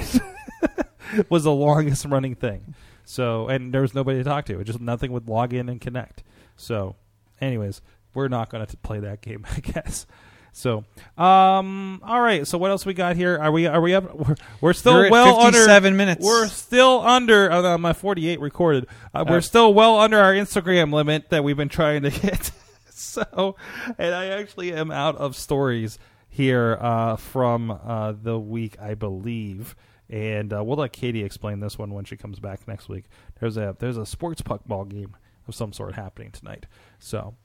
was 1.30 1.44
the 1.44 1.52
longest 1.52 2.06
running 2.06 2.36
thing. 2.36 2.76
So, 3.04 3.48
and 3.48 3.74
there 3.74 3.82
was 3.82 3.94
nobody 3.96 4.20
to 4.20 4.24
talk 4.24 4.46
to. 4.46 4.60
It 4.60 4.64
just 4.66 4.80
nothing 4.80 5.12
would 5.12 5.28
log 5.28 5.54
in 5.54 5.68
and 5.68 5.82
connect. 5.82 6.24
So, 6.56 6.96
anyways, 7.42 7.82
we're 8.14 8.28
not 8.28 8.50
going 8.50 8.66
to 8.66 8.78
play 8.78 9.00
that 9.00 9.22
game, 9.22 9.46
I 9.56 9.60
guess. 9.60 10.06
So, 10.52 10.84
um, 11.18 12.02
all 12.06 12.22
right. 12.22 12.46
So, 12.46 12.58
what 12.58 12.70
else 12.72 12.86
we 12.86 12.94
got 12.94 13.16
here? 13.16 13.38
Are 13.38 13.52
we 13.52 13.66
are 13.68 13.82
we 13.82 13.94
up? 13.96 14.14
We're, 14.16 14.36
we're 14.62 14.74
still 14.74 15.02
You're 15.02 15.12
well 15.12 15.40
under 15.40 15.64
seven 15.64 15.96
minutes. 15.98 16.24
We're 16.26 16.48
still 16.48 17.02
under. 17.02 17.52
Uh, 17.52 17.78
my 17.78 17.94
forty-eight 17.94 18.40
recorded. 18.40 18.88
Uh, 19.14 19.26
we're 19.28 19.38
Uh, 19.38 19.42
still 19.42 19.74
well 19.74 20.00
under 20.00 20.20
our 20.20 20.34
Instagram 20.34 20.92
limit 20.94 21.30
that 21.30 21.44
we've 21.44 21.58
been 21.58 21.70
trying 21.70 22.02
to 22.04 22.10
hit. 22.10 22.52
so, 22.90 23.56
and 23.98 24.14
I 24.14 24.26
actually 24.28 24.74
am 24.74 24.92
out 24.92 25.16
of 25.18 25.36
stories 25.36 25.98
here 26.30 26.78
uh, 26.80 27.16
from 27.16 27.72
uh, 27.72 28.14
the 28.14 28.40
week, 28.40 28.78
I 28.80 28.94
believe. 28.94 29.76
And 30.10 30.54
uh, 30.54 30.64
we'll 30.64 30.78
let 30.78 30.94
Katie 30.94 31.24
explain 31.24 31.60
this 31.60 31.78
one 31.78 31.94
when 31.94 32.06
she 32.06 32.16
comes 32.16 32.40
back 32.40 32.68
next 32.68 32.90
week. 32.90 33.06
There's 33.40 33.58
a 33.58 33.76
there's 33.78 33.98
a 33.98 34.06
sports 34.06 34.42
puck 34.42 34.62
ball 34.66 34.86
game 34.86 35.16
of 35.48 35.56
some 35.56 35.74
sort 35.74 35.96
happening 35.96 36.32
tonight. 36.32 36.66
So, 36.98 37.36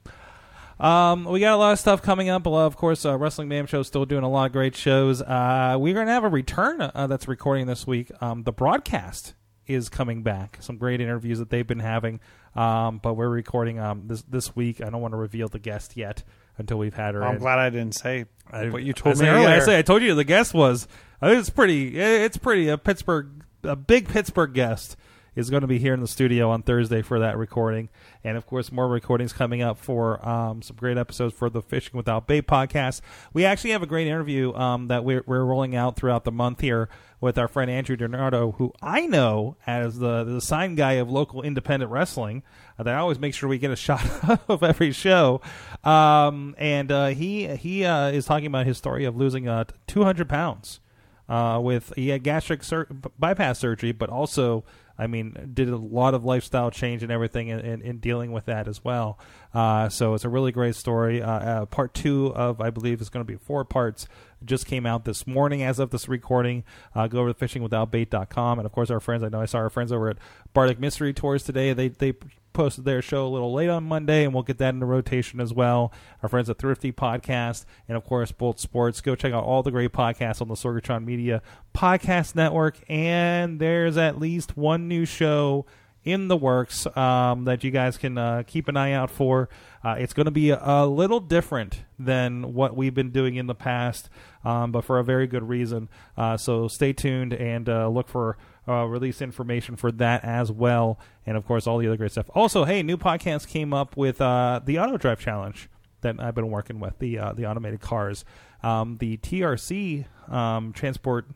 um, 0.80 1.24
we 1.24 1.40
got 1.40 1.52
a 1.52 1.56
lot 1.56 1.72
of 1.72 1.78
stuff 1.78 2.02
coming 2.02 2.28
up. 2.28 2.46
Of 2.46 2.76
course, 2.76 3.04
uh, 3.04 3.16
Wrestling 3.18 3.48
Mayhem 3.48 3.66
Show 3.66 3.80
is 3.80 3.86
still 3.86 4.06
doing 4.06 4.24
a 4.24 4.30
lot 4.30 4.46
of 4.46 4.52
great 4.52 4.74
shows. 4.76 5.20
Uh, 5.20 5.76
we're 5.78 5.94
going 5.94 6.06
to 6.06 6.12
have 6.12 6.24
a 6.24 6.28
return 6.28 6.80
uh, 6.80 7.06
that's 7.06 7.28
recording 7.28 7.66
this 7.66 7.86
week. 7.86 8.10
Um, 8.22 8.44
the 8.44 8.52
broadcast 8.52 9.34
is 9.66 9.88
coming 9.88 10.22
back. 10.22 10.58
Some 10.60 10.76
great 10.76 11.00
interviews 11.00 11.38
that 11.38 11.50
they've 11.50 11.66
been 11.66 11.80
having. 11.80 12.20
Um, 12.54 12.98
but 13.02 13.14
we're 13.14 13.28
recording 13.28 13.78
um, 13.78 14.04
this 14.06 14.22
this 14.22 14.54
week. 14.56 14.80
I 14.80 14.90
don't 14.90 15.00
want 15.00 15.12
to 15.12 15.18
reveal 15.18 15.48
the 15.48 15.58
guest 15.58 15.96
yet 15.96 16.22
until 16.58 16.78
we've 16.78 16.94
had 16.94 17.14
her. 17.14 17.24
I'm 17.24 17.34
in. 17.34 17.40
glad 17.40 17.58
I 17.58 17.70
didn't 17.70 17.94
say 17.94 18.26
I- 18.50 18.68
what 18.68 18.82
you 18.82 18.92
told 18.92 19.18
I 19.18 19.22
me 19.22 19.28
earlier. 19.28 19.48
I 19.48 19.58
say 19.60 19.78
I 19.78 19.82
told 19.82 20.02
you 20.02 20.14
the 20.14 20.24
guest 20.24 20.54
was. 20.54 20.86
I 21.22 21.28
think 21.28 21.40
it's 21.40 21.50
pretty. 21.50 21.98
Eh, 22.00 22.24
it's 22.24 22.36
pretty 22.36 22.68
a 22.68 22.76
Pittsburgh, 22.78 23.44
a 23.62 23.76
big 23.76 24.08
Pittsburgh 24.08 24.52
guest. 24.52 24.96
Is 25.36 25.50
going 25.50 25.62
to 25.62 25.66
be 25.66 25.78
here 25.78 25.94
in 25.94 26.00
the 26.00 26.08
studio 26.08 26.50
on 26.50 26.62
Thursday 26.62 27.02
for 27.02 27.18
that 27.18 27.36
recording. 27.36 27.88
And 28.22 28.36
of 28.36 28.46
course, 28.46 28.70
more 28.70 28.88
recordings 28.88 29.32
coming 29.32 29.62
up 29.62 29.78
for 29.78 30.26
um, 30.26 30.62
some 30.62 30.76
great 30.76 30.96
episodes 30.96 31.34
for 31.34 31.50
the 31.50 31.62
Fishing 31.62 31.96
Without 31.96 32.26
Bait 32.26 32.46
podcast. 32.46 33.00
We 33.32 33.44
actually 33.44 33.70
have 33.70 33.82
a 33.82 33.86
great 33.86 34.06
interview 34.06 34.54
um, 34.54 34.88
that 34.88 35.04
we're, 35.04 35.22
we're 35.26 35.44
rolling 35.44 35.74
out 35.74 35.96
throughout 35.96 36.24
the 36.24 36.32
month 36.32 36.60
here 36.60 36.88
with 37.20 37.38
our 37.38 37.48
friend 37.48 37.70
Andrew 37.70 37.96
Donardo, 37.96 38.54
who 38.56 38.72
I 38.82 39.06
know 39.06 39.56
as 39.66 39.98
the, 39.98 40.24
the 40.24 40.40
sign 40.40 40.74
guy 40.74 40.92
of 40.94 41.10
local 41.10 41.42
independent 41.42 41.90
wrestling. 41.90 42.42
Uh, 42.78 42.82
that 42.82 42.94
I 42.94 42.98
always 42.98 43.18
make 43.18 43.34
sure 43.34 43.48
we 43.48 43.58
get 43.58 43.70
a 43.70 43.76
shot 43.76 44.04
of 44.48 44.62
every 44.62 44.92
show. 44.92 45.40
Um, 45.82 46.54
and 46.58 46.90
uh, 46.92 47.06
he 47.08 47.46
he 47.56 47.84
uh, 47.84 48.08
is 48.08 48.26
talking 48.26 48.46
about 48.46 48.66
his 48.66 48.78
story 48.78 49.04
of 49.04 49.16
losing 49.16 49.48
uh, 49.48 49.64
200 49.86 50.28
pounds 50.28 50.80
uh, 51.28 51.60
with 51.62 51.92
he 51.96 52.08
had 52.08 52.22
gastric 52.22 52.62
sur- 52.62 52.88
bypass 53.18 53.58
surgery, 53.58 53.92
but 53.92 54.10
also 54.10 54.64
I 54.98 55.06
mean 55.06 55.50
did 55.52 55.68
a 55.68 55.76
lot 55.76 56.14
of 56.14 56.24
lifestyle 56.24 56.70
change 56.70 57.02
and 57.02 57.10
everything 57.10 57.48
in, 57.48 57.60
in, 57.60 57.82
in 57.82 57.98
dealing 57.98 58.32
with 58.32 58.46
that 58.46 58.68
as 58.68 58.84
well. 58.84 59.18
Uh, 59.54 59.88
so 59.88 60.14
it's 60.14 60.24
a 60.24 60.28
really 60.28 60.52
great 60.52 60.74
story. 60.74 61.22
Uh, 61.22 61.30
uh, 61.30 61.66
part 61.66 61.94
two 61.94 62.34
of 62.34 62.60
I 62.60 62.70
believe 62.70 63.00
is 63.00 63.08
going 63.08 63.24
to 63.24 63.32
be 63.32 63.38
four 63.38 63.64
parts. 63.64 64.08
Just 64.44 64.66
came 64.66 64.84
out 64.84 65.04
this 65.04 65.26
morning 65.26 65.62
as 65.62 65.78
of 65.78 65.90
this 65.90 66.08
recording. 66.08 66.64
Uh, 66.94 67.06
go 67.06 67.20
over 67.20 67.32
to 67.32 67.46
fishingwithoutbait.com 67.46 68.58
and 68.58 68.66
of 68.66 68.72
course 68.72 68.90
our 68.90 69.00
friends. 69.00 69.22
I 69.22 69.28
know 69.28 69.40
I 69.40 69.46
saw 69.46 69.58
our 69.58 69.70
friends 69.70 69.92
over 69.92 70.10
at 70.10 70.18
Bardic 70.52 70.80
Mystery 70.80 71.14
Tours 71.14 71.44
today. 71.44 71.72
They 71.72 71.88
they 71.88 72.14
posted 72.54 72.84
their 72.84 73.02
show 73.02 73.26
a 73.26 73.28
little 73.28 73.52
late 73.52 73.68
on 73.68 73.84
Monday, 73.84 74.24
and 74.24 74.32
we'll 74.32 74.42
get 74.42 74.58
that 74.58 74.72
into 74.72 74.86
rotation 74.86 75.40
as 75.40 75.52
well. 75.52 75.92
Our 76.22 76.28
friends 76.28 76.48
at 76.48 76.58
Thrifty 76.58 76.92
Podcast, 76.92 77.66
and 77.86 77.96
of 77.96 78.04
course, 78.04 78.32
Bolt 78.32 78.58
Sports. 78.58 79.02
Go 79.02 79.14
check 79.14 79.34
out 79.34 79.44
all 79.44 79.62
the 79.62 79.70
great 79.70 79.92
podcasts 79.92 80.40
on 80.40 80.48
the 80.48 80.54
Sorgatron 80.54 81.04
Media 81.04 81.42
Podcast 81.74 82.34
Network. 82.34 82.78
And 82.88 83.60
there's 83.60 83.98
at 83.98 84.18
least 84.18 84.56
one 84.56 84.88
new 84.88 85.04
show 85.04 85.66
in 86.04 86.28
the 86.28 86.36
works 86.36 86.86
um, 86.96 87.44
that 87.44 87.64
you 87.64 87.70
guys 87.70 87.96
can 87.96 88.18
uh, 88.18 88.42
keep 88.46 88.68
an 88.68 88.76
eye 88.76 88.92
out 88.92 89.10
for. 89.10 89.48
Uh, 89.82 89.96
it's 89.98 90.12
going 90.12 90.26
to 90.26 90.30
be 90.30 90.50
a, 90.50 90.60
a 90.62 90.86
little 90.86 91.20
different 91.20 91.84
than 91.98 92.54
what 92.54 92.76
we've 92.76 92.94
been 92.94 93.10
doing 93.10 93.36
in 93.36 93.46
the 93.46 93.54
past, 93.54 94.08
um, 94.44 94.70
but 94.72 94.84
for 94.84 94.98
a 94.98 95.04
very 95.04 95.26
good 95.26 95.48
reason. 95.48 95.88
Uh, 96.16 96.36
so 96.36 96.68
stay 96.68 96.92
tuned 96.92 97.32
and 97.32 97.68
uh, 97.68 97.88
look 97.88 98.08
for 98.08 98.36
uh, 98.68 98.84
release 98.84 99.20
information 99.20 99.76
for 99.76 99.90
that 99.92 100.24
as 100.24 100.50
well, 100.52 100.98
and 101.26 101.36
of 101.36 101.46
course 101.46 101.66
all 101.66 101.78
the 101.78 101.86
other 101.86 101.96
great 101.96 102.12
stuff. 102.12 102.30
Also, 102.34 102.64
hey, 102.64 102.82
new 102.82 102.96
podcast 102.96 103.48
came 103.48 103.72
up 103.72 103.96
with 103.96 104.20
uh, 104.20 104.60
the 104.64 104.78
Auto 104.78 104.96
Drive 104.96 105.20
Challenge 105.20 105.68
that 106.02 106.16
I've 106.18 106.34
been 106.34 106.50
working 106.50 106.80
with 106.80 106.98
the 106.98 107.18
the 107.34 107.46
automated 107.46 107.80
cars, 107.80 108.24
um, 108.62 108.98
the 108.98 109.16
TRC 109.18 110.06
um, 110.30 110.72
Transport 110.72 111.26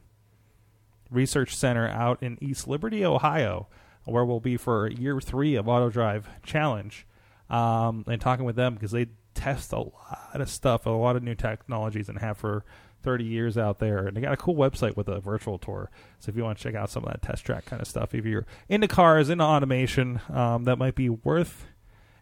Research 1.10 1.56
Center 1.56 1.88
out 1.88 2.22
in 2.22 2.38
East 2.40 2.68
Liberty, 2.68 3.04
Ohio, 3.04 3.68
where 4.10 4.24
we'll 4.24 4.40
be 4.40 4.56
for 4.56 4.88
year 4.88 5.20
three 5.20 5.54
of 5.54 5.68
Auto 5.68 5.90
Drive 5.90 6.28
Challenge, 6.42 7.06
um, 7.50 8.04
and 8.06 8.20
talking 8.20 8.44
with 8.44 8.56
them 8.56 8.74
because 8.74 8.92
they 8.92 9.06
test 9.34 9.72
a 9.72 9.78
lot 9.78 10.30
of 10.34 10.50
stuff, 10.50 10.86
a 10.86 10.90
lot 10.90 11.16
of 11.16 11.22
new 11.22 11.34
technologies, 11.34 12.08
and 12.08 12.18
have 12.18 12.36
for 12.36 12.64
30 13.02 13.24
years 13.24 13.56
out 13.56 13.78
there. 13.78 14.06
And 14.06 14.16
they 14.16 14.20
got 14.20 14.32
a 14.32 14.36
cool 14.36 14.56
website 14.56 14.96
with 14.96 15.08
a 15.08 15.20
virtual 15.20 15.58
tour. 15.58 15.90
So 16.18 16.30
if 16.30 16.36
you 16.36 16.42
want 16.42 16.58
to 16.58 16.64
check 16.64 16.74
out 16.74 16.90
some 16.90 17.04
of 17.04 17.10
that 17.10 17.22
test 17.22 17.44
track 17.44 17.64
kind 17.64 17.80
of 17.80 17.88
stuff, 17.88 18.14
if 18.14 18.24
you're 18.24 18.46
into 18.68 18.88
cars, 18.88 19.30
into 19.30 19.44
automation, 19.44 20.20
um, 20.32 20.64
that 20.64 20.76
might 20.76 20.94
be 20.94 21.08
worth 21.08 21.66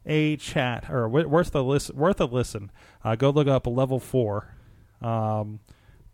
a 0.05 0.37
chat 0.37 0.89
or 0.91 1.09
worth 1.09 1.55
a 1.55 1.61
listen. 1.61 1.97
Worth 1.97 2.21
a 2.21 2.27
listen. 2.27 2.71
Uh, 3.05 3.17
go 3.17 3.31
look 3.31 3.49
up 3.49 3.67
Level 3.67 3.99
Four, 3.99 4.55
um, 5.03 5.61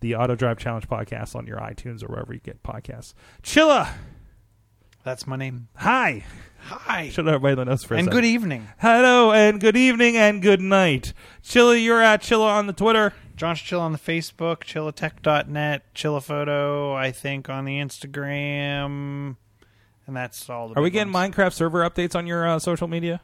the 0.00 0.14
Auto 0.14 0.34
Drive 0.34 0.58
Challenge 0.58 0.88
podcast 0.88 1.36
on 1.36 1.46
your 1.46 1.58
iTunes 1.58 2.02
or 2.02 2.06
wherever 2.06 2.32
you 2.32 2.40
get 2.40 2.62
podcasts. 2.62 3.12
Chilla, 3.42 3.90
That's 5.04 5.26
my 5.26 5.36
name. 5.36 5.68
hi. 5.76 6.24
Hi. 6.64 7.08
Should 7.08 7.26
everybody 7.26 7.56
let 7.56 7.68
us 7.68 7.82
for 7.82 7.94
a 7.94 7.98
And 7.98 8.04
second. 8.06 8.16
good 8.20 8.24
evening. 8.24 8.68
Hello 8.78 9.32
and 9.32 9.60
good 9.60 9.76
evening 9.76 10.16
and 10.16 10.40
good 10.40 10.60
night. 10.60 11.12
Chilla, 11.42 11.82
you're 11.82 12.00
at 12.00 12.22
Chilla 12.22 12.46
on 12.46 12.68
the 12.68 12.72
Twitter. 12.72 13.12
John's 13.34 13.60
Chill 13.60 13.80
on 13.80 13.90
the 13.90 13.98
Facebook, 13.98 14.58
chillatech.net, 14.58 15.94
Chillaphoto, 15.94 16.94
I 16.94 17.10
think, 17.10 17.48
on 17.48 17.64
the 17.64 17.80
Instagram. 17.80 19.36
And 20.06 20.16
that's 20.16 20.48
all 20.48 20.68
the 20.68 20.78
Are 20.78 20.82
we 20.82 20.86
big 20.90 20.92
getting 20.94 21.12
ones. 21.12 21.34
Minecraft 21.34 21.52
server 21.52 21.80
updates 21.88 22.14
on 22.14 22.28
your 22.28 22.46
uh, 22.46 22.60
social 22.60 22.86
media? 22.86 23.20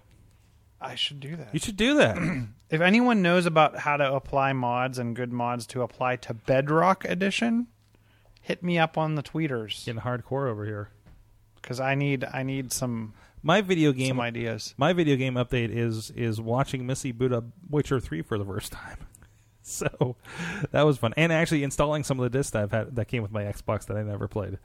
I 0.81 0.97
should 0.97 1.21
do 1.21 1.37
that. 1.37 1.51
You 1.53 1.61
should 1.61 1.77
do 1.77 1.95
that. 1.95 2.17
If 2.71 2.83
anyone 2.83 3.23
knows 3.23 3.47
about 3.47 3.79
how 3.79 3.97
to 3.97 4.13
apply 4.13 4.53
mods 4.53 4.99
and 4.99 5.17
good 5.17 5.33
mods 5.33 5.67
to 5.69 5.81
apply 5.81 6.17
to 6.17 6.35
Bedrock 6.35 7.07
Edition, 7.07 7.69
hit 8.43 8.63
me 8.63 8.79
up 8.79 8.99
on 8.99 9.15
the 9.15 9.23
tweeters 9.23 9.87
Getting 9.87 10.03
hardcore 10.03 10.51
over 10.51 10.67
here. 10.67 10.91
Because 11.69 11.81
I 11.81 11.95
need 11.95 12.25
I 12.25 12.45
need 12.45 12.73
some 12.73 13.13
My 13.43 13.61
video 13.61 13.93
game 13.93 14.17
some 14.17 14.21
ideas. 14.21 14.75
my 14.79 14.95
video 14.95 15.17
game 15.17 15.35
update 15.35 15.69
is 15.71 16.11
is 16.13 16.41
watching 16.41 16.87
Missy 16.87 17.13
boot 17.13 17.31
up 17.31 17.45
Witcher 17.69 18.01
three 18.01 18.23
for 18.23 18.39
the 18.39 18.45
first 18.45 18.73
time. 18.73 18.99
So 19.61 20.17
that 20.71 20.87
was 20.87 20.97
fun, 20.97 21.13
and 21.19 21.31
actually 21.31 21.63
installing 21.63 22.03
some 22.03 22.19
of 22.19 22.23
the 22.23 22.39
discs 22.39 22.53
that 22.53 22.63
I've 22.63 22.71
had 22.71 22.97
that 22.97 23.05
came 23.05 23.21
with 23.21 23.31
my 23.31 23.43
Xbox 23.43 23.85
that 23.89 23.99
I 23.99 24.03
never 24.03 24.27
played, 24.27 24.57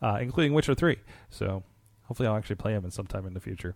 uh, 0.00 0.18
including 0.20 0.52
Witcher 0.52 0.76
three. 0.76 0.98
So 1.30 1.64
hopefully 2.04 2.28
I'll 2.28 2.36
actually 2.36 2.54
play 2.54 2.72
them 2.72 2.84
in 2.84 2.92
sometime 2.92 3.26
in 3.26 3.34
the 3.34 3.40
future. 3.40 3.74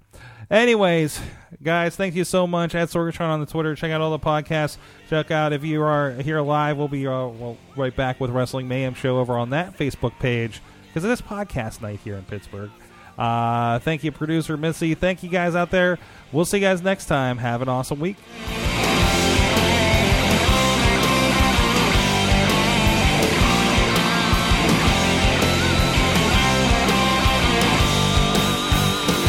Anyways, 0.49 1.21
guys, 1.61 1.97
thank 1.97 2.15
you 2.15 2.23
so 2.23 2.47
much. 2.47 2.77
At 2.77 2.91
Sorgatron 2.91 3.31
on 3.31 3.41
the 3.41 3.47
Twitter. 3.47 3.75
Check 3.75 3.91
out 3.91 4.01
all 4.01 4.13
the 4.13 4.21
podcasts. 4.21 4.77
Check 5.11 5.33
out 5.33 5.53
if 5.53 5.65
you 5.65 5.83
are 5.83 6.13
here 6.13 6.41
live. 6.41 6.77
We'll 6.77 6.87
be 6.87 7.05
uh, 7.05 7.27
well, 7.27 7.57
right 7.75 7.97
back 7.97 8.21
with 8.21 8.31
Wrestling 8.31 8.69
Mayhem 8.69 8.95
show 8.95 9.19
over 9.19 9.37
on 9.37 9.51
that 9.51 9.77
Facebook 9.77 10.17
page 10.21 10.61
because 10.97 11.11
it 11.11 11.13
is 11.13 11.21
podcast 11.21 11.83
night 11.83 12.01
here 12.03 12.17
in 12.17 12.25
Pittsburgh. 12.25 12.71
Uh, 13.19 13.79
thank 13.81 14.03
you, 14.03 14.11
producer 14.11 14.57
Missy. 14.57 14.95
Thank 14.95 15.23
you 15.23 15.29
guys 15.29 15.55
out 15.55 15.71
there. 15.71 15.99
We'll 16.33 16.47
see 16.47 16.57
you 16.57 16.63
guys 16.63 16.81
next 16.81 17.05
time. 17.05 17.37
Have 17.37 17.61
an 17.61 17.69
awesome 17.69 18.01
week. 18.01 18.17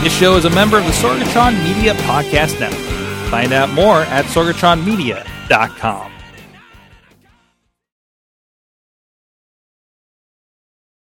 This 0.01 0.18
show 0.18 0.38
is 0.38 0.45
a 0.45 0.49
member 0.49 0.78
of 0.78 0.86
the 0.86 0.91
Sorgatron 0.91 1.61
Media 1.65 1.95
Podcast 1.95 2.57
Network. 2.61 3.30
Find 3.30 3.51
out 3.51 3.72
more 3.72 4.03
at 4.03 4.24
sorgatronmedia.com. 4.28 6.16